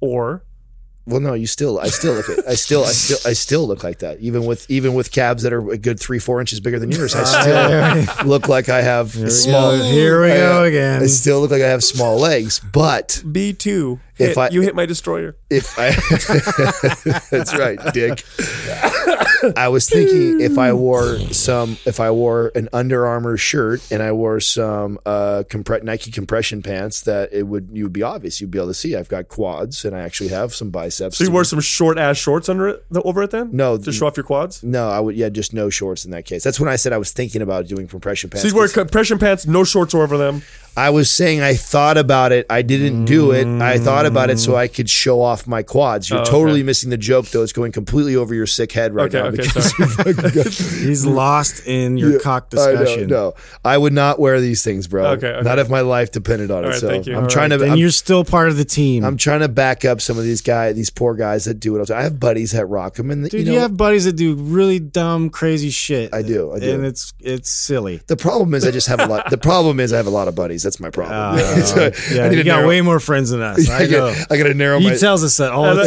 or 0.00 0.44
Well, 1.06 1.18
no, 1.20 1.32
you 1.34 1.46
still, 1.46 1.80
I 1.80 1.88
still 1.88 2.12
look, 2.14 2.28
at, 2.28 2.46
I 2.46 2.54
still, 2.54 2.84
I 2.84 2.92
still, 2.92 3.18
I 3.26 3.32
still 3.32 3.66
look 3.66 3.82
like 3.82 3.98
that. 3.98 4.20
Even 4.20 4.44
with, 4.44 4.70
even 4.70 4.94
with 4.94 5.10
calves 5.10 5.42
that 5.42 5.52
are 5.52 5.70
a 5.70 5.78
good 5.78 5.98
three, 5.98 6.18
four 6.20 6.38
inches 6.40 6.60
bigger 6.60 6.78
than 6.78 6.92
yours, 6.92 7.14
I 7.16 7.24
still 8.04 8.26
look 8.28 8.48
like 8.48 8.68
I 8.68 8.82
have 8.82 9.10
small. 9.32 9.76
go. 9.76 9.82
Here 9.84 10.22
we 10.22 10.30
I- 10.30 10.36
go 10.36 10.64
again. 10.64 11.02
I 11.02 11.06
still 11.06 11.40
look 11.40 11.50
like 11.50 11.62
I 11.62 11.68
have 11.68 11.82
small 11.82 12.16
legs, 12.18 12.60
but 12.60 13.22
B 13.30 13.52
two. 13.52 13.98
If 14.20 14.38
I- 14.38 14.48
you 14.50 14.60
hit 14.60 14.74
my 14.74 14.86
destroyer. 14.86 15.36
if 15.48 15.78
I, 15.78 15.90
that's 17.30 17.56
right, 17.56 17.78
Dick. 17.92 18.22
I 19.56 19.68
was 19.68 19.88
thinking 19.88 20.40
if 20.40 20.58
I 20.58 20.72
wore 20.72 21.18
some, 21.32 21.78
if 21.86 21.98
I 22.00 22.10
wore 22.10 22.52
an 22.54 22.68
Under 22.72 23.06
Armour 23.06 23.36
shirt 23.36 23.80
and 23.90 24.02
I 24.02 24.12
wore 24.12 24.38
some 24.40 24.98
uh, 25.06 25.44
compre- 25.48 25.82
Nike 25.82 26.10
compression 26.10 26.62
pants, 26.62 27.00
that 27.02 27.32
it 27.32 27.44
would 27.44 27.70
you 27.72 27.84
would 27.84 27.92
be 27.92 28.02
obvious. 28.02 28.40
You'd 28.40 28.50
be 28.50 28.58
able 28.58 28.68
to 28.68 28.74
see 28.74 28.94
I've 28.94 29.08
got 29.08 29.28
quads 29.28 29.84
and 29.84 29.96
I 29.96 30.00
actually 30.00 30.28
have 30.28 30.54
some 30.54 30.70
biceps. 30.70 31.16
So 31.16 31.24
you 31.24 31.30
wore 31.30 31.44
some 31.44 31.60
short 31.60 31.98
ass 31.98 32.18
shorts 32.18 32.48
under 32.48 32.68
it, 32.68 32.84
over 33.04 33.22
it 33.22 33.30
then? 33.30 33.50
No, 33.52 33.78
to 33.78 33.92
show 33.92 34.06
off 34.06 34.16
your 34.16 34.24
quads. 34.24 34.62
No, 34.62 34.88
I 34.90 35.00
would. 35.00 35.16
Yeah, 35.16 35.30
just 35.30 35.54
no 35.54 35.70
shorts 35.70 36.04
in 36.04 36.10
that 36.10 36.26
case. 36.26 36.44
That's 36.44 36.60
when 36.60 36.68
I 36.68 36.76
said 36.76 36.92
I 36.92 36.98
was 36.98 37.12
thinking 37.12 37.40
about 37.42 37.66
doing 37.66 37.88
compression 37.88 38.28
pants. 38.30 38.42
So 38.42 38.48
you 38.48 38.54
wear 38.54 38.68
compression 38.68 39.18
pants, 39.18 39.46
no 39.46 39.64
shorts 39.64 39.94
over 39.94 40.18
them. 40.18 40.42
I 40.76 40.90
was 40.90 41.10
saying 41.10 41.40
I 41.40 41.54
thought 41.54 41.96
about 41.98 42.30
it. 42.32 42.46
I 42.48 42.62
didn't 42.62 43.04
do 43.04 43.32
it. 43.32 43.46
I 43.60 43.78
thought 43.78 44.06
about 44.10 44.30
it 44.30 44.38
so 44.38 44.56
I 44.56 44.68
could 44.68 44.88
show 44.90 45.20
off 45.22 45.46
my 45.46 45.62
quads. 45.62 46.10
You're 46.10 46.18
Oh, 46.18 46.22
okay. 46.22 46.30
totally 46.30 46.62
missing 46.62 46.90
the 46.90 46.96
joke, 46.98 47.26
though. 47.26 47.42
It's 47.42 47.52
going 47.52 47.72
completely 47.72 48.16
over 48.16 48.34
your 48.34 48.46
sick 48.46 48.72
head 48.72 48.94
right 48.94 49.14
Okay, 49.14 49.20
now. 49.22 49.28
okay, 49.28 49.36
because 49.42 49.70
sorry. 49.96 50.42
He's 50.88 51.06
lost 51.06 51.66
in 51.66 51.96
your 51.96 52.20
cock 52.20 52.48
I 52.52 52.56
discussion. 52.56 53.06
know, 53.08 53.30
no, 53.30 53.34
I 53.64 53.76
would 53.78 53.92
not 53.92 54.18
wear 54.18 54.40
these 54.40 54.62
things, 54.62 54.86
bro. 54.88 55.06
Okay, 55.12 55.28
okay. 55.28 55.42
Not 55.48 55.58
if 55.58 55.68
my 55.70 55.80
life 55.80 56.10
depended 56.12 56.50
on 56.50 56.64
it. 56.64 56.66
All 56.66 56.70
right, 56.72 56.80
so 56.80 56.88
thank 56.88 57.06
you. 57.06 57.16
I'm 57.16 57.24
All 57.24 57.28
trying 57.28 57.50
to. 57.50 57.58
Then 57.58 57.72
I'm, 57.72 57.78
you're 57.78 57.90
still 57.90 58.24
part 58.24 58.48
of 58.48 58.56
the 58.56 58.64
team. 58.64 59.04
I'm 59.04 59.16
trying 59.16 59.40
to 59.40 59.48
back 59.48 59.84
up 59.84 60.00
some 60.00 60.18
of 60.18 60.24
these 60.24 60.40
guys, 60.42 60.74
these 60.76 60.90
poor 60.90 61.14
guys 61.14 61.44
that 61.44 61.54
do 61.60 61.76
it. 61.80 61.90
I 61.90 62.02
have 62.02 62.18
buddies 62.20 62.52
that 62.52 62.66
rock 62.66 62.94
them, 62.94 63.10
and 63.10 63.24
Dude, 63.28 63.46
you 63.46 63.52
you, 63.52 63.52
know, 63.54 63.60
have 63.60 63.76
buddies 63.76 64.04
that 64.04 64.14
do 64.16 64.34
really 64.34 64.78
dumb, 64.80 65.30
crazy 65.30 65.70
shit. 65.70 66.12
I 66.14 66.22
do, 66.22 66.52
I 66.52 66.58
do. 66.58 66.74
and 66.74 66.84
it's 66.84 67.12
it's 67.20 67.50
silly. 67.50 68.00
the 68.06 68.16
problem 68.16 68.54
is 68.54 68.66
I 68.66 68.70
just 68.70 68.88
have 68.88 69.00
a 69.00 69.06
lot. 69.06 69.30
The 69.30 69.38
problem 69.38 69.80
is 69.80 69.92
I 69.92 69.96
have 69.96 70.06
a 70.06 70.10
lot 70.10 70.28
of 70.28 70.34
buddies. 70.34 70.62
That's 70.62 70.80
my 70.80 70.90
problem. 70.90 71.16
Uh, 71.44 71.60
So 71.70 71.86
I 71.86 71.92
yeah, 72.14 72.28
need 72.28 72.36
you 72.38 72.42
to 72.42 72.44
got 72.44 72.56
narrow- 72.56 72.68
way 72.68 72.80
more 72.80 72.98
friends 73.00 73.30
than 73.30 73.40
us. 73.42 73.68
I 73.70 73.84
I 73.84 73.86
know. 73.86 73.99
Got, 74.00 74.32
I 74.32 74.36
got 74.38 74.44
to 74.44 74.54
narrow 74.54 74.76
mind. 74.76 74.84
He 74.84 74.90
my. 74.92 74.96
tells 74.96 75.22
us 75.24 75.36
that 75.38 75.52
all 75.52 75.74
the 75.74 75.84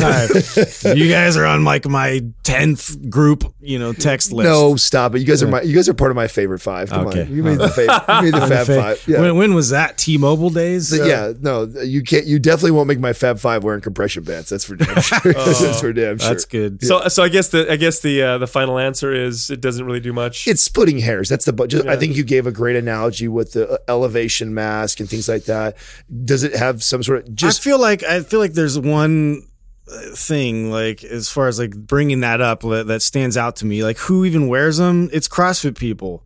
time. 0.86 0.98
you 0.98 1.10
guys 1.10 1.36
are 1.38 1.46
on 1.46 1.64
like 1.64 1.88
my 1.88 2.22
tenth 2.44 3.10
group 3.10 3.24
group, 3.24 3.54
you 3.62 3.80
know, 3.80 3.94
text 3.94 4.34
list. 4.34 4.44
No, 4.50 4.76
stop 4.76 5.16
it. 5.16 5.20
You 5.20 5.26
guys 5.26 5.42
are 5.42 5.48
my 5.48 5.62
you 5.62 5.74
guys 5.74 5.88
are 5.88 5.94
part 5.94 6.12
of 6.12 6.16
my 6.16 6.28
favorite 6.28 6.60
five. 6.60 6.90
Come 6.90 7.08
Okay. 7.08 7.22
on. 7.22 7.34
You 7.34 7.42
made 7.44 7.58
the 7.58 7.70
favorite 7.70 8.04
you 8.18 8.22
made 8.32 8.34
the 8.34 8.48
Fab 8.48 8.66
Fa- 8.66 8.76
Five. 8.82 9.08
Yeah. 9.08 9.22
When, 9.22 9.38
when 9.38 9.54
was 9.54 9.70
that? 9.70 9.98
T-Mobile 9.98 10.50
days. 10.50 10.90
So, 10.90 11.06
yeah, 11.06 11.32
no, 11.40 11.64
you 11.84 12.02
can't. 12.04 12.26
You 12.26 12.40
definitely 12.40 12.72
won't 12.72 12.88
make 12.88 13.00
my 13.00 13.14
Fab 13.14 13.40
Five 13.40 13.64
wearing 13.64 13.80
compression 13.82 14.24
bands. 14.24 14.50
That's 14.50 14.66
for 14.66 14.76
damn 14.76 15.00
sure. 15.02 15.20
That's 15.34 15.80
for 15.80 15.94
damn 15.94 16.18
sure. 16.18 16.30
That's 16.30 16.44
good. 16.46 16.84
So, 16.84 17.08
so 17.08 17.24
I 17.24 17.30
guess 17.30 17.50
the 17.50 17.72
I 17.72 17.76
guess 17.78 18.00
the 18.02 18.22
uh, 18.22 18.38
the 18.40 18.48
final 18.48 18.78
answer 18.78 19.14
is 19.14 19.50
it 19.50 19.62
doesn't 19.62 19.86
really 19.86 20.00
do 20.02 20.12
much. 20.12 20.48
It's 20.48 20.62
splitting 20.62 21.00
hairs. 21.00 21.30
That's 21.30 21.46
the. 21.46 21.54
bu- 21.54 21.68
Just, 21.68 21.88
I 21.88 21.96
think 21.96 22.18
you 22.18 22.24
gave 22.24 22.46
a 22.48 22.52
great 22.52 22.76
analogy 22.76 23.28
with 23.28 23.54
the 23.54 23.70
uh, 23.70 23.78
elevation 23.88 24.54
mask 24.54 25.00
and 25.00 25.10
things 25.10 25.30
like 25.30 25.46
that. 25.46 25.78
Does 26.26 26.44
it 26.44 26.56
have 26.56 26.84
some 26.84 27.04
sort 27.04 27.20
of 27.28 27.36
just? 27.36 27.62
I 27.62 27.64
feel 27.64 27.80
like 27.80 27.93
I 28.02 28.22
feel 28.22 28.40
like 28.40 28.54
there's 28.54 28.80
one 28.80 29.44
uh, 29.92 30.16
thing 30.16 30.72
like 30.72 31.04
as 31.04 31.30
far 31.30 31.48
as 31.48 31.60
like 31.60 31.76
bringing 31.76 32.22
that 32.22 32.42
up 32.42 32.62
that, 32.62 32.88
that 32.88 33.02
stands 33.04 33.38
out 33.38 33.58
to 33.58 33.66
me. 33.68 33.84
Like 33.84 33.98
who 33.98 34.26
even 34.26 34.48
wears 34.48 34.78
them? 34.78 35.10
It's 35.14 35.28
CrossFit 35.28 35.78
people. 35.78 36.24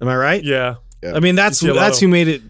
Am 0.00 0.08
I 0.08 0.16
right? 0.16 0.42
yeah. 0.42 0.76
I 1.04 1.18
mean 1.20 1.34
that's 1.34 1.60
You 1.60 1.66
see 1.66 1.72
a 1.72 1.74
lot 1.74 1.80
that's 1.86 1.98
who 2.00 2.06
made 2.08 2.28
it 2.28 2.42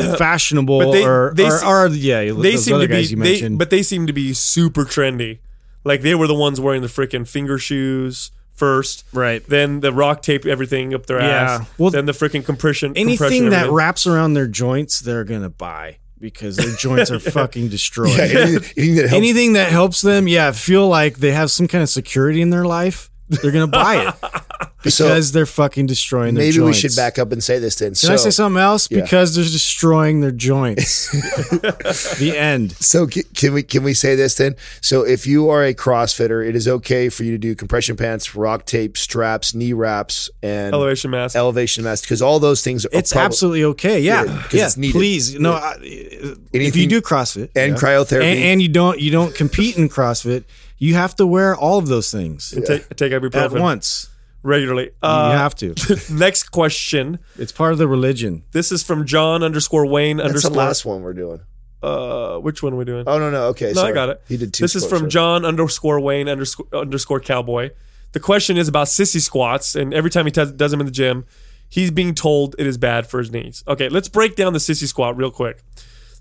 uh, 0.00 0.16
fashionable 0.18 0.80
But 0.80 0.90
they- 0.92 1.04
or, 1.06 1.32
they 1.34 1.46
or, 1.46 1.58
se- 1.58 1.66
or 1.66 1.86
yeah 1.88 2.32
They 2.32 2.56
seem 2.56 2.80
to 2.80 2.88
be, 2.88 3.00
you 3.02 3.08
they, 3.08 3.14
mentioned. 3.14 3.58
but 3.60 3.70
they 3.70 3.82
seem 3.84 4.08
to 4.08 4.12
be 4.12 4.34
super 4.34 4.84
trendy. 4.84 5.38
Like 5.84 6.02
they 6.02 6.14
were 6.16 6.26
the 6.26 6.34
ones 6.34 6.60
wearing 6.60 6.82
the 6.82 6.88
freaking 6.88 7.26
finger 7.26 7.56
shoes 7.56 8.32
first, 8.52 9.04
Right. 9.14 9.42
Then 9.46 9.80
the 9.80 9.90
rock 9.92 10.20
tape 10.22 10.44
everything 10.44 10.92
up 10.92 11.06
their 11.06 11.18
Yeah. 11.20 11.28
ass. 11.60 11.68
Well, 11.78 11.90
then 11.90 12.04
the 12.04 12.12
freaking 12.12 12.44
compression. 12.44 12.92
anything 12.96 13.16
compression 13.16 13.48
that 13.50 13.56
everything. 13.60 13.74
wraps 13.74 14.06
around 14.06 14.34
their 14.34 14.46
joints, 14.48 15.00
they're 15.00 15.24
gonna 15.24 15.48
buy 15.48 15.96
because 16.20 16.56
their 16.56 16.74
joints 16.76 17.10
are 17.10 17.18
fucking 17.18 17.68
destroyed. 17.68 18.16
Yeah, 18.16 18.24
anything, 18.24 18.72
anything 18.76 18.94
that 18.94 19.00
helps. 19.08 19.14
Anything 19.14 19.52
that 19.54 19.72
helps 19.72 20.00
them, 20.02 20.28
yeah, 20.28 20.52
feel 20.52 20.86
like 20.88 21.16
they 21.18 21.32
have 21.32 21.50
some 21.50 21.66
kind 21.66 21.82
of 21.82 21.88
security 21.88 22.42
in 22.42 22.50
their 22.50 22.64
life, 22.64 23.09
they're 23.30 23.52
gonna 23.52 23.66
buy 23.66 24.08
it 24.08 24.14
so 24.90 25.04
because 25.04 25.32
they're 25.32 25.46
fucking 25.46 25.86
destroying 25.86 26.34
their 26.34 26.44
joints. 26.44 26.56
maybe 26.58 26.66
we 26.66 26.72
should 26.72 26.96
back 26.96 27.18
up 27.18 27.32
and 27.32 27.42
say 27.44 27.58
this 27.58 27.76
then. 27.76 27.90
Can 27.90 27.94
so, 27.96 28.12
I 28.12 28.16
say 28.16 28.30
something 28.30 28.60
else? 28.60 28.90
Yeah. 28.90 29.02
Because 29.02 29.34
they're 29.34 29.44
destroying 29.44 30.20
their 30.20 30.30
joints. 30.30 31.10
the 32.18 32.34
end. 32.36 32.72
So 32.72 33.06
can 33.06 33.52
we 33.52 33.62
can 33.62 33.82
we 33.82 33.94
say 33.94 34.14
this 34.14 34.34
then? 34.36 34.56
So 34.80 35.02
if 35.06 35.26
you 35.26 35.50
are 35.50 35.64
a 35.64 35.74
CrossFitter, 35.74 36.46
it 36.46 36.56
is 36.56 36.66
okay 36.66 37.08
for 37.08 37.24
you 37.24 37.32
to 37.32 37.38
do 37.38 37.54
compression 37.54 37.96
pants, 37.96 38.34
rock 38.34 38.64
tape, 38.64 38.96
straps, 38.96 39.54
knee 39.54 39.72
wraps, 39.72 40.30
and 40.42 40.74
elevation 40.74 41.10
mask. 41.10 41.36
elevation 41.36 41.84
mask 41.84 42.04
because 42.04 42.22
all 42.22 42.38
those 42.40 42.62
things 42.62 42.86
are 42.86 42.90
It's 42.92 43.12
prob- 43.12 43.26
absolutely 43.26 43.64
okay. 43.64 44.00
Yeah, 44.00 44.24
Yeah, 44.24 44.42
'cause 44.44 44.54
yeah. 44.54 44.66
it's 44.66 44.76
needed. 44.76 44.98
Please, 44.98 45.38
no. 45.38 45.52
I, 45.52 45.76
if 45.82 46.38
Anything- 46.54 46.82
you 46.82 46.88
do 46.88 47.00
CrossFit 47.02 47.50
and 47.54 47.72
yeah, 47.74 47.78
cryotherapy. 47.78 48.22
and, 48.24 48.38
and 48.44 48.62
you 48.62 48.68
don't 48.68 48.98
you 48.98 49.10
don't 49.10 49.34
compete 49.34 49.76
in 49.76 49.88
CrossFit, 49.88 50.44
you 50.80 50.94
have 50.94 51.14
to 51.16 51.26
wear 51.26 51.54
all 51.54 51.78
of 51.78 51.86
those 51.86 52.10
things 52.10 52.50
take 52.66 52.88
take 52.96 53.12
at 53.12 53.52
once. 53.52 54.08
regularly. 54.42 54.86
you 54.86 54.90
Uh, 55.02 55.32
have 55.36 55.54
to. 55.56 55.74
next 56.10 56.44
question. 56.50 57.18
It's 57.38 57.52
part 57.52 57.72
of 57.72 57.78
the 57.78 57.86
religion. 57.86 58.42
This 58.50 58.72
is 58.72 58.82
from 58.82 59.06
John 59.06 59.42
underscore 59.44 59.86
Wayne 59.86 60.16
That's 60.16 60.26
the 60.26 60.28
underscore. 60.48 60.56
last 60.56 60.84
one 60.84 61.02
we're 61.02 61.12
doing. 61.12 61.40
Uh, 61.82 62.38
which 62.38 62.62
one 62.62 62.72
are 62.72 62.76
we 62.76 62.84
doing? 62.84 63.04
Oh 63.06 63.18
no 63.18 63.30
no 63.30 63.44
okay. 63.48 63.68
No, 63.68 63.72
sorry. 63.74 63.92
I 63.92 63.94
got 63.94 64.08
it. 64.08 64.22
He 64.26 64.36
did 64.36 64.52
two. 64.52 64.64
This 64.64 64.74
is 64.74 64.86
from 64.86 65.02
right? 65.02 65.10
John 65.10 65.44
underscore 65.44 66.00
Wayne 66.00 66.28
underscore, 66.28 66.66
underscore 66.72 67.20
Cowboy. 67.20 67.70
The 68.12 68.20
question 68.20 68.56
is 68.58 68.66
about 68.68 68.88
sissy 68.88 69.20
squats, 69.20 69.76
and 69.76 69.94
every 69.94 70.10
time 70.10 70.24
he 70.26 70.30
does, 70.32 70.50
does 70.52 70.72
them 70.72 70.80
in 70.80 70.86
the 70.86 70.92
gym, 70.92 71.24
he's 71.68 71.90
being 71.90 72.14
told 72.14 72.54
it 72.58 72.66
is 72.66 72.76
bad 72.76 73.06
for 73.06 73.18
his 73.18 73.30
knees. 73.30 73.62
Okay, 73.68 73.88
let's 73.88 74.08
break 74.08 74.34
down 74.36 74.52
the 74.52 74.58
sissy 74.58 74.86
squat 74.86 75.16
real 75.16 75.30
quick. 75.30 75.62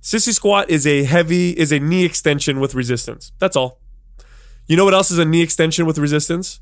Sissy 0.02 0.34
squat 0.34 0.69
is 0.69 0.86
a 0.88 1.04
heavy 1.04 1.50
is 1.52 1.72
a 1.74 1.80
knee 1.80 2.06
extension 2.06 2.60
with 2.62 2.74
resistance. 2.76 3.32
That's 3.39 3.56
all. 3.58 3.80
You 4.70 4.78
know 4.78 4.86
what 4.86 4.94
else 4.94 5.10
is 5.12 5.18
a 5.18 5.26
knee 5.26 5.42
extension 5.42 5.86
with 5.88 5.98
resistance? 5.98 6.62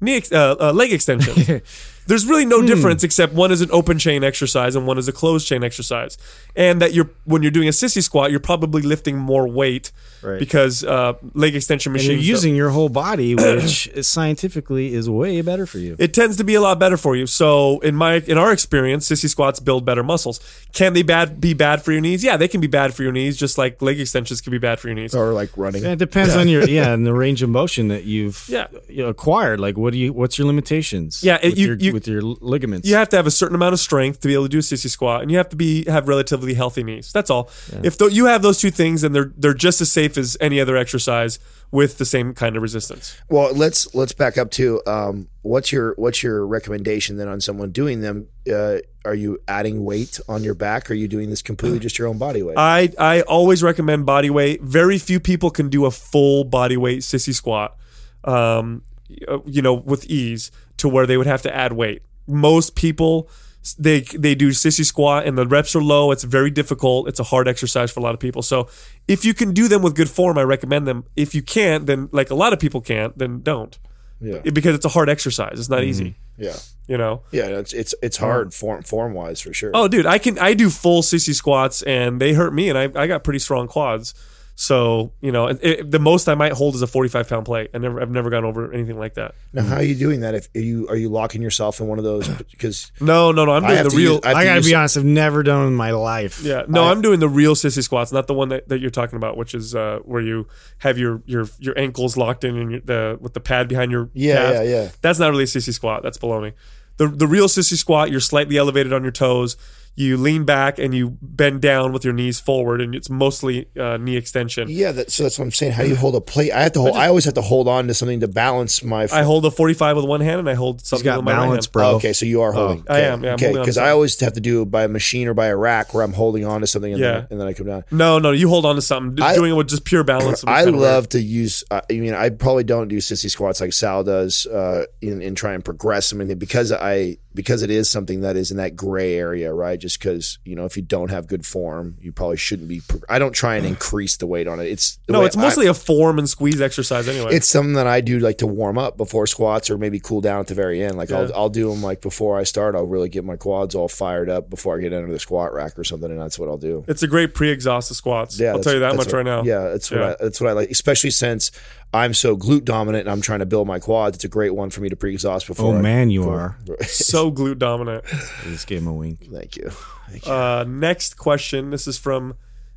Knee 0.00 0.16
ex- 0.16 0.32
uh, 0.32 0.54
uh, 0.60 0.72
leg 0.72 0.92
extension. 0.92 1.60
There's 2.08 2.26
really 2.26 2.44
Hmm. 2.44 2.48
no 2.56 2.62
difference 2.62 3.04
except 3.04 3.32
one 3.34 3.52
is 3.52 3.60
an 3.60 3.68
open 3.70 3.98
chain 3.98 4.24
exercise 4.24 4.74
and 4.76 4.86
one 4.86 4.98
is 4.98 5.06
a 5.08 5.12
closed 5.12 5.46
chain 5.46 5.62
exercise. 5.62 6.18
And 6.56 6.80
that 6.82 6.92
you're 6.94 7.10
when 7.24 7.42
you're 7.42 7.52
doing 7.58 7.68
a 7.68 7.72
sissy 7.82 8.02
squat, 8.02 8.30
you're 8.32 8.40
probably 8.40 8.82
lifting 8.82 9.16
more 9.16 9.46
weight 9.46 9.92
Right. 10.20 10.40
because 10.40 10.82
uh, 10.82 11.12
leg 11.34 11.54
extension 11.54 11.94
And 11.94 12.02
you're 12.02 12.16
using 12.16 12.56
your 12.56 12.70
whole 12.70 12.88
body, 12.88 13.34
which 13.36 13.88
scientifically 14.04 14.92
is 14.92 15.08
way 15.08 15.40
better 15.42 15.64
for 15.64 15.78
you. 15.78 15.94
it 16.00 16.12
tends 16.12 16.36
to 16.38 16.44
be 16.44 16.54
a 16.56 16.60
lot 16.60 16.80
better 16.80 16.96
for 16.96 17.14
you. 17.14 17.26
So 17.26 17.78
in 17.80 17.94
my 17.94 18.14
in 18.26 18.36
our 18.36 18.50
experience, 18.52 19.08
sissy 19.08 19.28
squats 19.28 19.60
build 19.60 19.84
better 19.84 20.02
muscles. 20.02 20.40
Can 20.72 20.92
they 20.94 21.02
bad 21.04 21.40
be 21.40 21.54
bad 21.54 21.82
for 21.84 21.92
your 21.92 22.00
knees? 22.00 22.24
Yeah, 22.24 22.36
they 22.36 22.48
can 22.48 22.60
be 22.60 22.66
bad 22.66 22.94
for 22.94 23.04
your 23.04 23.12
knees, 23.12 23.36
just 23.36 23.58
like 23.58 23.80
leg 23.80 24.00
extensions 24.00 24.40
can 24.40 24.50
be 24.50 24.58
bad 24.58 24.80
for 24.80 24.88
your 24.88 24.96
knees. 24.96 25.14
or 25.14 25.32
like 25.32 25.50
running. 25.56 25.84
it 25.84 25.98
depends 26.00 26.34
on 26.34 26.48
your 26.48 26.64
yeah, 26.78 26.92
and 26.92 27.06
the 27.06 27.14
range 27.14 27.42
of 27.42 27.50
motion 27.50 27.86
that 27.88 28.04
you've 28.04 28.44
Yeah. 28.48 28.66
acquired. 29.04 29.60
Like, 29.60 29.76
what 29.78 29.92
do 29.92 29.98
you? 30.00 30.12
What's 30.12 30.36
your 30.38 30.46
limitations? 30.48 31.22
Yeah, 31.22 31.38
it- 31.42 31.56
you- 31.56 31.66
your, 31.68 31.76
you- 31.76 31.92
with 31.98 32.08
your 32.08 32.22
ligaments. 32.22 32.88
You 32.88 32.94
have 32.94 33.08
to 33.10 33.16
have 33.16 33.26
a 33.26 33.30
certain 33.30 33.54
amount 33.54 33.72
of 33.72 33.80
strength 33.80 34.20
to 34.20 34.28
be 34.28 34.34
able 34.34 34.44
to 34.44 34.48
do 34.48 34.58
a 34.58 34.62
sissy 34.62 34.88
squat, 34.88 35.22
and 35.22 35.30
you 35.30 35.36
have 35.36 35.48
to 35.48 35.56
be 35.56 35.84
have 35.86 36.06
relatively 36.08 36.54
healthy 36.54 36.84
knees. 36.84 37.12
That's 37.12 37.30
all. 37.30 37.50
If 37.82 37.98
th- 37.98 38.12
you 38.12 38.26
have 38.26 38.42
those 38.42 38.60
two 38.60 38.70
things, 38.70 39.02
then 39.02 39.12
they're 39.12 39.32
they're 39.36 39.54
just 39.54 39.80
as 39.80 39.90
safe 39.90 40.16
as 40.16 40.36
any 40.40 40.60
other 40.60 40.76
exercise 40.76 41.38
with 41.70 41.98
the 41.98 42.04
same 42.04 42.34
kind 42.34 42.56
of 42.56 42.62
resistance. 42.62 43.20
Well, 43.28 43.52
let's 43.52 43.94
let's 43.94 44.12
back 44.12 44.38
up 44.38 44.50
to 44.52 44.80
um, 44.86 45.28
what's 45.42 45.72
your 45.72 45.94
what's 45.96 46.22
your 46.22 46.46
recommendation 46.46 47.16
then 47.16 47.28
on 47.28 47.40
someone 47.40 47.72
doing 47.72 48.00
them? 48.00 48.28
Uh, 48.50 48.78
are 49.04 49.14
you 49.14 49.38
adding 49.48 49.84
weight 49.84 50.20
on 50.28 50.44
your 50.44 50.54
back? 50.54 50.90
Or 50.90 50.92
are 50.92 50.96
you 50.96 51.08
doing 51.08 51.30
this 51.30 51.42
completely 51.42 51.78
just 51.78 51.98
your 51.98 52.08
own 52.08 52.18
body 52.18 52.42
weight? 52.42 52.56
I 52.58 52.92
I 52.98 53.22
always 53.22 53.62
recommend 53.62 54.06
body 54.06 54.30
weight. 54.30 54.62
Very 54.62 54.98
few 54.98 55.20
people 55.20 55.50
can 55.50 55.68
do 55.68 55.84
a 55.86 55.90
full 55.90 56.44
body 56.44 56.76
weight 56.76 57.00
sissy 57.00 57.34
squat, 57.34 57.76
um, 58.24 58.82
Uh, 59.26 59.38
you 59.46 59.62
know, 59.62 59.74
with 59.74 60.04
ease 60.06 60.50
to 60.76 60.88
where 60.88 61.06
they 61.06 61.16
would 61.16 61.26
have 61.26 61.42
to 61.42 61.54
add 61.54 61.72
weight. 61.72 62.02
Most 62.26 62.74
people 62.74 63.28
they 63.76 64.00
they 64.00 64.34
do 64.34 64.50
sissy 64.50 64.84
squat 64.84 65.26
and 65.26 65.36
the 65.36 65.46
reps 65.46 65.74
are 65.74 65.82
low. 65.82 66.10
It's 66.10 66.24
very 66.24 66.50
difficult. 66.50 67.08
It's 67.08 67.20
a 67.20 67.24
hard 67.24 67.48
exercise 67.48 67.90
for 67.90 68.00
a 68.00 68.02
lot 68.02 68.14
of 68.14 68.20
people. 68.20 68.42
So 68.42 68.68
if 69.06 69.24
you 69.24 69.34
can 69.34 69.52
do 69.52 69.68
them 69.68 69.82
with 69.82 69.94
good 69.94 70.08
form, 70.08 70.38
I 70.38 70.42
recommend 70.42 70.86
them. 70.86 71.04
If 71.16 71.34
you 71.34 71.42
can't, 71.42 71.86
then 71.86 72.08
like 72.12 72.30
a 72.30 72.34
lot 72.34 72.52
of 72.52 72.58
people 72.58 72.80
can't, 72.80 73.16
then 73.18 73.40
don't. 73.40 73.78
Yeah. 74.20 74.40
Because 74.40 74.74
it's 74.74 74.84
a 74.84 74.90
hard 74.90 75.08
exercise. 75.08 75.58
It's 75.58 75.68
not 75.68 75.80
mm-hmm. 75.80 75.90
easy. 75.90 76.16
yeah, 76.36 76.56
You 76.86 76.98
know. 76.98 77.22
yeah. 77.30 77.46
It's 77.46 77.72
it's 77.72 77.94
it's 78.02 78.16
hard 78.16 78.54
form 78.54 78.82
form 78.82 79.14
wise 79.14 79.40
for 79.40 79.52
sure. 79.52 79.70
Oh, 79.74 79.88
dude, 79.88 80.06
I 80.06 80.18
can 80.18 80.38
I 80.38 80.54
do 80.54 80.70
full 80.70 81.02
sissy 81.02 81.34
squats 81.34 81.82
and 81.82 82.20
they 82.20 82.32
hurt 82.32 82.52
me, 82.52 82.68
and 82.68 82.78
I, 82.78 82.84
I 83.00 83.06
got 83.06 83.24
pretty 83.24 83.38
strong 83.40 83.68
quads. 83.68 84.14
So 84.60 85.12
you 85.20 85.30
know, 85.30 85.46
it, 85.46 85.58
it- 85.62 85.90
the 85.92 86.00
most 86.00 86.28
I 86.28 86.34
might 86.34 86.50
hold 86.52 86.74
is 86.74 86.82
a 86.82 86.88
forty 86.88 87.08
five 87.08 87.28
pound 87.28 87.46
plate. 87.46 87.70
I 87.72 87.78
never 87.78 88.00
I've 88.02 88.10
never 88.10 88.28
gone 88.28 88.44
over 88.44 88.72
anything 88.72 88.98
like 88.98 89.14
that. 89.14 89.36
Now, 89.52 89.62
how 89.62 89.76
are 89.76 89.82
you 89.84 89.94
doing 89.94 90.18
that? 90.22 90.34
If 90.34 90.48
are 90.56 90.58
you 90.58 90.88
are 90.88 90.96
you 90.96 91.08
locking 91.08 91.42
yourself 91.42 91.78
in 91.80 91.86
one 91.86 91.98
of 91.98 92.04
those? 92.04 92.28
Because 92.50 92.90
No, 93.00 93.30
no, 93.30 93.44
no. 93.44 93.52
I'm 93.52 93.62
doing 93.64 93.84
the 93.84 93.90
real. 93.96 94.12
use- 94.14 94.20
I 94.24 94.32
I 94.32 94.44
gotta 94.44 94.62
be 94.62 94.74
honest. 94.74 94.96
I've 94.96 95.04
never 95.04 95.44
done 95.44 95.62
it 95.62 95.68
in 95.68 95.74
my 95.76 95.92
life. 95.92 96.42
yeah, 96.42 96.64
no, 96.66 96.82
I- 96.82 96.90
I'm 96.90 97.00
doing 97.02 97.20
the 97.20 97.28
real 97.28 97.54
sissy 97.54 97.84
squats, 97.84 98.10
not 98.10 98.26
the 98.26 98.34
one 98.34 98.48
that, 98.48 98.68
that 98.68 98.80
you're 98.80 98.90
talking 98.90 99.16
about, 99.16 99.36
which 99.36 99.54
is 99.54 99.76
uh, 99.76 100.00
where 100.04 100.20
you 100.22 100.48
have 100.78 100.98
your 100.98 101.22
your 101.24 101.46
your 101.60 101.78
ankles 101.78 102.16
locked 102.16 102.42
in 102.42 102.56
and 102.56 102.70
your, 102.72 102.80
the 102.80 103.16
with 103.20 103.34
the 103.34 103.40
pad 103.40 103.68
behind 103.68 103.92
your 103.92 104.10
Yeah, 104.12 104.34
calf. 104.34 104.54
yeah, 104.54 104.62
yeah. 104.62 104.88
That's 105.02 105.20
not 105.20 105.30
really 105.30 105.44
a 105.44 105.46
sissy 105.46 105.72
squat. 105.72 106.02
That's 106.02 106.18
baloney. 106.18 106.54
The 106.96 107.06
the 107.06 107.28
real 107.28 107.46
sissy 107.46 107.74
squat, 107.76 108.10
you're 108.10 108.18
slightly 108.18 108.56
elevated 108.56 108.92
on 108.92 109.04
your 109.04 109.12
toes. 109.12 109.56
You 109.98 110.16
lean 110.16 110.44
back 110.44 110.78
and 110.78 110.94
you 110.94 111.18
bend 111.20 111.60
down 111.60 111.92
with 111.92 112.04
your 112.04 112.14
knees 112.14 112.38
forward, 112.38 112.80
and 112.80 112.94
it's 112.94 113.10
mostly 113.10 113.66
uh, 113.76 113.96
knee 113.96 114.16
extension. 114.16 114.68
yeah, 114.70 114.92
that, 114.92 115.10
so 115.10 115.24
that's 115.24 115.40
what 115.40 115.46
I'm 115.46 115.50
saying. 115.50 115.72
How 115.72 115.82
do 115.82 115.88
you 115.88 115.96
hold 115.96 116.14
a 116.14 116.20
plate? 116.20 116.52
I 116.52 116.62
have 116.62 116.72
to 116.72 116.80
hold. 116.80 116.96
I 116.96 117.08
always 117.08 117.24
have 117.24 117.34
to 117.34 117.42
hold 117.42 117.66
on 117.66 117.88
to 117.88 117.94
something 117.94 118.20
to 118.20 118.28
balance 118.28 118.84
my. 118.84 119.08
I 119.12 119.22
hold 119.24 119.44
a 119.44 119.50
45 119.50 119.96
with 119.96 120.04
one 120.04 120.20
hand 120.20 120.38
and 120.38 120.48
I 120.48 120.54
hold 120.54 120.86
something 120.86 121.04
got 121.04 121.16
with 121.18 121.24
my 121.24 121.32
right 121.32 121.38
balance, 121.46 121.66
hand. 121.66 121.72
bro. 121.72 121.90
Oh, 121.90 121.94
okay, 121.96 122.12
so 122.12 122.26
you 122.26 122.42
are 122.42 122.52
holding. 122.52 122.84
I 122.88 122.92
Okay, 122.98 123.04
am, 123.08 123.24
yeah, 123.24 123.32
okay, 123.34 123.46
holding 123.46 123.48
on 123.48 123.54
to 123.54 123.60
because 123.62 123.78
I 123.78 123.90
always 123.90 124.20
have 124.20 124.34
to 124.34 124.40
do 124.40 124.62
it 124.62 124.70
by 124.70 124.84
a 124.84 124.88
machine 124.88 125.26
or 125.26 125.34
by 125.34 125.46
a 125.48 125.56
rack 125.56 125.92
where 125.94 126.04
I'm 126.04 126.12
holding 126.12 126.44
on 126.44 126.60
to 126.60 126.68
something 126.68 126.92
and, 126.92 127.00
Yeah. 127.00 127.12
then, 127.12 127.26
and 127.30 127.40
then 127.40 127.48
I 127.48 127.52
come 127.52 127.66
down. 127.66 127.84
No, 127.90 128.20
no, 128.20 128.30
you 128.30 128.48
hold 128.48 128.66
on 128.66 128.76
to 128.76 128.82
something. 128.82 129.16
Just 129.16 129.28
I- 129.28 129.34
doing 129.34 129.50
it 129.50 129.54
with 129.54 129.68
just 129.68 129.84
pure 129.84 130.04
balance. 130.04 130.44
I 130.46 130.62
love 130.64 131.08
to 131.10 131.20
use. 131.20 131.64
Uh, 131.72 131.80
I 131.90 131.94
mean, 131.94 132.14
I 132.14 132.30
probably 132.30 132.62
don't 132.64 132.86
do 132.86 132.98
sissy 132.98 133.28
squats 133.30 133.60
like 133.60 133.72
Sal 133.72 134.04
does, 134.04 134.46
uh, 134.46 134.84
in, 135.00 135.22
in 135.22 135.34
try 135.34 135.54
and 135.54 135.64
progress 135.64 136.10
them, 136.10 136.20
and 136.20 136.38
because 136.38 136.70
I 136.70 137.16
because 137.38 137.62
it 137.62 137.70
is 137.70 137.88
something 137.88 138.22
that 138.22 138.36
is 138.36 138.50
in 138.50 138.56
that 138.56 138.74
gray 138.74 139.14
area, 139.14 139.52
right? 139.54 139.78
Just 139.78 140.00
because 140.00 140.40
you 140.44 140.56
know, 140.56 140.64
if 140.64 140.76
you 140.76 140.82
don't 140.82 141.10
have 141.12 141.28
good 141.28 141.46
form, 141.46 141.96
you 142.00 142.10
probably 142.10 142.36
shouldn't 142.36 142.68
be. 142.68 142.80
Pro- 142.80 142.98
I 143.08 143.20
don't 143.20 143.30
try 143.32 143.54
and 143.54 143.64
increase 143.74 144.16
the 144.16 144.26
weight 144.26 144.48
on 144.48 144.58
it. 144.58 144.64
It's 144.66 144.98
No, 145.08 145.24
it's 145.24 145.36
mostly 145.36 145.68
a 145.68 145.74
form 145.74 146.18
and 146.18 146.28
squeeze 146.28 146.60
exercise 146.60 147.06
anyway. 147.08 147.34
it's 147.36 147.46
something 147.46 147.74
that 147.74 147.86
I 147.86 148.00
do 148.00 148.18
like 148.18 148.38
to 148.38 148.46
warm 148.48 148.76
up 148.76 148.96
before 148.96 149.28
squats 149.28 149.70
or 149.70 149.78
maybe 149.78 150.00
cool 150.00 150.20
down 150.20 150.40
at 150.40 150.48
the 150.48 150.54
very 150.54 150.82
end. 150.82 150.96
Like 150.98 151.10
Yeah. 151.10 151.18
I'll 151.20 151.34
I'll 151.34 151.48
do 151.48 151.70
them 151.70 151.80
like 151.82 152.00
before 152.00 152.36
I 152.36 152.42
start. 152.42 152.74
I'll 152.74 152.86
really 152.86 153.08
get 153.08 153.24
my 153.24 153.36
quads 153.36 153.76
all 153.76 153.86
fired 153.88 154.28
up 154.28 154.50
before 154.50 154.76
I 154.76 154.80
get 154.80 154.92
under 154.92 155.12
the 155.12 155.20
squat 155.20 155.54
rack 155.54 155.78
or 155.78 155.84
something, 155.84 156.10
and 156.10 156.20
that's 156.20 156.38
what 156.40 156.48
I'll 156.48 156.56
do. 156.58 156.84
It's 156.88 157.04
a 157.04 157.06
great 157.06 157.34
pre-exhaust 157.34 157.90
of 157.92 157.96
squats. 157.96 158.40
Yeah, 158.40 158.50
I'll 158.52 158.60
tell 158.60 158.74
you 158.74 158.80
that 158.80 158.96
much 158.96 159.06
what- 159.06 159.14
right 159.14 159.24
now. 159.24 159.44
Yeah, 159.44 159.68
that's 159.68 159.90
what 159.92 160.00
Yeah. 160.00 160.10
I, 160.10 160.16
that's 160.20 160.40
what 160.40 160.50
I 160.50 160.54
like, 160.54 160.70
especially 160.70 161.10
since 161.10 161.52
I'm 161.92 162.12
so 162.12 162.36
glute 162.36 162.64
dominant 162.64 163.02
and 163.06 163.10
I'm 163.10 163.20
trying 163.22 163.38
to 163.38 163.46
build 163.46 163.66
my 163.66 163.78
quads. 163.78 164.16
It's 164.16 164.24
a 164.24 164.28
great 164.28 164.54
one 164.54 164.68
for 164.70 164.80
me 164.82 164.88
to 164.90 164.96
pre-exhaust 164.96 165.46
before. 165.46 165.74
Oh 165.74 165.78
I- 165.78 165.82
man, 165.82 166.10
you 166.10 166.28
are. 166.28 166.56
So 166.84 167.32
glute 167.32 167.58
dominant. 167.58 168.04
I 168.12 168.44
just 168.44 168.66
gave 168.66 168.80
him 168.80 168.88
a 168.88 168.92
wink. 168.92 169.26
Thank 169.32 169.56
you. 169.56 169.70
Thank 170.10 170.26
you. 170.26 170.32
Uh, 170.32 170.64
next 170.68 171.16
question. 171.16 171.70
This 171.70 171.86
is 171.86 171.96
from 171.98 172.34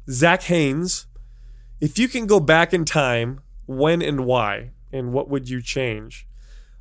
Zach 0.10 0.44
Haynes. 0.44 1.08
If 1.82 2.00
you 2.00 2.08
can 2.08 2.26
go 2.26 2.40
back 2.40 2.74
in 2.74 2.86
time, 2.86 3.42
when 3.66 4.02
and 4.02 4.26
why, 4.26 4.72
and 4.94 5.12
what 5.14 5.30
would 5.30 5.50
you 5.50 5.62
change? 5.62 6.28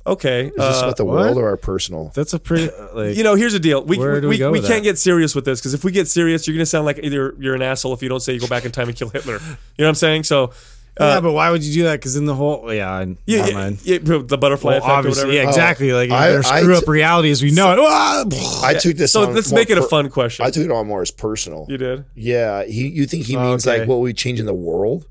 Okay. 0.05 0.47
Is 0.47 0.55
this 0.55 0.81
uh, 0.81 0.85
about 0.85 0.97
the 0.97 1.05
what? 1.05 1.19
world 1.19 1.37
or 1.37 1.47
our 1.49 1.57
personal? 1.57 2.11
That's 2.15 2.33
a 2.33 2.39
pretty 2.39 2.69
like 2.93 3.15
you 3.15 3.23
know, 3.23 3.35
here's 3.35 3.53
the 3.53 3.59
deal. 3.59 3.83
We 3.83 3.97
Where 3.97 4.19
do 4.21 4.27
we, 4.27 4.35
we 4.35 4.37
go 4.39 4.51
we 4.51 4.59
with 4.59 4.67
can't 4.69 4.83
that? 4.83 4.89
get 4.89 4.97
serious 4.97 5.35
with 5.35 5.45
this 5.45 5.59
because 5.59 5.73
if 5.73 5.83
we 5.83 5.91
get 5.91 6.07
serious, 6.07 6.47
you're 6.47 6.55
gonna 6.55 6.65
sound 6.65 6.85
like 6.85 6.99
either 7.03 7.35
you're 7.39 7.55
an 7.55 7.61
asshole 7.61 7.93
if 7.93 8.01
you 8.01 8.09
don't 8.09 8.19
say 8.19 8.33
you 8.33 8.39
go 8.39 8.47
back 8.47 8.65
in 8.65 8.71
time 8.71 8.87
and 8.87 8.97
kill 8.97 9.09
Hitler. 9.09 9.33
You 9.33 9.39
know 9.39 9.55
what 9.77 9.87
I'm 9.89 9.95
saying? 9.95 10.23
So. 10.23 10.51
Yeah, 10.99 11.05
Uh, 11.05 11.21
but 11.21 11.31
why 11.31 11.49
would 11.51 11.63
you 11.63 11.73
do 11.73 11.83
that? 11.83 11.93
Because 11.99 12.15
in 12.15 12.25
the 12.25 12.35
whole 12.35 12.71
yeah, 12.73 12.91
I- 12.91 13.15
yeah, 13.25 13.47
yeah, 13.47 13.53
mind. 13.53 13.79
yeah, 13.83 13.97
the 14.01 14.37
butterfly 14.37 14.71
Well, 14.71 14.77
effect 14.79 14.89
or 14.89 14.97
obviously, 14.97 15.23
whatever. 15.27 15.43
yeah, 15.43 15.49
exactly. 15.49 15.93
Like 15.93 16.11
I- 16.11 16.29
there's 16.31 16.47
I 16.47 16.61
screw 16.61 16.73
t- 16.75 16.81
up 16.81 16.87
reality 16.87 17.31
as 17.31 17.41
we 17.41 17.51
know 17.51 17.71
it. 17.73 17.79
Ah! 17.81 18.25
I 18.63 18.73
took 18.73 18.97
this. 18.97 19.11
So 19.11 19.23
on 19.27 19.33
let's 19.33 19.51
make 19.51 19.69
it 19.69 19.77
a 19.77 19.81
per- 19.81 19.87
fun 19.87 20.09
question. 20.09 20.45
I 20.45 20.51
took 20.51 20.65
it 20.65 20.71
on 20.71 20.87
more 20.87 21.01
as 21.01 21.11
personal. 21.11 21.65
you 21.69 21.77
did. 21.77 22.05
Yeah, 22.15 22.63
he. 22.65 22.87
You 22.87 23.05
think 23.05 23.25
he 23.25 23.35
Oh, 23.37 23.43
means 23.51 23.65
okay. 23.65 23.79
like 23.79 23.87
what 23.87 23.99
we 24.01 24.13
change 24.13 24.39
in 24.39 24.45
the 24.45 24.53
world? 24.53 25.05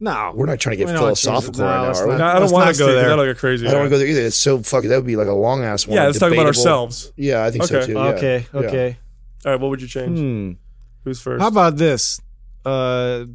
No, 0.00 0.32
We're 0.34 0.46
not 0.46 0.58
trying 0.60 0.72
to 0.72 0.76
get 0.78 0.86
We 0.88 0.92
don't 0.92 1.02
wanna 1.02 1.14
change 1.14 1.24
philosophical. 1.24 1.60
No, 1.60 1.66
right 1.66 1.76
now, 1.94 2.00
are 2.00 2.06
not- 2.08 2.18
No, 2.18 2.24
I 2.26 2.38
don't 2.40 2.50
want 2.52 2.74
to 2.74 2.78
go 2.78 2.86
to. 2.88 2.92
'cause 2.92 3.00
there. 3.02 3.08
That'll 3.08 3.24
get 3.24 3.38
crazy. 3.38 3.66
I 3.66 3.70
don't 3.70 3.80
want 3.80 3.86
to 3.90 3.94
go 3.94 3.98
there 3.98 4.06
either. 4.08 4.20
It's 4.22 4.36
so 4.36 4.58
fucking. 4.60 4.90
That 4.90 4.96
would 4.96 5.06
be 5.06 5.16
like 5.16 5.28
a 5.28 5.32
long 5.32 5.62
ass 5.64 5.86
one. 5.86 5.96
Yeah, 5.96 6.06
let's 6.06 6.18
talk 6.18 6.32
about 6.32 6.46
ourselves. 6.46 7.12
Yeah, 7.16 7.42
I 7.44 7.50
think 7.50 7.64
so 7.64 7.76
Okay. 7.78 7.86
too. 7.86 7.92
yeah. 7.92 7.98
Okay, 8.08 8.46
Yeah. 8.52 8.60
okay. 8.60 8.96
All 9.46 9.52
right, 9.52 9.60
what 9.60 9.70
would 9.70 9.80
you 9.80 9.88
change? 9.88 10.18
Hmm. 10.18 10.50
Who's 11.04 11.20
first? 11.20 11.40
How 11.40 11.48
about 11.48 11.76
this? 11.78 12.20
Uh, 12.64 13.26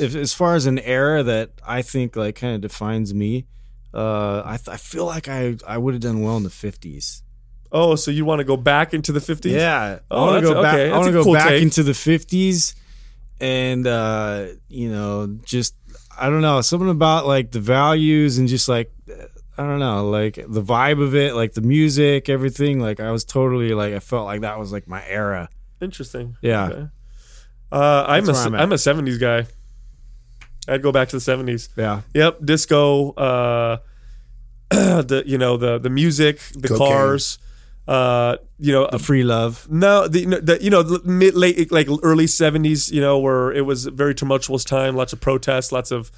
if 0.00 0.14
as 0.14 0.32
far 0.32 0.54
as 0.54 0.66
an 0.66 0.78
era 0.78 1.22
that 1.24 1.50
I 1.66 1.82
think 1.82 2.14
like 2.16 2.36
kind 2.36 2.54
of 2.54 2.60
defines 2.60 3.12
me, 3.12 3.46
uh, 3.92 4.42
I 4.44 4.56
th- 4.56 4.68
I 4.68 4.76
feel 4.76 5.04
like 5.06 5.28
I 5.28 5.56
I 5.66 5.78
would 5.78 5.94
have 5.94 6.02
done 6.02 6.20
well 6.22 6.36
in 6.36 6.42
the 6.44 6.50
fifties. 6.50 7.22
oh, 7.72 7.96
so 7.96 8.10
you 8.10 8.24
want 8.24 8.38
to 8.40 8.44
go 8.44 8.56
back 8.56 8.94
into 8.94 9.12
the 9.12 9.20
50s? 9.20 9.50
Yeah, 9.50 9.98
Oh, 10.10 10.24
I 10.24 10.26
want 10.30 10.42
to 10.46 10.54
go 10.54 10.62
back. 10.62 10.74
okay, 10.74 10.90
I 10.90 10.96
want 10.96 11.06
to 11.06 11.12
go 11.12 11.24
cool 11.24 11.34
back 11.34 11.48
take. 11.48 11.62
into 11.62 11.82
the 11.82 11.92
fifties, 11.94 12.74
and 13.40 13.86
uh, 13.86 14.46
you 14.68 14.90
know, 14.90 15.38
just 15.44 15.74
I 16.18 16.30
don't 16.30 16.40
know 16.42 16.60
something 16.60 16.88
about 16.90 17.26
like 17.26 17.50
the 17.50 17.60
values 17.60 18.38
and 18.38 18.48
just 18.48 18.68
like 18.68 18.90
I 19.58 19.64
don't 19.64 19.80
know, 19.80 20.08
like 20.08 20.36
the 20.36 20.62
vibe 20.62 21.02
of 21.02 21.14
it, 21.16 21.34
like 21.34 21.54
the 21.54 21.60
music, 21.62 22.28
everything. 22.28 22.78
Like 22.80 23.00
I 23.00 23.10
was 23.10 23.24
totally 23.24 23.74
like 23.74 23.92
I 23.92 23.98
felt 23.98 24.24
like 24.26 24.42
that 24.42 24.58
was 24.58 24.72
like 24.72 24.86
my 24.88 25.04
era. 25.06 25.48
Interesting. 25.80 26.36
Yeah. 26.42 26.68
Okay. 26.68 26.86
Uh, 27.70 28.04
I'm 28.08 28.24
That's 28.24 28.46
a 28.46 28.50
where 28.50 28.60
I'm. 28.60 28.66
I'm 28.66 28.72
a 28.72 28.76
70s 28.76 29.20
guy. 29.20 29.46
I'd 30.66 30.82
go 30.82 30.92
back 30.92 31.08
to 31.08 31.18
the 31.18 31.22
70s. 31.22 31.68
Yeah, 31.76 32.02
Yep, 32.14 32.38
disco. 32.44 33.12
Uh, 33.12 33.78
the 34.70 35.22
you 35.24 35.38
know 35.38 35.56
the 35.56 35.78
the 35.78 35.88
music, 35.90 36.40
the 36.54 36.68
Cocaine. 36.68 36.88
cars. 36.88 37.38
Uh, 37.86 38.36
you 38.58 38.70
know, 38.70 38.86
the 38.92 38.98
free 38.98 39.24
love. 39.24 39.66
no, 39.70 40.06
the, 40.06 40.26
the 40.26 40.58
you 40.62 40.68
know 40.68 40.82
the 40.82 41.00
mid 41.08 41.34
late 41.34 41.72
like 41.72 41.88
early 42.02 42.26
seventies, 42.26 42.92
you 42.92 43.00
know, 43.00 43.18
where 43.18 43.50
it 43.50 43.62
was 43.62 43.86
a 43.86 43.90
very 43.90 44.14
tumultuous 44.14 44.62
time, 44.62 44.94
lots 44.94 45.14
of 45.14 45.20
protests, 45.22 45.72
lots 45.72 45.90
of 45.90 46.10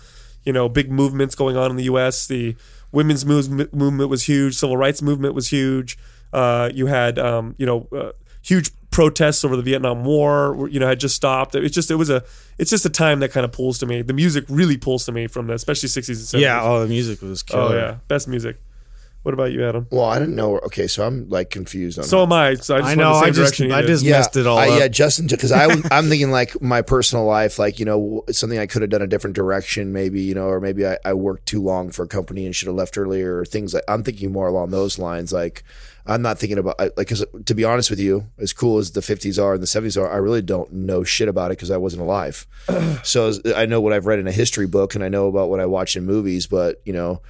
you 0.43 0.53
know 0.53 0.69
big 0.69 0.91
movements 0.91 1.37
going 1.37 1.57
on 1.57 1.71
in 1.71 1.77
the 1.77 1.85
U.S. 1.85 2.27
The 2.27 2.57
women's 2.91 3.25
move, 3.25 3.73
movement 3.73 4.11
was 4.11 4.25
huge, 4.25 4.57
civil 4.57 4.77
rights 4.77 5.01
movement 5.01 5.35
was 5.35 5.49
huge. 5.49 5.97
Uh, 6.33 6.71
you 6.75 6.87
had 6.87 7.21
um, 7.21 7.55
you 7.57 7.67
know 7.67 7.87
uh, 7.97 8.11
huge 8.43 8.73
protests 8.91 9.45
over 9.45 9.57
the 9.57 9.63
Vietnam 9.63 10.05
War, 10.05 10.69
you 10.71 10.81
know, 10.81 10.89
had 10.89 11.01
just 11.01 11.15
stopped. 11.15 11.55
It's 11.55 11.75
just 11.75 11.91
it 11.91 11.97
was 11.97 12.11
a 12.11 12.25
it's 12.59 12.71
just 12.71 12.85
a 12.85 12.91
time 12.91 13.21
that 13.21 13.31
kind 13.31 13.45
of 13.45 13.53
pulls 13.53 13.79
to 13.79 13.87
me. 13.87 14.03
The 14.03 14.13
music 14.13 14.45
really 14.49 14.77
pulls 14.77 15.05
to 15.07 15.13
me 15.13 15.27
from 15.27 15.47
the 15.47 15.55
especially 15.55 15.89
sixties 15.89 16.19
and 16.19 16.27
seventies. 16.27 16.45
Yeah, 16.45 16.63
oh, 16.63 16.83
the 16.83 16.89
music 16.89 17.23
was 17.23 17.45
oh, 17.51 17.53
killer. 17.53 17.75
oh 17.75 17.79
yeah, 17.79 17.97
best 18.09 18.29
music. 18.29 18.57
What 19.23 19.35
about 19.35 19.53
you, 19.53 19.67
Adam? 19.69 19.87
Well, 19.91 20.07
I 20.07 20.19
didn't 20.19 20.35
know. 20.35 20.59
Okay, 20.61 20.87
so 20.87 21.07
I'm 21.07 21.29
like 21.29 21.51
confused 21.51 21.99
on. 21.99 22.05
So 22.07 22.19
that. 22.19 22.23
am 22.23 22.33
I. 22.33 22.55
So 22.55 22.77
I 22.77 22.79
just 22.81 22.91
I 22.91 22.95
know. 22.95 23.13
the 23.13 23.15
same 23.15 23.23
I 23.23 23.27
just 23.27 23.37
direction 23.37 23.73
I 23.73 23.83
just 23.83 24.05
yeah, 24.05 24.13
messed 24.13 24.37
it 24.37 24.47
all 24.47 24.57
I- 24.59 24.69
up. 24.69 24.79
Yeah, 24.79 24.89
Justin, 24.89 25.27
because 25.27 25.53
I 25.53 25.65
I'm 25.91 26.09
thinking 26.09 26.31
like 26.31 26.61
my 26.63 26.81
personal 26.81 27.27
life, 27.27 27.59
like 27.59 27.79
you 27.79 27.85
know 27.85 28.25
something 28.31 28.59
I 28.59 28.67
could 28.67 28.81
have 28.81 28.91
done 28.91 29.03
a 29.03 29.07
different 29.07 29.37
direction, 29.37 29.93
maybe 29.93 30.23
you 30.23 30.35
know, 30.35 30.47
or 30.47 30.59
maybe 30.59 30.87
I, 30.87 30.97
I 31.05 31.13
worked 31.13 31.45
too 31.47 31.63
long 31.63 31.91
for 31.91 32.05
a 32.05 32.09
company 32.09 32.47
and 32.47 32.57
should 32.57 32.69
have 32.69 32.77
left 32.77 32.97
earlier, 32.97 33.39
or 33.39 33.45
things 33.45 33.75
like 33.75 33.85
I'm 33.89 34.03
thinking 34.03 34.33
more 34.33 34.49
along 34.49 34.71
those 34.71 34.99
lines. 34.99 35.35
Like 35.35 35.65
I'm 36.07 36.23
not 36.23 36.39
thinking 36.39 36.57
about 36.57 36.79
like 36.81 36.97
because 36.97 37.23
to 37.45 37.55
be 37.55 37.65
honest 37.65 37.91
with 37.91 38.01
you, 38.01 38.27
as 38.39 38.55
cool 38.55 38.79
as 38.79 38.93
the 38.93 39.01
50s 39.03 39.43
are 39.43 39.53
and 39.53 39.63
the 39.63 39.67
70s 39.67 40.01
are, 40.01 40.11
I 40.11 40.17
really 40.17 40.41
don't 40.41 40.73
know 40.73 41.05
shit 41.05 41.29
about 41.29 41.51
it 41.51 41.59
because 41.59 41.71
I 41.71 41.77
wasn't 41.77 42.03
alive. 42.03 42.47
so 43.03 43.33
I 43.55 43.67
know 43.67 43.83
what 43.83 43.93
I've 43.93 44.07
read 44.07 44.19
in 44.19 44.27
a 44.27 44.33
history 44.33 44.67
book 44.67 44.95
and 44.95 45.05
I 45.05 45.11
know 45.11 45.29
about 45.29 45.51
what 45.51 45.61
I 45.61 45.67
watch 45.67 45.95
in 45.95 46.07
movies, 46.07 46.47
but 46.47 46.81
you 46.87 46.95
know. 46.95 47.21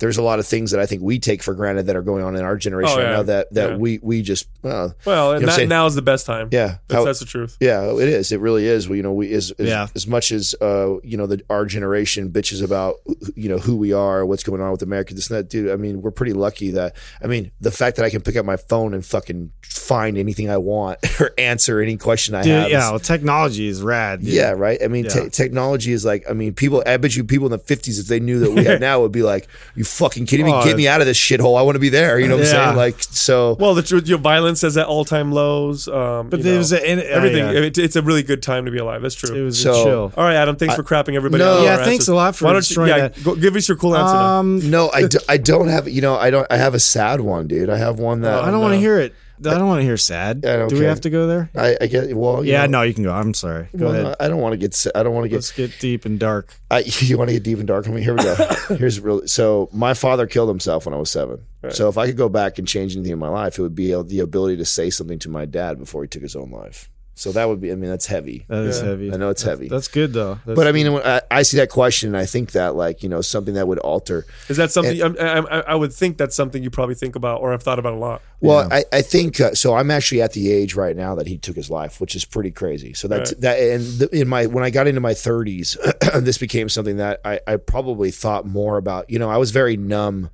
There's 0.00 0.18
a 0.18 0.22
lot 0.22 0.38
of 0.38 0.46
things 0.46 0.72
that 0.72 0.80
I 0.80 0.86
think 0.86 1.02
we 1.02 1.18
take 1.18 1.42
for 1.42 1.54
granted 1.54 1.86
that 1.86 1.96
are 1.96 2.02
going 2.02 2.24
on 2.24 2.34
in 2.36 2.42
our 2.42 2.56
generation 2.56 2.98
Oh, 2.98 3.02
right 3.02 3.12
now 3.12 3.22
that, 3.22 3.52
that 3.54 3.70
Yeah. 3.70 3.76
we 3.76 4.00
we 4.02 4.22
just 4.22 4.48
well, 4.62 4.94
Well, 5.04 5.34
You 5.40 5.46
know 5.46 5.52
and 5.52 5.62
that, 5.62 5.68
now 5.68 5.86
is 5.86 5.94
the 5.94 6.02
best 6.02 6.26
time. 6.26 6.48
yeah 6.50 6.76
That's, 6.88 6.98
how- 6.98 7.04
that's 7.04 7.20
the 7.20 7.26
truth. 7.26 7.56
yeah, 7.60 7.82
it 7.92 8.08
is. 8.08 8.32
It 8.32 8.40
really 8.40 8.66
is. 8.66 8.88
We, 8.88 8.96
you 8.98 9.02
know, 9.02 9.12
we 9.12 9.32
as 9.32 9.50
as, 9.52 9.68
Yeah. 9.68 9.86
as 9.94 10.06
much 10.06 10.32
as 10.32 10.54
uh, 10.60 10.96
you 11.02 11.16
know, 11.16 11.26
the 11.26 11.40
our 11.48 11.64
generation 11.64 12.30
bitches 12.30 12.62
about 12.62 12.96
you 13.36 13.48
know 13.48 13.58
who 13.58 13.76
we 13.76 13.92
are, 13.92 14.26
what's 14.26 14.42
going 14.42 14.60
on 14.60 14.72
with 14.72 14.82
America, 14.82 15.14
this 15.14 15.30
and 15.30 15.38
that, 15.38 15.48
dude. 15.48 15.70
I 15.70 15.76
mean, 15.76 16.02
we're 16.02 16.10
pretty 16.10 16.32
lucky 16.32 16.70
that. 16.72 16.96
I 17.22 17.26
mean, 17.26 17.50
the 17.60 17.70
fact 17.70 17.96
that 17.96 18.04
I 18.04 18.10
can 18.10 18.20
pick 18.20 18.36
up 18.36 18.44
my 18.44 18.56
phone 18.56 18.94
and 18.94 19.04
fucking 19.04 19.52
find 19.62 20.16
anything 20.18 20.50
I 20.50 20.56
want 20.58 20.98
or 21.20 21.32
answer 21.38 21.80
any 21.80 21.96
question 21.96 22.34
I 22.34 22.42
Dude, 22.42 22.52
have. 22.52 22.70
yeah, 22.70 22.84
is- 22.86 22.90
well, 22.90 23.00
technology 23.00 23.68
is 23.68 23.80
rad. 23.82 24.20
dude. 24.20 24.30
yeah, 24.30 24.50
right. 24.50 24.78
I 24.82 24.88
mean, 24.88 25.04
te- 25.08 25.22
Yeah. 25.24 25.28
technology 25.28 25.92
is 25.92 26.04
like. 26.04 26.24
I 26.28 26.32
mean, 26.32 26.52
people. 26.54 26.82
I 26.86 26.96
bet 26.96 27.14
you 27.16 27.24
people 27.24 27.46
in 27.46 27.52
the 27.52 27.58
fifties, 27.58 27.98
if 27.98 28.06
they 28.06 28.18
knew 28.20 28.38
that 28.40 28.50
we 28.52 28.64
had 28.64 28.80
now, 28.88 29.00
would 29.00 29.12
be 29.12 29.22
like, 29.22 29.46
"You 29.74 29.83
fucking 29.84 30.26
kidding 30.26 30.46
me? 30.46 30.52
Oh, 30.52 30.64
Get 30.64 30.76
me 30.76 30.88
out 30.88 31.00
of 31.00 31.06
this 31.06 31.18
shithole. 31.18 31.58
I 31.58 31.62
want 31.62 31.76
to 31.76 31.80
be 31.80 31.88
there." 31.88 32.18
You 32.18 32.28
know 32.28 32.36
what 32.36 32.44
I'm 32.46 32.50
saying? 32.50 32.76
Like, 32.76 32.96
so. 33.00 33.56
Well, 33.60 33.74
the 33.74 33.82
truth, 33.82 34.08
your 34.08 34.18
violence 34.18 34.64
is 34.64 34.76
at 34.76 34.86
all 34.86 35.04
time 35.04 35.30
lows. 35.32 35.86
Um, 35.88 36.28
but 36.30 36.38
you 36.38 36.42
there 36.44 36.52
know, 36.54 36.58
was 36.58 36.72
a, 36.72 36.86
and, 36.86 37.00
uh, 37.00 37.04
everything. 37.04 37.44
yeah. 37.44 37.60
It, 37.60 37.78
it's 37.78 37.96
a 37.96 38.02
really 38.02 38.22
good 38.22 38.42
time 38.42 38.64
to 38.64 38.70
be 38.70 38.78
alive. 38.78 39.02
That's 39.02 39.14
true. 39.14 39.34
It 39.34 39.42
was 39.42 39.60
So- 39.60 39.72
a 39.80 39.84
chill. 39.84 40.12
all 40.16 40.24
right, 40.24 40.34
Adam. 40.36 40.56
Thanks 40.56 40.74
for 40.74 40.82
crapping 40.82 41.14
everybody. 41.14 41.42
No. 41.44 41.58
out 41.58 41.62
Yeah, 41.62 41.76
thanks 41.76 41.90
answers. 42.04 42.08
a 42.08 42.14
lot 42.14 42.36
for 42.36 42.46
Why 42.46 42.52
don't 42.54 42.70
you? 42.70 42.86
Yeah, 42.86 43.08
that. 43.08 43.22
go, 43.24 43.34
give 43.36 43.54
us 43.56 43.68
your 43.68 43.76
cool 43.76 43.96
answer. 43.96 44.16
Um, 44.16 44.70
no, 44.70 44.90
I, 44.92 45.06
do, 45.06 45.18
I 45.28 45.36
don't 45.36 45.68
have. 45.68 45.88
You 45.88 46.00
know, 46.02 46.16
I 46.16 46.30
don't. 46.30 46.46
I 46.50 46.56
have 46.56 46.74
a 46.74 46.80
sad 46.80 47.20
one, 47.20 47.46
dude. 47.46 47.70
I 47.70 47.76
have 47.78 47.98
one 47.98 48.22
that 48.22 48.42
I 48.44 48.50
don't 48.50 48.60
want 48.60 48.74
to 48.74 48.78
hear 48.80 48.98
it. 48.98 49.14
I 49.50 49.58
don't 49.58 49.68
want 49.68 49.80
to 49.80 49.84
hear 49.84 49.96
sad. 49.96 50.40
Do 50.42 50.48
we 50.48 50.54
okay. 50.54 50.84
have 50.84 51.00
to 51.02 51.10
go 51.10 51.26
there? 51.26 51.50
I, 51.56 51.76
I 51.80 51.86
get. 51.86 52.16
Well, 52.16 52.44
Yeah, 52.44 52.66
know, 52.66 52.78
no, 52.78 52.82
you 52.82 52.94
can 52.94 53.04
go. 53.04 53.12
I'm 53.12 53.34
sorry. 53.34 53.68
Go 53.76 53.86
well, 53.86 53.94
ahead. 53.94 54.16
I 54.20 54.28
don't 54.28 54.40
want 54.40 54.52
to 54.52 54.56
get. 54.56 54.86
I 54.94 55.02
don't 55.02 55.14
want 55.14 55.24
to 55.24 55.28
get 55.28 55.36
Let's 55.36 55.52
get 55.52 55.78
deep 55.78 56.04
and 56.04 56.18
dark. 56.18 56.54
I, 56.70 56.78
you 57.00 57.18
want 57.18 57.28
to 57.28 57.34
get 57.34 57.42
deep 57.42 57.58
and 57.58 57.66
dark 57.66 57.86
on 57.88 57.94
me? 57.94 58.02
Here 58.02 58.14
we 58.14 58.22
go. 58.22 58.34
Here's 58.76 59.00
really 59.00 59.26
so. 59.26 59.68
My 59.72 59.94
father 59.94 60.26
killed 60.26 60.48
himself 60.48 60.86
when 60.86 60.94
I 60.94 60.98
was 60.98 61.10
seven. 61.10 61.44
So 61.70 61.88
if 61.88 61.96
I 61.96 62.06
could 62.06 62.18
go 62.18 62.28
back 62.28 62.58
and 62.58 62.68
change 62.68 62.94
anything 62.94 63.12
in 63.12 63.18
my 63.18 63.28
life, 63.28 63.58
it 63.58 63.62
would 63.62 63.74
be 63.74 63.94
the 64.02 64.20
ability 64.20 64.58
to 64.58 64.66
say 64.66 64.90
something 64.90 65.18
to 65.20 65.30
my 65.30 65.46
dad 65.46 65.78
before 65.78 66.02
he 66.02 66.08
took 66.08 66.20
his 66.20 66.36
own 66.36 66.50
life. 66.50 66.90
So 67.16 67.30
that 67.32 67.48
would 67.48 67.60
be. 67.60 67.70
I 67.70 67.76
mean, 67.76 67.90
that's 67.90 68.06
heavy. 68.06 68.44
That 68.48 68.64
is 68.64 68.80
Yeah. 68.80 68.88
heavy. 68.88 69.12
I 69.12 69.16
know 69.16 69.30
it's 69.30 69.42
heavy. 69.42 69.68
That's 69.68 69.86
good 69.88 70.12
though. 70.12 70.40
That's 70.44 70.56
But 70.56 70.66
I 70.66 70.72
mean, 70.72 70.88
I, 70.88 71.20
I 71.30 71.42
see 71.42 71.56
that 71.58 71.70
question, 71.70 72.08
and 72.08 72.16
I 72.16 72.26
think 72.26 72.52
that 72.52 72.74
like 72.74 73.02
you 73.04 73.08
know 73.08 73.20
something 73.20 73.54
that 73.54 73.68
would 73.68 73.78
alter. 73.78 74.26
Is 74.48 74.56
that 74.56 74.72
something? 74.72 75.00
I, 75.00 75.38
I, 75.38 75.60
I 75.60 75.74
would 75.76 75.92
think 75.92 76.18
that's 76.18 76.34
something 76.34 76.62
you 76.62 76.70
probably 76.70 76.96
think 76.96 77.14
about 77.14 77.40
or 77.40 77.52
have 77.52 77.62
thought 77.62 77.78
about 77.78 77.92
a 77.92 77.96
lot. 77.96 78.20
Well, 78.40 78.68
I, 78.70 78.84
I 78.92 79.00
think 79.02 79.40
uh, 79.40 79.54
so. 79.54 79.74
I'm 79.74 79.90
actually 79.90 80.22
at 80.22 80.32
the 80.32 80.50
age 80.52 80.74
right 80.74 80.96
now 80.96 81.14
that 81.14 81.26
he 81.28 81.38
took 81.38 81.56
his 81.56 81.70
life, 81.70 82.00
which 82.00 82.14
is 82.16 82.24
pretty 82.24 82.50
crazy. 82.50 82.92
So 82.94 83.06
that's 83.08 83.32
Right. 83.32 83.40
that. 83.42 83.58
And 83.58 83.84
the, 84.00 84.08
in 84.20 84.28
my 84.28 84.46
when 84.46 84.64
I 84.64 84.70
got 84.70 84.86
into 84.86 85.00
my 85.00 85.12
30s, 85.14 85.76
this 86.24 86.36
became 86.36 86.68
something 86.68 86.96
that 86.96 87.20
I, 87.24 87.40
I 87.46 87.56
probably 87.56 88.10
thought 88.10 88.44
more 88.46 88.76
about. 88.76 89.08
You 89.08 89.18
know, 89.18 89.30
I 89.30 89.36
was 89.38 89.50
very 89.50 89.76
numb 89.76 90.30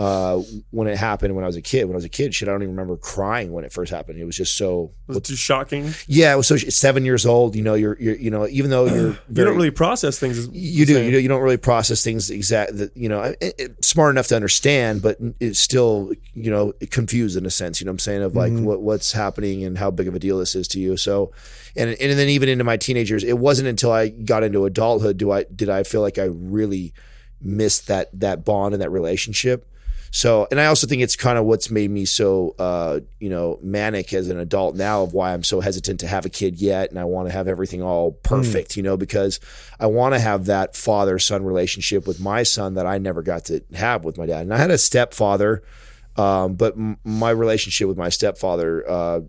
uh, 0.00 0.40
when 0.70 0.88
it 0.88 0.96
happened 0.96 1.34
when 1.34 1.44
I 1.44 1.46
was 1.46 1.56
a 1.56 1.60
kid. 1.60 1.84
When 1.84 1.92
I 1.92 1.96
was 1.96 2.06
a 2.06 2.08
kid, 2.08 2.34
shit, 2.34 2.48
I 2.48 2.52
don't 2.52 2.62
even 2.62 2.74
remember 2.74 2.96
crying 2.96 3.52
when 3.52 3.64
it 3.66 3.72
first 3.72 3.92
happened. 3.92 4.18
It 4.18 4.24
was 4.24 4.34
just 4.34 4.56
so. 4.56 4.92
Was 5.06 5.18
it 5.18 5.24
too 5.24 5.36
shocking? 5.36 5.92
Yeah, 6.06 6.32
it 6.32 6.36
was 6.38 6.46
so 6.46 6.56
seven 6.56 7.04
years 7.04 7.26
old. 7.26 7.54
You 7.54 7.62
know, 7.62 7.74
you're 7.74 7.98
you're 8.00 8.14
you 8.16 8.30
know 8.30 8.46
even 8.48 8.70
though 8.70 8.86
you're 8.86 9.10
you 9.28 9.44
don't 9.44 9.54
really 9.56 9.70
process 9.70 10.18
things. 10.18 10.48
You 10.48 10.86
do. 10.86 10.98
You, 11.04 11.10
do, 11.10 11.18
you 11.20 11.28
don't 11.28 11.42
really 11.42 11.58
process 11.58 12.02
things 12.02 12.30
exact. 12.30 12.78
That 12.78 12.96
you 12.96 13.10
know, 13.10 13.22
it, 13.22 13.54
it- 13.58 13.84
smart 13.84 14.14
enough 14.14 14.28
to 14.28 14.36
understand, 14.36 15.02
but 15.02 15.18
it's 15.38 15.60
still 15.60 16.12
you 16.32 16.50
know 16.50 16.72
confused 16.90 17.36
in 17.36 17.44
a 17.44 17.50
sense. 17.50 17.78
You 17.78 17.84
know 17.84 17.90
what 17.90 17.94
I'm 17.96 17.98
saying 17.98 18.22
of 18.22 18.34
like 18.34 18.54
what 18.54 18.80
what's 18.80 19.12
happening 19.12 19.64
and 19.64 19.76
how 19.76 19.90
big 19.90 20.08
of 20.08 20.14
a 20.14 20.18
deal 20.18 20.38
this 20.38 20.54
is 20.54 20.66
to 20.68 20.80
you. 20.80 20.96
So, 20.96 21.32
and 21.76 21.90
and 21.90 22.18
then 22.18 22.30
even 22.30 22.48
into 22.48 22.64
my 22.64 22.78
teenagers, 22.78 23.22
it 23.22 23.36
wasn't 23.38 23.68
until 23.68 23.92
I 23.92 24.08
got 24.08 24.44
into 24.44 24.64
adulthood 24.64 25.18
do 25.18 25.30
I 25.30 25.44
did 25.44 25.68
I 25.68 25.82
feel 25.82 26.00
like 26.00 26.16
I 26.18 26.24
really 26.24 26.94
missed 27.42 27.86
that 27.88 28.08
that 28.18 28.46
bond 28.46 28.72
and 28.74 28.82
that 28.82 28.90
relationship. 28.90 29.66
So, 30.12 30.48
and 30.50 30.60
I 30.60 30.66
also 30.66 30.88
think 30.88 31.02
it's 31.02 31.14
kind 31.14 31.38
of 31.38 31.44
what's 31.44 31.70
made 31.70 31.90
me 31.90 32.04
so, 32.04 32.56
uh, 32.58 33.00
you 33.20 33.28
know, 33.28 33.58
manic 33.62 34.12
as 34.12 34.28
an 34.28 34.38
adult 34.38 34.74
now 34.74 35.02
of 35.02 35.14
why 35.14 35.32
I'm 35.32 35.44
so 35.44 35.60
hesitant 35.60 36.00
to 36.00 36.08
have 36.08 36.26
a 36.26 36.28
kid 36.28 36.60
yet. 36.60 36.90
And 36.90 36.98
I 36.98 37.04
want 37.04 37.28
to 37.28 37.32
have 37.32 37.46
everything 37.46 37.80
all 37.80 38.12
perfect, 38.12 38.76
you 38.76 38.82
know, 38.82 38.96
because 38.96 39.38
I 39.78 39.86
want 39.86 40.14
to 40.14 40.20
have 40.20 40.46
that 40.46 40.74
father 40.74 41.18
son 41.20 41.44
relationship 41.44 42.08
with 42.08 42.18
my 42.18 42.42
son 42.42 42.74
that 42.74 42.86
I 42.86 42.98
never 42.98 43.22
got 43.22 43.44
to 43.46 43.62
have 43.74 44.04
with 44.04 44.18
my 44.18 44.26
dad. 44.26 44.42
And 44.42 44.52
I 44.52 44.58
had 44.58 44.72
a 44.72 44.78
stepfather, 44.78 45.62
um, 46.16 46.54
but 46.54 46.74
m- 46.74 46.98
my 47.04 47.30
relationship 47.30 47.86
with 47.86 47.96
my 47.96 48.08
stepfather, 48.08 48.88
uh, 48.90 49.20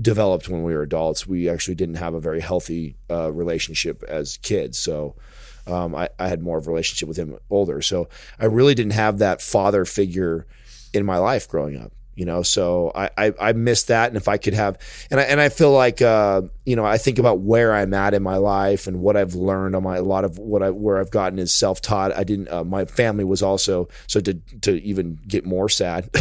developed 0.00 0.48
when 0.48 0.62
we 0.62 0.74
were 0.74 0.82
adults. 0.82 1.26
We 1.26 1.48
actually 1.48 1.76
didn't 1.76 1.96
have 1.96 2.14
a 2.14 2.20
very 2.20 2.40
healthy 2.40 2.96
uh, 3.10 3.32
relationship 3.32 4.02
as 4.04 4.36
kids. 4.38 4.78
So 4.78 5.14
um, 5.70 5.94
I, 5.94 6.08
I 6.18 6.28
had 6.28 6.42
more 6.42 6.58
of 6.58 6.66
a 6.66 6.70
relationship 6.70 7.08
with 7.08 7.16
him 7.16 7.38
older. 7.48 7.80
So 7.82 8.08
I 8.38 8.46
really 8.46 8.74
didn't 8.74 8.92
have 8.92 9.18
that 9.18 9.40
father 9.40 9.84
figure 9.84 10.46
in 10.92 11.04
my 11.06 11.18
life 11.18 11.48
growing 11.48 11.76
up. 11.76 11.92
you 12.16 12.26
know. 12.26 12.42
So 12.42 12.90
I 12.94 13.08
I, 13.16 13.32
I 13.40 13.52
miss 13.54 13.84
that, 13.84 14.08
and 14.08 14.16
if 14.16 14.28
I 14.28 14.36
could 14.36 14.52
have, 14.54 14.76
and 15.10 15.20
I 15.20 15.22
and 15.22 15.40
I 15.40 15.48
feel 15.48 15.72
like 15.72 16.02
uh, 16.02 16.42
you 16.66 16.76
know 16.76 16.84
I 16.84 16.98
think 16.98 17.18
about 17.18 17.38
where 17.40 17.72
I'm 17.72 17.94
at 17.94 18.12
in 18.12 18.22
my 18.22 18.36
life 18.36 18.86
and 18.88 19.00
what 19.00 19.16
I've 19.16 19.34
learned 19.34 19.74
on 19.76 19.82
my 19.84 19.96
a 19.96 20.02
lot 20.02 20.24
of 20.24 20.36
what 20.38 20.62
I 20.62 20.70
where 20.70 20.98
I've 20.98 21.10
gotten 21.10 21.38
is 21.38 21.54
self 21.54 21.80
taught. 21.80 22.12
I 22.14 22.24
didn't. 22.24 22.48
Uh, 22.50 22.64
my 22.64 22.84
family 22.84 23.24
was 23.24 23.42
also 23.42 23.88
so 24.06 24.20
to 24.20 24.34
to 24.62 24.82
even 24.82 25.18
get 25.26 25.46
more 25.46 25.68
sad. 25.70 26.10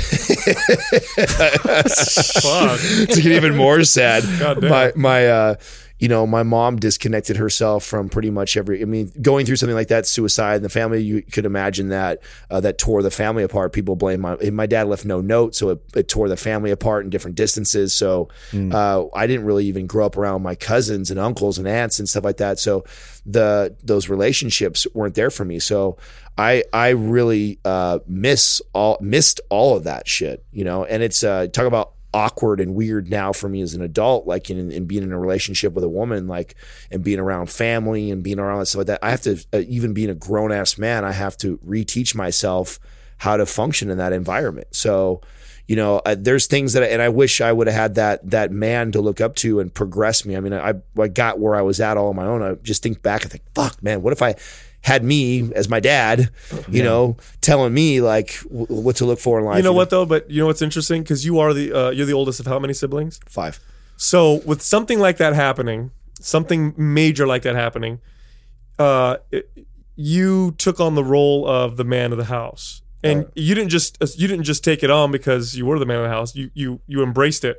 To 3.11 3.21
get 3.21 3.31
even 3.33 3.55
more 3.55 3.83
sad. 3.83 4.23
My 4.61 4.93
my 4.95 5.27
uh 5.27 5.55
you 5.99 6.07
know, 6.07 6.25
my 6.25 6.43
mom 6.43 6.77
disconnected 6.77 7.35
herself 7.35 7.83
from 7.83 8.07
pretty 8.07 8.29
much 8.29 8.55
every. 8.55 8.81
I 8.81 8.85
mean, 8.85 9.11
going 9.21 9.45
through 9.45 9.57
something 9.57 9.75
like 9.75 9.89
that, 9.89 10.07
suicide 10.07 10.55
in 10.55 10.63
the 10.63 10.69
family, 10.69 11.03
you 11.03 11.21
could 11.21 11.45
imagine 11.45 11.89
that 11.89 12.21
uh, 12.49 12.61
that 12.61 12.77
tore 12.77 13.03
the 13.03 13.11
family 13.11 13.43
apart. 13.43 13.73
People 13.73 13.97
blame 13.97 14.21
my 14.21 14.35
my 14.51 14.65
dad 14.65 14.87
left 14.87 15.03
no 15.03 15.19
note, 15.19 15.55
so 15.55 15.71
it, 15.71 15.81
it 15.95 16.07
tore 16.07 16.29
the 16.29 16.37
family 16.37 16.71
apart 16.71 17.03
in 17.03 17.09
different 17.09 17.35
distances. 17.35 17.93
So 17.93 18.29
uh, 18.73 19.07
I 19.13 19.27
didn't 19.27 19.45
really 19.45 19.65
even 19.65 19.87
grow 19.87 20.05
up 20.05 20.17
around 20.17 20.41
my 20.41 20.55
cousins 20.55 21.11
and 21.11 21.19
uncles 21.19 21.57
and 21.57 21.67
aunts 21.67 21.99
and 21.99 22.07
stuff 22.07 22.23
like 22.23 22.37
that. 22.37 22.59
So 22.59 22.85
the 23.25 23.75
those 23.83 24.07
relationships 24.07 24.87
weren't 24.93 25.15
there 25.15 25.29
for 25.29 25.43
me. 25.43 25.59
So 25.59 25.97
I 26.37 26.63
I 26.71 26.89
really 26.89 27.59
uh, 27.65 27.99
miss 28.07 28.61
all 28.73 28.97
missed 29.01 29.41
all 29.49 29.75
of 29.75 29.83
that 29.83 30.07
shit, 30.07 30.45
you 30.53 30.63
know. 30.63 30.85
And 30.85 31.03
it's 31.03 31.25
uh, 31.25 31.47
talk 31.47 31.65
about 31.65 31.91
awkward 32.13 32.59
and 32.59 32.75
weird 32.75 33.09
now 33.09 33.31
for 33.31 33.47
me 33.49 33.61
as 33.61 33.73
an 33.73 33.81
adult, 33.81 34.25
like 34.25 34.49
in, 34.49 34.71
in 34.71 34.85
being 34.85 35.03
in 35.03 35.11
a 35.11 35.19
relationship 35.19 35.73
with 35.73 35.83
a 35.83 35.89
woman, 35.89 36.27
like 36.27 36.55
and 36.91 37.03
being 37.03 37.19
around 37.19 37.49
family 37.49 38.11
and 38.11 38.23
being 38.23 38.39
around 38.39 38.65
stuff 38.65 38.79
like 38.79 38.87
that. 38.87 38.99
I 39.03 39.11
have 39.11 39.21
to 39.21 39.45
uh, 39.53 39.59
even 39.67 39.93
being 39.93 40.09
a 40.09 40.15
grown 40.15 40.51
ass 40.51 40.77
man, 40.77 41.05
I 41.05 41.11
have 41.11 41.37
to 41.37 41.57
reteach 41.59 42.15
myself 42.15 42.79
how 43.17 43.37
to 43.37 43.45
function 43.45 43.89
in 43.89 43.97
that 43.97 44.13
environment. 44.13 44.67
So. 44.71 45.21
You 45.67 45.75
know, 45.75 45.97
uh, 46.03 46.15
there's 46.17 46.47
things 46.47 46.73
that, 46.73 46.81
I, 46.81 46.87
and 46.87 46.99
I 46.99 47.09
wish 47.09 47.41
I 47.41 47.51
would 47.51 47.67
have 47.67 47.75
had 47.75 47.93
that 47.93 48.27
that 48.31 48.51
man 48.51 48.91
to 48.93 49.01
look 49.01 49.21
up 49.21 49.35
to 49.35 49.59
and 49.59 49.71
progress 49.71 50.25
me. 50.25 50.35
I 50.35 50.39
mean, 50.39 50.51
I 50.51 50.73
I 50.99 51.07
got 51.09 51.37
where 51.37 51.55
I 51.55 51.61
was 51.61 51.79
at 51.79 51.95
all 51.95 52.09
on 52.09 52.15
my 52.15 52.25
own. 52.25 52.41
I 52.41 52.55
just 52.55 52.81
think 52.81 53.03
back 53.03 53.21
and 53.21 53.31
think, 53.31 53.43
fuck, 53.53 53.83
man, 53.83 54.01
what 54.01 54.11
if 54.11 54.23
I 54.23 54.33
had 54.81 55.03
me 55.03 55.51
as 55.53 55.67
my 55.69 55.79
dad, 55.79 56.29
you 56.69 56.81
know, 56.83 57.17
telling 57.41 57.73
me 57.73 58.01
like 58.01 58.39
w- 58.43 58.65
what 58.67 58.95
to 58.97 59.05
look 59.05 59.19
for 59.19 59.39
in 59.39 59.45
life. 59.45 59.57
You 59.57 59.63
know 59.63 59.73
what 59.73 59.89
though? 59.89 60.05
But 60.05 60.29
you 60.31 60.39
know 60.41 60.47
what's 60.47 60.61
interesting 60.61 61.03
because 61.03 61.25
you 61.25 61.39
are 61.39 61.53
the 61.53 61.73
uh, 61.73 61.89
you're 61.91 62.05
the 62.05 62.13
oldest 62.13 62.39
of 62.39 62.45
how 62.47 62.59
many 62.59 62.73
siblings? 62.73 63.19
Five. 63.27 63.59
So 63.97 64.35
with 64.45 64.61
something 64.61 64.99
like 64.99 65.17
that 65.17 65.33
happening, 65.33 65.91
something 66.21 66.73
major 66.77 67.27
like 67.27 67.41
that 67.43 67.55
happening, 67.55 67.99
uh, 68.77 69.17
it- 69.31 69.49
you 70.01 70.51
took 70.57 70.79
on 70.79 70.95
the 70.95 71.03
role 71.03 71.45
of 71.45 71.75
the 71.75 71.83
man 71.83 72.13
of 72.13 72.17
the 72.17 72.25
house, 72.25 72.81
and 73.03 73.25
you 73.35 73.53
didn't 73.53 73.69
just 73.69 73.97
you 74.17 74.29
didn't 74.29 74.45
just 74.45 74.63
take 74.63 74.81
it 74.81 74.89
on 74.89 75.11
because 75.11 75.57
you 75.57 75.65
were 75.65 75.77
the 75.77 75.85
man 75.85 75.97
of 75.97 76.03
the 76.03 76.09
house. 76.09 76.35
You 76.35 76.51
you 76.53 76.79
you 76.87 77.03
embraced 77.03 77.43
it. 77.43 77.57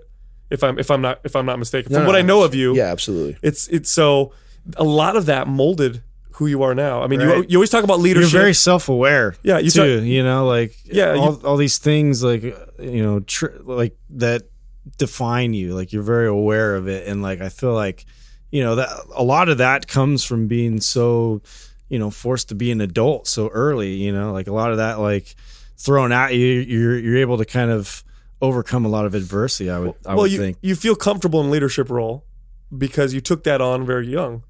If 0.49 0.65
I'm 0.65 0.79
if 0.79 0.91
I'm 0.91 1.03
not 1.03 1.21
if 1.23 1.37
I'm 1.37 1.45
not 1.45 1.59
mistaken, 1.59 1.93
from 1.93 2.03
No, 2.03 2.07
what 2.07 2.13
no, 2.15 2.19
I 2.19 2.23
know 2.23 2.43
of 2.43 2.55
you, 2.55 2.75
Yeah, 2.75 2.87
absolutely. 2.91 3.37
it's 3.43 3.69
it's 3.69 3.91
so 3.91 4.33
a 4.77 4.85
lot 4.85 5.17
of 5.17 5.27
that 5.27 5.49
molded 5.49 6.03
who 6.41 6.47
you 6.49 6.63
are 6.65 6.75
now. 6.75 7.03
I 7.03 7.07
mean, 7.07 7.21
you 7.21 7.29
Right. 7.33 7.49
you 7.51 7.59
always 7.59 7.71
talk 7.71 7.85
about 7.85 8.01
leadership. 8.01 8.33
You're 8.33 8.41
very 8.41 8.55
self-aware. 8.55 9.37
Yeah, 9.45 9.59
you 9.59 9.71
too. 9.71 9.99
talk- 10.01 10.07
you 10.07 10.23
know, 10.25 10.47
like 10.47 10.75
Yeah, 10.85 11.15
you- 11.15 11.21
all, 11.21 11.41
all 11.45 11.57
these 11.57 11.79
things, 11.79 12.25
like 12.25 12.43
you 12.43 13.03
know, 13.05 13.21
tr- 13.21 13.59
like 13.65 13.95
that 14.17 14.43
define 14.99 15.55
you. 15.55 15.75
Like 15.75 15.93
you're 15.93 16.03
very 16.03 16.27
aware 16.27 16.75
of 16.75 16.89
it, 16.89 17.07
and 17.07 17.23
like 17.23 17.41
I 17.41 17.49
feel 17.51 17.75
like, 17.75 18.05
you 18.51 18.63
know, 18.65 18.75
that 18.77 18.89
a 19.15 19.23
lot 19.23 19.49
of 19.49 19.59
that 19.59 19.87
comes 19.87 20.25
from 20.25 20.47
being 20.49 20.81
so, 20.81 21.43
you 21.89 21.99
know, 21.99 22.11
forced 22.11 22.49
to 22.49 22.55
be 22.55 22.71
an 22.73 22.81
adult 22.81 23.29
so 23.29 23.49
early. 23.49 23.93
You 23.95 24.13
know, 24.13 24.33
like 24.33 24.49
a 24.49 24.53
lot 24.53 24.71
of 24.73 24.79
that, 24.79 24.99
like 24.99 25.35
thrown 25.77 26.11
at 26.13 26.35
you, 26.35 26.47
you're 26.47 26.99
you're 26.99 27.19
able 27.19 27.39
to 27.39 27.45
kind 27.45 27.71
of 27.71 28.03
overcome 28.43 28.87
a 28.87 28.89
lot 28.89 29.05
of 29.05 29.15
adversity. 29.15 29.69
I 29.71 29.79
would, 29.79 29.95
I 30.07 30.15
well, 30.15 30.23
would 30.23 30.33
you 30.33 30.39
think. 30.39 30.57
you 30.63 30.75
feel 30.75 30.95
comfortable 30.97 31.41
in 31.43 31.51
leadership 31.51 31.91
role 31.91 32.25
because 32.77 33.13
you 33.13 33.21
took 33.21 33.45
that 33.45 33.61
on 33.61 33.85
very 33.85 34.07
young, 34.09 34.43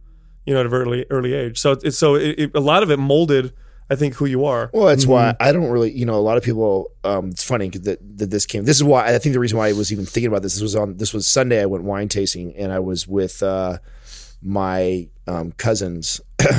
you 0.50 0.54
know, 0.54 0.60
at 0.60 0.66
a 0.66 0.68
very 0.68 0.82
early, 0.82 1.06
early 1.10 1.32
age. 1.32 1.60
So 1.60 1.78
it's 1.80 1.96
so 1.96 2.16
it, 2.16 2.36
it, 2.36 2.50
a 2.56 2.60
lot 2.60 2.82
of 2.82 2.90
it 2.90 2.96
molded, 2.96 3.52
I 3.88 3.94
think, 3.94 4.14
who 4.14 4.26
you 4.26 4.44
are. 4.44 4.68
Well, 4.74 4.86
that's 4.86 5.06
why 5.06 5.36
I 5.38 5.52
don't 5.52 5.70
really, 5.70 5.92
you 5.92 6.04
know, 6.04 6.16
a 6.16 6.26
lot 6.26 6.36
of 6.36 6.42
people. 6.42 6.90
Um, 7.04 7.28
it's 7.28 7.44
funny 7.44 7.68
that, 7.68 8.18
that 8.18 8.30
this 8.32 8.46
came. 8.46 8.64
This 8.64 8.76
is 8.76 8.82
why 8.82 9.14
I 9.14 9.18
think 9.20 9.32
the 9.32 9.38
reason 9.38 9.58
why 9.58 9.68
I 9.68 9.72
was 9.74 9.92
even 9.92 10.06
thinking 10.06 10.26
about 10.26 10.42
this. 10.42 10.54
This 10.54 10.62
was 10.62 10.74
on. 10.74 10.96
This 10.96 11.14
was 11.14 11.28
Sunday. 11.28 11.62
I 11.62 11.66
went 11.66 11.84
wine 11.84 12.08
tasting, 12.08 12.52
and 12.56 12.72
I 12.72 12.80
was 12.80 13.06
with 13.06 13.44
uh, 13.44 13.78
my 14.42 15.08
um, 15.28 15.52
cousins, 15.52 16.20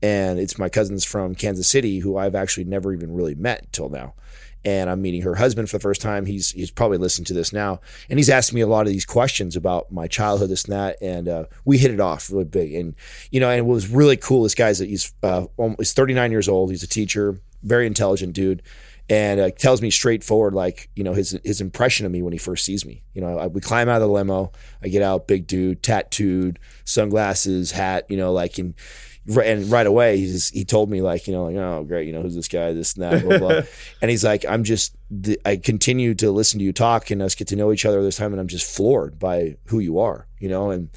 and 0.00 0.38
it's 0.38 0.56
my 0.56 0.68
cousins 0.68 1.04
from 1.04 1.34
Kansas 1.34 1.66
City 1.66 1.98
who 1.98 2.16
I've 2.16 2.36
actually 2.36 2.66
never 2.66 2.92
even 2.92 3.12
really 3.12 3.34
met 3.34 3.72
till 3.72 3.88
now. 3.88 4.14
And 4.64 4.90
I'm 4.90 5.00
meeting 5.00 5.22
her 5.22 5.36
husband 5.36 5.70
for 5.70 5.78
the 5.78 5.82
first 5.82 6.02
time. 6.02 6.26
He's 6.26 6.50
he's 6.50 6.70
probably 6.70 6.98
listening 6.98 7.24
to 7.26 7.34
this 7.34 7.52
now, 7.52 7.80
and 8.08 8.18
he's 8.18 8.28
asking 8.28 8.56
me 8.56 8.60
a 8.60 8.66
lot 8.66 8.86
of 8.86 8.92
these 8.92 9.06
questions 9.06 9.56
about 9.56 9.90
my 9.90 10.06
childhood, 10.06 10.50
this 10.50 10.64
and 10.64 10.74
that, 10.74 11.00
and 11.00 11.28
uh, 11.28 11.44
we 11.64 11.78
hit 11.78 11.90
it 11.90 12.00
off 12.00 12.30
really 12.30 12.44
big. 12.44 12.74
And 12.74 12.94
you 13.30 13.40
know, 13.40 13.48
and 13.48 13.66
what 13.66 13.74
was 13.74 13.88
really 13.88 14.16
cool, 14.16 14.42
this 14.42 14.54
guy's 14.54 14.78
he's 14.78 15.14
uh, 15.22 15.46
he's 15.78 15.92
39 15.92 16.30
years 16.30 16.48
old. 16.48 16.70
He's 16.70 16.82
a 16.82 16.88
teacher, 16.88 17.40
very 17.62 17.86
intelligent 17.86 18.34
dude, 18.34 18.62
and 19.10 19.40
uh, 19.40 19.50
tells 19.50 19.82
me 19.82 19.90
straightforward, 19.90 20.54
like 20.54 20.88
you 20.94 21.02
know, 21.02 21.14
his 21.14 21.38
his 21.42 21.60
impression 21.60 22.06
of 22.06 22.12
me 22.12 22.22
when 22.22 22.32
he 22.32 22.38
first 22.38 22.64
sees 22.64 22.86
me. 22.86 23.02
You 23.12 23.20
know, 23.22 23.38
I, 23.38 23.46
we 23.48 23.60
climb 23.60 23.88
out 23.88 23.96
of 23.96 24.08
the 24.08 24.08
limo, 24.08 24.52
I 24.82 24.88
get 24.88 25.02
out, 25.02 25.26
big 25.26 25.46
dude, 25.48 25.82
tattooed, 25.82 26.60
sunglasses, 26.84 27.72
hat, 27.72 28.06
you 28.08 28.16
know, 28.16 28.32
like 28.32 28.58
and 28.58 28.74
and 29.26 29.70
right 29.70 29.86
away 29.86 30.16
he's 30.16 30.48
he 30.50 30.64
told 30.64 30.90
me 30.90 31.02
like 31.02 31.26
you 31.26 31.32
know 31.32 31.44
like 31.44 31.56
oh 31.56 31.84
great 31.84 32.06
you 32.06 32.12
know 32.12 32.22
who's 32.22 32.34
this 32.34 32.48
guy 32.48 32.72
this 32.72 32.94
and 32.94 33.04
that 33.04 33.22
blah 33.22 33.38
blah. 33.38 33.62
And 34.02 34.10
he's 34.10 34.24
like 34.24 34.44
I'm 34.48 34.64
just 34.64 34.96
the, 35.10 35.40
I 35.44 35.56
continue 35.56 36.14
to 36.14 36.30
listen 36.30 36.58
to 36.58 36.64
you 36.64 36.72
talk 36.72 37.10
and 37.10 37.20
us 37.20 37.34
get 37.34 37.48
to 37.48 37.56
know 37.56 37.72
each 37.72 37.84
other 37.84 38.02
this 38.02 38.16
time 38.16 38.32
and 38.32 38.40
I'm 38.40 38.48
just 38.48 38.64
floored 38.64 39.18
by 39.18 39.56
who 39.66 39.78
you 39.78 39.98
are 39.98 40.26
you 40.40 40.48
know? 40.48 40.70
And 40.70 40.88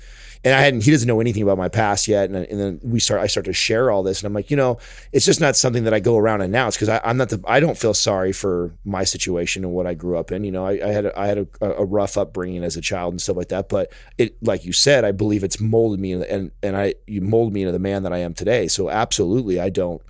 and 0.45 0.53
I 0.53 0.61
hadn't 0.61 0.83
he 0.83 0.91
doesn't 0.91 1.07
know 1.07 1.21
anything 1.21 1.43
about 1.43 1.57
my 1.57 1.69
past 1.69 2.07
yet. 2.07 2.29
And, 2.29 2.35
and 2.35 2.59
then 2.59 2.79
we 2.81 2.99
start 2.99 3.21
I 3.21 3.27
start 3.27 3.45
to 3.45 3.53
share 3.53 3.91
all 3.91 4.01
this 4.01 4.21
and 4.21 4.27
I'm 4.27 4.33
like 4.33 4.49
you 4.49 4.57
know 4.57 4.79
it's 5.11 5.25
just 5.25 5.39
not 5.39 5.55
something 5.55 5.83
that 5.83 5.93
I 5.93 5.99
go 5.99 6.17
around 6.17 6.41
and 6.41 6.53
announce 6.53 6.75
because 6.75 6.99
I'm 7.03 7.17
not 7.17 7.29
the 7.29 7.41
I 7.45 7.59
don't 7.59 7.77
feel 7.77 7.93
sorry 7.93 8.31
for 8.31 8.73
my 8.83 9.03
situation 9.03 9.63
and 9.63 9.73
what 9.73 9.85
I 9.85 9.93
grew 9.93 10.17
up 10.17 10.31
in 10.31 10.43
you 10.43 10.51
know? 10.51 10.65
I, 10.65 10.71
I 10.83 10.91
had 10.91 11.05
a, 11.05 11.19
I 11.19 11.27
had 11.27 11.37
a, 11.37 11.65
a 11.65 11.85
rough 11.85 12.17
upbringing 12.17 12.63
as 12.63 12.75
a 12.75 12.81
child 12.81 13.13
and 13.13 13.21
stuff 13.21 13.37
like 13.37 13.49
that 13.49 13.69
but 13.69 13.91
it 14.17 14.41
like 14.41 14.65
you 14.65 14.73
said 14.73 15.05
I 15.05 15.11
believe 15.11 15.43
it's 15.43 15.59
molded 15.59 15.99
me 15.99 16.13
and 16.13 16.51
and 16.63 16.77
I 16.77 16.95
you 17.05 17.21
molded 17.21 17.53
me 17.53 17.61
into 17.61 17.73
the 17.73 17.79
man 17.79 18.03
that 18.03 18.13
I 18.13 18.19
am 18.19 18.33
today. 18.33 18.67
So 18.67 18.89
absolutely 18.89 19.59
I 19.59 19.69
don't 19.69 20.01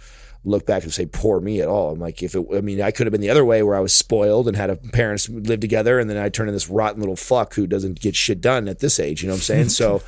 look 0.45 0.65
back 0.65 0.83
and 0.83 0.93
say 0.93 1.05
poor 1.05 1.39
me 1.39 1.61
at 1.61 1.67
all. 1.67 1.91
I'm 1.91 1.99
like 1.99 2.21
if 2.21 2.35
it 2.35 2.45
I 2.53 2.61
mean 2.61 2.81
I 2.81 2.91
could 2.91 3.07
have 3.07 3.11
been 3.11 3.21
the 3.21 3.29
other 3.29 3.45
way 3.45 3.63
where 3.63 3.75
I 3.75 3.79
was 3.79 3.93
spoiled 3.93 4.47
and 4.47 4.57
had 4.57 4.69
a 4.69 4.75
parents 4.75 5.25
who 5.25 5.39
lived 5.39 5.61
together 5.61 5.99
and 5.99 6.09
then 6.09 6.17
I 6.17 6.29
turn 6.29 6.47
into 6.47 6.55
this 6.55 6.69
rotten 6.69 6.99
little 6.99 7.15
fuck 7.15 7.53
who 7.53 7.67
doesn't 7.67 7.99
get 7.99 8.15
shit 8.15 8.41
done 8.41 8.67
at 8.67 8.79
this 8.79 8.99
age, 8.99 9.23
you 9.23 9.27
know 9.27 9.33
what 9.33 9.37
I'm 9.37 9.43
saying? 9.43 9.69
so 9.69 10.01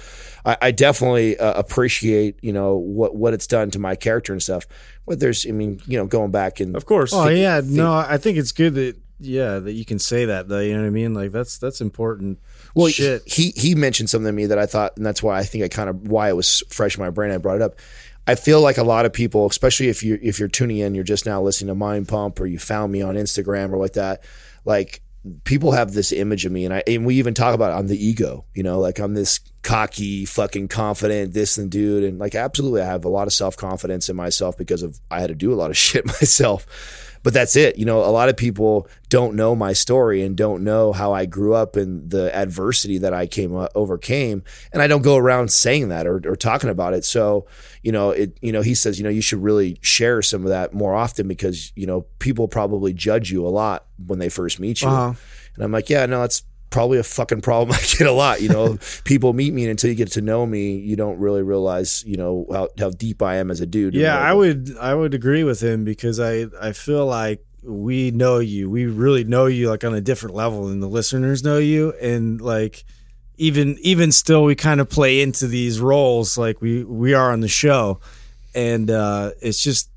I, 0.46 0.58
I 0.62 0.72
definitely 0.72 1.38
uh, 1.38 1.54
appreciate, 1.54 2.38
you 2.42 2.54
know, 2.54 2.76
what 2.76 3.16
what 3.16 3.34
it's 3.34 3.48
done 3.48 3.72
to 3.72 3.80
my 3.80 3.96
character 3.96 4.32
and 4.32 4.42
stuff. 4.42 4.68
But 5.06 5.20
there's 5.20 5.46
I 5.48 5.52
mean, 5.52 5.82
you 5.88 5.98
know, 5.98 6.06
going 6.06 6.32
back 6.32 6.60
and 6.60 6.76
Of 6.76 6.86
course. 6.86 7.14
Oh 7.14 7.28
yeah, 7.28 7.62
no, 7.64 7.94
I 7.94 8.18
think 8.18 8.38
it's 8.38 8.52
good 8.52 8.76
that 8.76 8.98
yeah 9.20 9.60
that 9.60 9.72
you 9.72 9.86
can 9.86 9.98
say 9.98 10.26
that 10.26 10.48
though. 10.48 10.60
You 10.60 10.74
know 10.74 10.82
what 10.82 10.88
I 10.88 10.92
mean? 10.92 11.14
Like 11.14 11.32
that's 11.32 11.58
that's 11.58 11.82
important. 11.82 12.40
Well, 12.76 12.88
shit. 12.90 13.24
he 13.26 13.52
he 13.56 13.74
mentioned 13.74 14.10
something 14.10 14.28
to 14.28 14.34
me 14.34 14.46
that 14.48 14.60
I 14.60 14.66
thought, 14.66 14.98
and 14.98 15.06
that's 15.06 15.24
why 15.24 15.40
I 15.40 15.44
think 15.44 15.64
I 15.64 15.68
kind 15.68 15.90
of 15.90 16.08
why 16.08 16.30
it 16.30 16.36
was 16.36 16.64
fresh 16.70 16.98
in 16.98 17.04
my 17.04 17.10
brain. 17.10 17.32
I 17.32 17.38
brought 17.38 17.56
it 17.56 17.62
up. 17.62 17.80
I 18.28 18.36
feel 18.36 18.62
like 18.62 18.78
a 18.78 18.84
lot 18.84 19.06
of 19.06 19.14
people, 19.14 19.46
especially 19.46 19.90
if 19.90 20.04
you 20.04 20.20
if 20.22 20.40
you're 20.40 20.48
tuning 20.48 20.80
in, 20.80 20.96
you're 20.96 21.04
just 21.04 21.26
now 21.26 21.42
listening 21.42 21.68
to 21.68 21.76
Mind 21.76 22.08
Pump, 22.08 22.40
or 22.40 22.48
you 22.48 22.58
found 22.58 22.92
me 22.92 23.02
on 23.02 23.16
Instagram 23.16 23.72
or 23.72 23.78
like 23.78 23.94
that. 23.94 24.24
Like 24.64 25.02
people 25.44 25.72
have 25.72 25.94
this 25.94 26.12
image 26.12 26.46
of 26.46 26.52
me, 26.52 26.66
and 26.66 26.74
I 26.74 26.84
and 26.88 27.06
we 27.06 27.16
even 27.16 27.34
talk 27.34 27.54
about 27.54 27.72
it, 27.72 27.80
I'm 27.80 27.88
the 27.88 28.04
ego. 28.04 28.46
You 28.56 28.64
know, 28.64 28.80
like 28.80 28.98
I'm 29.00 29.14
this 29.14 29.40
cocky, 29.62 30.26
fucking 30.26 30.70
confident, 30.70 31.34
this 31.34 31.58
and 31.58 31.70
dude, 31.70 32.04
and 32.04 32.18
like 32.18 32.34
absolutely, 32.34 32.82
I 32.82 32.86
have 32.86 33.06
a 33.06 33.10
lot 33.10 33.28
of 33.28 33.34
self 33.34 33.56
confidence 33.56 34.10
in 34.10 34.16
myself 34.16 34.58
because 34.58 34.82
of 34.82 35.00
I 35.12 35.20
had 35.20 35.28
to 35.28 35.36
do 35.36 35.54
a 35.54 35.56
lot 35.56 35.70
of 35.70 35.78
shit 35.86 36.06
myself 36.06 37.05
but 37.26 37.34
that's 37.34 37.56
it. 37.56 37.78
You 37.80 37.86
know, 37.86 38.02
a 38.06 38.12
lot 38.14 38.30
of 38.30 38.38
people 38.38 38.88
don't 39.10 39.36
know 39.36 39.56
my 39.56 39.74
story 39.74 40.22
and 40.22 40.38
don't 40.38 40.64
know 40.64 40.94
how 40.94 41.12
I 41.12 41.26
grew 41.26 41.56
up 41.56 41.76
and 41.76 42.08
the 42.10 42.34
adversity 42.36 43.00
that 43.00 43.16
I 43.16 43.26
came 43.26 43.56
uh, 43.56 43.68
overcame, 43.74 44.44
and 44.72 44.80
I 44.82 44.86
don't 44.88 45.02
go 45.02 45.18
around 45.18 45.52
saying 45.52 45.90
that 45.90 46.06
or, 46.06 46.22
or 46.26 46.36
talking 46.36 46.70
about 46.70 46.94
it. 46.94 47.04
So, 47.04 47.48
you 47.82 47.92
know, 47.92 48.12
it. 48.12 48.38
You 48.42 48.52
know, 48.52 48.62
he 48.62 48.76
says, 48.76 49.00
you 49.00 49.04
know, 49.04 49.10
you 49.10 49.22
should 49.22 49.42
really 49.42 49.80
share 49.82 50.22
some 50.22 50.44
of 50.44 50.50
that 50.50 50.74
more 50.74 50.94
often 50.94 51.28
because 51.28 51.74
you 51.76 51.88
know 51.88 52.02
people 52.20 52.48
probably 52.48 52.94
judge 52.94 53.32
you 53.32 53.46
a 53.46 53.50
lot 53.50 53.88
when 54.06 54.20
they 54.20 54.30
first 54.30 54.60
meet 54.60 54.82
you, 54.84 54.88
Uh-huh. 54.88 55.14
and 55.56 55.64
I'm 55.64 55.72
like, 55.72 55.90
yeah, 55.90 56.06
no, 56.06 56.22
that's 56.22 56.44
probably 56.70 56.98
a 56.98 57.04
fucking 57.04 57.42
problem 57.42 57.76
I 57.80 57.84
get 57.98 58.08
a 58.08 58.12
lot. 58.12 58.42
You 58.42 58.50
know, 58.50 58.78
people 59.04 59.34
meet 59.34 59.54
me 59.54 59.64
and 59.64 59.72
until 59.72 59.90
you 59.90 59.96
get 59.96 60.12
to 60.12 60.22
know 60.22 60.46
me, 60.46 60.78
you 60.78 60.96
don't 60.96 61.20
really 61.20 61.44
realize, 61.44 62.04
you 62.06 62.18
know, 62.18 62.46
how, 62.52 62.70
how 62.78 62.90
deep 62.90 63.22
I 63.22 63.36
am 63.36 63.52
as 63.52 63.62
a 63.62 63.66
dude. 63.66 63.94
Yeah, 63.94 64.18
I 64.18 64.34
would 64.34 64.78
I 64.78 64.94
would 64.94 65.14
agree 65.14 65.44
with 65.44 65.62
him 65.62 65.84
because 65.84 66.20
I 66.20 66.48
I 66.62 66.72
feel 66.72 67.06
like 67.06 67.46
we 67.64 68.12
know 68.12 68.40
you. 68.40 68.70
We 68.70 68.86
really 68.86 69.24
know 69.24 69.48
you 69.48 69.70
like 69.70 69.84
on 69.84 69.94
a 69.96 70.02
different 70.02 70.36
level 70.36 70.68
than 70.68 70.80
the 70.80 70.90
listeners 70.90 71.44
know 71.44 71.58
you 71.58 71.94
and 72.02 72.40
like 72.40 72.84
even 73.38 73.78
even 73.82 74.12
still 74.12 74.44
we 74.44 74.56
kind 74.56 74.80
of 74.80 74.90
play 74.90 75.22
into 75.22 75.48
these 75.48 75.82
roles 75.82 76.38
like 76.38 76.62
we 76.62 76.86
we 76.86 77.14
are 77.14 77.34
on 77.34 77.42
the 77.42 77.50
show 77.50 78.00
and 78.54 78.90
uh 78.90 79.32
it's 79.42 79.62
just 79.62 79.90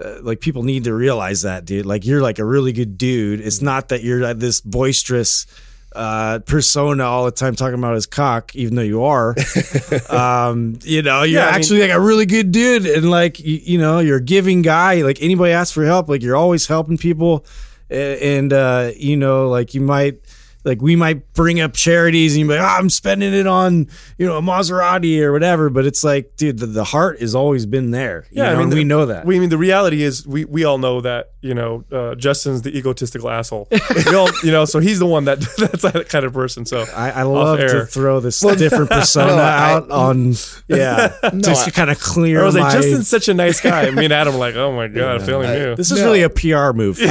uh, 0.00 0.18
like 0.22 0.40
people 0.40 0.62
need 0.62 0.84
to 0.84 0.94
realize 0.94 1.42
that, 1.42 1.64
dude. 1.64 1.86
Like 1.86 2.06
you're 2.06 2.22
like 2.22 2.38
a 2.38 2.44
really 2.44 2.72
good 2.72 2.96
dude. 2.96 3.40
It's 3.40 3.60
not 3.60 3.90
that 3.90 4.02
you're 4.02 4.24
uh, 4.24 4.32
this 4.32 4.60
boisterous 4.60 5.46
uh 5.92 6.38
persona 6.40 7.02
all 7.04 7.24
the 7.24 7.32
time 7.32 7.56
talking 7.56 7.78
about 7.78 7.94
his 7.94 8.06
cock 8.06 8.54
even 8.54 8.76
though 8.76 8.82
you 8.82 9.02
are. 9.04 9.34
Um 10.10 10.78
you 10.82 11.02
know 11.02 11.22
you're 11.22 11.40
Yeah, 11.40 11.46
I 11.48 11.50
mean- 11.52 11.54
actually 11.56 11.80
like 11.80 11.90
a 11.90 12.00
really 12.00 12.26
good 12.26 12.52
dude 12.52 12.86
and 12.86 13.10
like 13.10 13.40
you, 13.40 13.60
you 13.62 13.78
know 13.78 13.98
you're 13.98 14.18
a 14.18 14.22
giving 14.22 14.62
guy. 14.62 15.02
Like 15.02 15.20
anybody 15.22 15.52
asks 15.52 15.72
for 15.72 15.84
help 15.84 16.08
like 16.08 16.22
you're 16.22 16.36
always 16.36 16.66
helping 16.66 16.96
people. 16.98 17.44
And 17.90 18.52
uh 18.52 18.92
you 18.96 19.16
know 19.16 19.48
like 19.48 19.74
you 19.74 19.80
might 19.80 20.20
like 20.64 20.82
we 20.82 20.96
might 20.96 21.32
bring 21.32 21.60
up 21.60 21.72
charities 21.72 22.36
and 22.36 22.46
you're 22.48 22.58
like, 22.58 22.64
oh, 22.64 22.76
I'm 22.78 22.90
spending 22.90 23.32
it 23.32 23.46
on, 23.46 23.88
you 24.18 24.26
know, 24.26 24.36
a 24.36 24.42
Maserati 24.42 25.20
or 25.20 25.32
whatever. 25.32 25.70
But 25.70 25.86
it's 25.86 26.04
like, 26.04 26.36
dude, 26.36 26.58
the, 26.58 26.66
the 26.66 26.84
heart 26.84 27.20
has 27.20 27.34
always 27.34 27.66
been 27.66 27.90
there. 27.92 28.26
You 28.30 28.42
know, 28.42 28.60
and 28.60 28.70
the- 28.72 28.76
we 28.76 28.84
know 28.84 29.06
that. 29.06 29.24
We 29.26 29.36
I 29.36 29.38
mean 29.38 29.48
the 29.50 29.58
reality 29.58 30.02
is 30.02 30.26
we 30.26 30.44
we 30.44 30.64
all 30.64 30.78
know 30.78 31.00
that 31.00 31.32
you 31.40 31.54
know 31.54 31.84
uh, 31.90 32.14
Justin's 32.14 32.62
the 32.62 32.76
egotistical 32.76 33.30
asshole. 33.30 33.68
all 34.14 34.28
you 34.42 34.50
know, 34.50 34.64
so 34.64 34.78
he's 34.80 34.98
the 34.98 35.06
one 35.06 35.24
that 35.24 35.40
that's 35.58 35.82
that 35.82 36.08
kind 36.08 36.24
of 36.24 36.32
person. 36.32 36.66
So 36.66 36.84
I, 36.94 37.10
I 37.10 37.22
love 37.22 37.58
to 37.58 37.86
throw 37.86 38.20
this 38.20 38.40
different 38.40 38.90
persona 38.90 39.36
no, 39.36 39.42
I- 39.42 39.72
out 39.72 39.90
on, 39.90 40.34
yeah, 40.68 41.14
just 41.38 41.64
to 41.64 41.70
kind 41.70 41.90
of 41.90 41.98
clear 42.00 42.40
I 42.42 42.44
was 42.44 42.54
like. 42.56 42.72
Justin's 42.72 43.08
such 43.08 43.28
a 43.28 43.34
nice 43.34 43.60
guy. 43.60 43.90
Me 43.90 44.04
and 44.04 44.12
Adam 44.12 44.36
like, 44.36 44.54
oh 44.56 44.72
my 44.72 44.88
god, 44.88 45.16
if 45.20 45.26
they 45.26 45.32
only 45.32 45.48
knew. 45.48 45.74
this 45.76 45.90
is 45.90 45.98
No. 46.00 46.04
really 46.06 46.22
a 46.22 46.28
PR 46.30 46.72
move 46.76 46.98
for 46.98 47.04
me. 47.04 47.10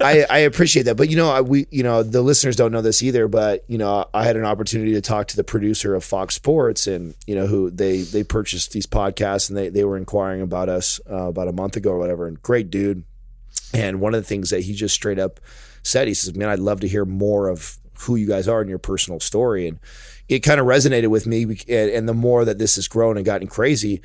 I, 0.00 0.26
I 0.28 0.38
appreciate 0.38 0.84
that, 0.84 0.96
but 0.96 1.08
you 1.08 1.16
know, 1.16 1.30
I, 1.30 1.40
we, 1.40 1.66
you 1.70 1.82
know, 1.82 2.02
the 2.02 2.22
listeners 2.22 2.56
don't 2.56 2.71
know 2.72 2.82
this 2.82 3.02
either. 3.02 3.28
But 3.28 3.64
you 3.68 3.78
know, 3.78 4.06
I 4.12 4.24
had 4.24 4.36
an 4.36 4.44
opportunity 4.44 4.92
to 4.94 5.00
talk 5.00 5.28
to 5.28 5.36
the 5.36 5.44
producer 5.44 5.94
of 5.94 6.04
Fox 6.04 6.34
Sports, 6.34 6.86
and 6.86 7.14
you 7.26 7.34
know, 7.34 7.46
who 7.46 7.70
they 7.70 8.02
they 8.02 8.24
purchased 8.24 8.72
these 8.72 8.86
podcasts, 8.86 9.48
and 9.48 9.56
they 9.56 9.68
they 9.68 9.84
were 9.84 9.96
inquiring 9.96 10.42
about 10.42 10.68
us 10.68 11.00
uh, 11.10 11.28
about 11.28 11.48
a 11.48 11.52
month 11.52 11.76
ago 11.76 11.90
or 11.90 11.98
whatever. 11.98 12.26
And 12.26 12.42
great 12.42 12.70
dude. 12.70 13.04
And 13.74 14.00
one 14.00 14.14
of 14.14 14.20
the 14.20 14.26
things 14.26 14.50
that 14.50 14.60
he 14.60 14.74
just 14.74 14.94
straight 14.94 15.18
up 15.18 15.40
said, 15.82 16.08
he 16.08 16.14
says, 16.14 16.34
"Man, 16.34 16.48
I'd 16.48 16.58
love 16.58 16.80
to 16.80 16.88
hear 16.88 17.04
more 17.04 17.48
of 17.48 17.78
who 18.00 18.16
you 18.16 18.26
guys 18.26 18.48
are 18.48 18.60
and 18.60 18.68
your 18.68 18.78
personal 18.78 19.20
story." 19.20 19.68
And 19.68 19.78
it 20.28 20.40
kind 20.40 20.60
of 20.60 20.66
resonated 20.66 21.08
with 21.08 21.26
me. 21.26 21.42
And, 21.42 21.90
and 21.90 22.08
the 22.08 22.14
more 22.14 22.44
that 22.44 22.58
this 22.58 22.76
has 22.76 22.88
grown 22.88 23.16
and 23.16 23.26
gotten 23.26 23.48
crazy, 23.48 24.00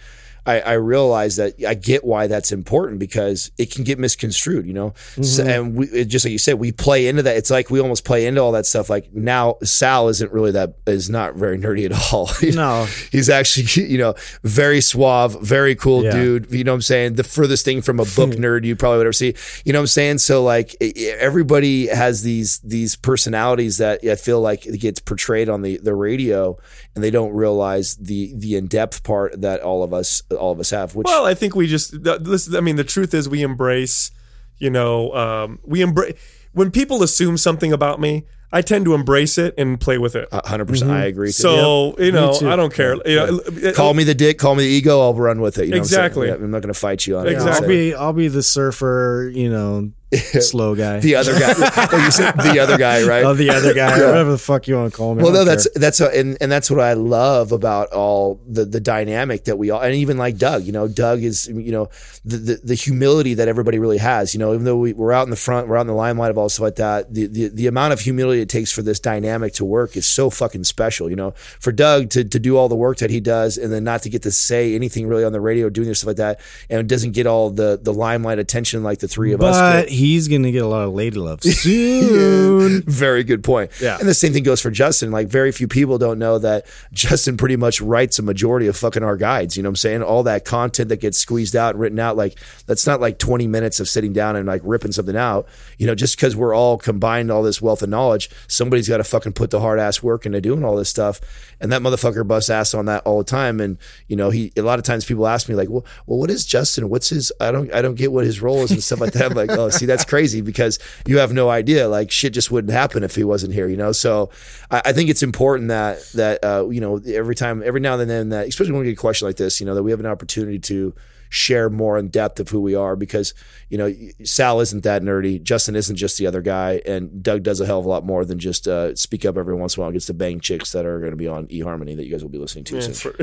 I, 0.48 0.62
I 0.62 0.74
realize 0.74 1.36
that 1.36 1.62
I 1.66 1.74
get 1.74 2.06
why 2.06 2.28
that's 2.28 2.54
important 2.54 3.00
because 3.00 3.52
it 3.58 3.70
can 3.70 3.84
get 3.84 4.00
misconstrued, 4.00 4.66
you 4.66 4.74
know. 4.74 4.94
So, 5.16 5.44
mm-hmm. 5.44 5.50
and 5.50 5.76
we, 5.76 5.88
it, 5.88 6.06
just 6.06 6.24
like 6.24 6.32
you 6.32 6.38
said, 6.38 6.56
we 6.56 6.72
play 6.72 7.08
into 7.08 7.22
that. 7.24 7.36
It's 7.36 7.52
like 7.52 7.70
we 7.70 7.82
almost 7.82 8.06
play 8.06 8.26
into 8.26 8.42
all 8.42 8.54
that 8.54 8.66
stuff. 8.66 8.90
Like 8.90 9.14
now, 9.14 9.58
Sal 9.62 10.08
isn't 10.08 10.32
really 10.32 10.52
that 10.52 10.76
is 10.88 11.10
not 11.10 11.36
very 11.36 11.60
nerdy 11.60 11.86
at 11.86 12.14
all. 12.14 12.30
No. 12.58 12.86
he's 13.12 13.30
actually 13.30 13.86
you 13.92 13.98
know 13.98 14.16
very 14.42 14.80
suave, 14.80 15.40
very 15.42 15.76
cool 15.76 16.04
Yeah. 16.04 16.12
dude. 16.12 16.52
You 16.52 16.64
know 16.64 16.72
what 16.72 16.76
I'm 16.78 16.82
saying? 16.82 17.16
The 17.16 17.24
furthest 17.24 17.66
thing 17.66 17.82
from 17.82 18.00
a 18.00 18.06
book 18.06 18.34
hmm. 18.34 18.42
nerd 18.42 18.64
you 18.64 18.76
probably 18.76 19.00
would 19.00 19.08
ever 19.08 19.14
see. 19.14 19.36
You 19.66 19.74
know 19.74 19.80
what 19.80 19.84
I'm 19.84 19.88
saying? 19.88 20.18
So 20.20 20.44
like 20.44 20.76
everybody 20.82 21.88
has 21.88 22.24
these 22.24 22.60
these 22.60 22.96
personalities 22.96 23.80
that 23.80 24.04
I 24.06 24.16
feel 24.16 24.40
like 24.40 24.66
it 24.66 24.78
gets 24.78 25.02
portrayed 25.02 25.50
on 25.50 25.62
the 25.62 25.78
the 25.78 25.94
radio, 25.94 26.58
and 26.98 27.04
they 27.04 27.12
don't 27.12 27.32
realize 27.32 27.96
the 27.96 28.34
the 28.36 28.56
in 28.56 28.66
depth 28.66 29.04
part 29.04 29.40
that 29.40 29.62
all 29.62 29.84
of 29.84 29.94
us 29.94 30.24
all 30.32 30.52
of 30.52 30.60
us 30.60 30.72
have. 30.72 30.96
Which 30.96 31.06
Well, 31.06 31.28
I 31.28 31.36
think 31.36 31.56
we 31.56 31.68
just 31.68 31.92
th- 32.04 32.22
listen. 32.22 32.56
I 32.56 32.62
mean, 32.62 32.76
the 32.76 32.84
truth 32.84 33.14
is, 33.14 33.30
we 33.30 33.44
embrace. 33.44 34.10
You 34.58 34.72
know, 34.72 35.14
um, 35.14 35.60
we 35.64 35.82
embrace 35.82 36.16
when 36.54 36.72
people 36.72 37.04
assume 37.04 37.38
something 37.38 37.72
about 37.72 38.02
me. 38.02 38.26
I 38.52 38.62
tend 38.62 38.86
to 38.86 38.94
embrace 38.94 39.38
it 39.38 39.54
and 39.58 39.80
play 39.80 39.98
with 39.98 40.16
it. 40.16 40.32
100. 40.32 40.68
percent 40.68 40.90
I 40.90 41.04
agree. 41.06 41.32
So 41.32 41.96
you 42.00 42.12
know. 42.12 42.34
I 42.34 42.56
don't 42.56 42.74
care. 42.74 42.96
You 43.06 43.16
know, 43.18 43.40
uh, 43.40 43.74
call 43.74 43.94
me 43.94 44.04
the 44.04 44.16
dick, 44.16 44.40
call 44.40 44.56
me 44.56 44.64
the 44.64 44.70
ego. 44.70 45.02
I'll 45.02 45.14
run 45.14 45.42
with 45.42 45.60
it. 45.60 45.66
You 45.66 45.72
know 45.72 45.76
what 45.76 45.80
I'm? 45.80 45.84
Exactly. 45.84 46.28
Yeah, 46.30 46.36
I'm 46.36 46.50
not 46.50 46.62
going 46.62 46.74
to 46.74 46.80
fight 46.80 47.06
you 47.06 47.18
on 47.18 47.28
it. 47.28 47.34
Exactly. 47.34 47.94
I'll 47.94 47.94
be 47.94 47.96
I'll 47.96 48.14
be 48.14 48.28
the 48.30 48.42
surfer, 48.42 49.30
you 49.32 49.50
know, 49.52 49.92
slow 50.40 50.74
guy. 50.74 51.02
the 51.02 51.16
other 51.16 51.38
guy. 51.38 51.54
oh, 51.92 51.98
you 51.98 52.12
said 52.12 52.32
the 52.32 52.60
other 52.60 52.78
guy, 52.78 53.06
right? 53.06 53.26
oh, 53.26 53.34
the 53.34 53.50
other 53.50 53.74
guy, 53.74 54.00
or 54.00 54.08
whatever 54.08 54.32
the 54.32 54.38
fuck 54.38 54.66
you 54.66 54.76
want 54.76 54.90
to 54.90 54.96
call 54.96 55.14
me. 55.14 55.22
Well, 55.22 55.34
no, 55.34 55.44
that's 55.44 55.68
care. 55.70 55.82
that's 55.82 56.00
a, 56.00 56.18
and 56.18 56.38
and 56.40 56.50
that's 56.50 56.72
what 56.72 56.80
I 56.80 56.94
love 56.94 57.52
about 57.52 57.92
all 57.92 58.40
the 58.48 58.64
the 58.64 58.80
dynamic 58.80 59.44
that 59.46 59.58
we 59.58 59.70
all 59.70 59.82
and 59.82 59.94
even 59.94 60.18
like 60.18 60.38
Doug. 60.38 60.64
You 60.64 60.72
know, 60.72 60.88
Doug 60.88 61.24
is 61.24 61.48
you 61.48 61.74
know 61.74 61.90
the 62.24 62.38
the, 62.38 62.56
the 62.64 62.76
humility 62.76 63.34
that 63.34 63.50
everybody 63.50 63.80
really 63.80 63.98
has. 63.98 64.34
You 64.34 64.40
know, 64.40 64.54
even 64.54 64.64
though 64.64 64.78
we, 64.78 64.94
we're 64.94 65.12
out 65.12 65.26
in 65.26 65.30
the 65.30 65.36
front, 65.36 65.68
we're 65.68 65.76
out 65.76 65.82
in 65.82 65.88
the 65.88 65.94
limelight 65.94 66.32
of 66.32 66.38
all 66.38 66.48
stuff 66.48 66.64
like 66.64 66.76
that. 66.76 67.14
The, 67.14 67.26
the 67.26 67.48
the 67.50 67.68
amount 67.68 67.92
of 67.92 68.00
humility 68.00 68.40
it 68.42 68.48
takes 68.48 68.72
for 68.72 68.82
this 68.82 69.02
dynamic 69.02 69.54
to 69.56 69.66
work 69.66 69.98
is 69.98 70.06
so 70.06 70.30
fucking 70.30 70.64
special. 70.64 71.10
You 71.10 71.18
know, 71.18 71.32
for 71.32 71.74
Doug 71.74 72.12
to 72.12 72.24
to 72.24 72.40
do 72.40 72.56
all 72.56 72.70
the 72.70 72.78
work 72.78 73.00
that 73.00 73.10
he 73.10 73.20
does 73.20 73.58
and 73.58 73.74
then 73.74 73.84
not 73.84 74.04
to 74.04 74.10
get 74.10 74.22
to 74.24 74.32
say 74.32 74.74
anything 74.74 75.06
really 75.06 75.26
on 75.26 75.34
the 75.34 75.42
radio, 75.42 75.70
doing 75.70 75.90
this 75.90 76.00
stuff 76.00 76.08
like 76.08 76.18
that, 76.18 76.40
and 76.70 76.88
doesn't 76.88 77.12
get 77.12 77.28
all 77.28 77.50
the 77.50 77.78
the 77.82 77.92
limelight 77.92 78.40
attention 78.40 78.84
like 78.84 79.00
the 79.00 79.10
three 79.10 79.34
of 79.34 79.42
us. 79.42 79.58
but. 79.58 79.97
He's 79.98 80.28
gonna 80.28 80.52
get 80.52 80.64
a 80.64 80.68
lot 80.68 80.84
of 80.84 80.94
lady 80.94 81.18
love 81.18 81.42
soon. 81.44 82.84
Very 82.84 83.24
good 83.24 83.44
point. 83.44 83.72
Yeah. 83.82 83.98
And 84.00 84.08
the 84.08 84.14
same 84.14 84.34
thing 84.34 84.44
goes 84.44 84.62
for 84.62 84.72
Justin. 84.72 85.12
Like 85.12 85.28
very 85.28 85.52
few 85.52 85.68
people 85.68 85.98
don't 85.98 86.20
know 86.20 86.38
that 86.40 86.66
Justin 86.94 87.38
pretty 87.38 87.56
much 87.56 87.82
writes 87.82 88.20
a 88.20 88.22
majority 88.22 88.68
of 88.68 88.78
fucking 88.78 89.04
our 89.04 89.18
guides. 89.18 89.58
You 89.58 89.64
know 89.64 89.68
what 89.70 89.72
I'm 89.72 89.76
saying? 89.78 90.04
All 90.04 90.24
that 90.24 90.46
content 90.46 90.90
that 90.90 91.02
gets 91.02 91.18
squeezed 91.18 91.56
out 91.56 91.76
and 91.76 91.82
written 91.82 92.00
out, 92.00 92.16
like 92.16 92.40
that's 92.66 92.86
not 92.86 93.02
like 93.02 93.20
20 93.20 93.48
minutes 93.48 93.80
of 93.80 93.90
sitting 93.90 94.14
down 94.14 94.36
and 94.36 94.48
like 94.48 94.62
ripping 94.64 94.92
something 94.92 95.18
out. 95.18 95.48
You 95.78 95.88
know, 95.88 95.96
just 95.96 96.16
because 96.16 96.36
we're 96.36 96.56
all 96.56 96.78
combined 96.78 97.32
all 97.32 97.44
this 97.44 97.62
wealth 97.62 97.82
of 97.82 97.90
knowledge, 97.90 98.30
somebody's 98.48 98.88
got 98.88 98.98
to 98.98 99.04
fucking 99.04 99.34
put 99.34 99.50
the 99.50 99.60
hard 99.60 99.80
ass 99.80 100.04
work 100.04 100.26
into 100.26 100.40
doing 100.42 100.64
all 100.64 100.76
this 100.76 100.90
stuff. 100.90 101.20
And 101.60 101.72
that 101.72 101.82
motherfucker 101.82 102.28
busts 102.28 102.50
ass 102.50 102.74
on 102.74 102.86
that 102.86 103.04
all 103.04 103.18
the 103.18 103.24
time. 103.24 103.60
And 103.60 103.78
you 104.08 104.16
know, 104.16 104.30
he 104.30 104.52
a 104.56 104.62
lot 104.62 104.80
of 104.80 104.86
times 104.86 105.06
people 105.06 105.28
ask 105.28 105.50
me 105.50 105.56
like, 105.56 105.70
well, 105.70 105.86
well, 106.06 106.20
what 106.20 106.30
is 106.30 106.46
Justin? 106.46 106.90
What's 106.90 107.10
his? 107.10 107.32
I 107.40 107.52
don't, 107.52 107.74
I 107.74 107.82
don't 107.82 107.96
get 107.96 108.12
what 108.12 108.26
his 108.26 108.42
role 108.42 108.60
is 108.64 108.72
and 108.72 108.84
stuff 108.84 109.00
like 109.02 109.14
that. 109.14 109.32
I'm 109.32 109.34
like, 109.34 109.52
oh, 109.52 109.70
see, 109.70 109.87
that's 109.88 110.06
crazy 110.06 110.42
because 110.42 110.80
you 111.06 111.18
have 111.18 111.34
no 111.34 111.50
idea. 111.50 111.88
Like 111.88 112.12
shit 112.12 112.34
just 112.34 112.52
wouldn't 112.52 112.74
happen 112.74 113.04
if 113.04 113.16
he 113.16 113.24
wasn't 113.24 113.54
here, 113.54 113.68
you 113.68 113.78
know. 113.78 113.92
So 113.92 114.30
I, 114.70 114.82
I 114.86 114.94
think 114.94 115.10
it's 115.10 115.24
important 115.24 115.70
that 115.70 116.00
that 116.14 116.44
uh, 116.44 116.68
you 116.70 116.82
know 116.82 116.98
every 117.08 117.36
time, 117.36 117.64
every 117.66 117.80
now 117.80 118.00
and 118.00 118.10
then, 118.10 118.30
that 118.30 118.48
especially 118.48 118.74
when 118.74 118.82
we 118.82 118.88
get 118.88 118.94
a 118.94 119.02
question 119.02 119.28
like 119.28 119.38
this, 119.38 119.60
you 119.60 119.66
know, 119.66 119.76
that 119.76 119.84
we 119.84 119.92
have 119.92 120.00
an 120.00 120.06
opportunity 120.06 120.60
to 120.60 120.94
share 121.30 121.70
more 121.70 121.98
in 121.98 122.08
depth 122.08 122.40
of 122.40 122.50
who 122.50 122.62
we 122.62 122.74
are 122.74 122.96
because 122.96 123.34
you 123.70 123.78
know 123.78 123.94
Sal 124.24 124.60
isn't 124.62 124.84
that 124.84 125.02
nerdy, 125.02 125.42
Justin 125.42 125.76
isn't 125.76 125.96
just 125.96 126.18
the 126.18 126.28
other 126.28 126.42
guy, 126.42 126.82
and 126.86 127.22
Doug 127.22 127.44
does 127.44 127.60
a 127.60 127.66
hell 127.66 127.80
of 127.80 127.86
a 127.86 127.90
lot 127.90 128.06
more 128.06 128.26
than 128.26 128.40
just 128.40 128.68
uh, 128.68 128.96
speak 128.96 129.26
up 129.26 129.38
every 129.38 129.56
once 129.56 129.76
in 129.76 129.80
a 129.80 129.82
while 129.82 129.90
and 129.90 129.96
gets 129.96 130.06
to 130.08 130.14
bang 130.14 130.40
chicks 130.40 130.72
that 130.72 130.86
are 130.86 131.00
going 131.00 131.12
to 131.12 131.18
be 131.18 131.28
on 131.28 131.48
eHarmony 131.48 131.96
that 131.96 132.06
you 132.06 132.12
guys 132.12 132.24
will 132.24 132.30
be 132.30 132.38
listening 132.38 132.64
to 132.66 132.82
soon. 132.82 133.14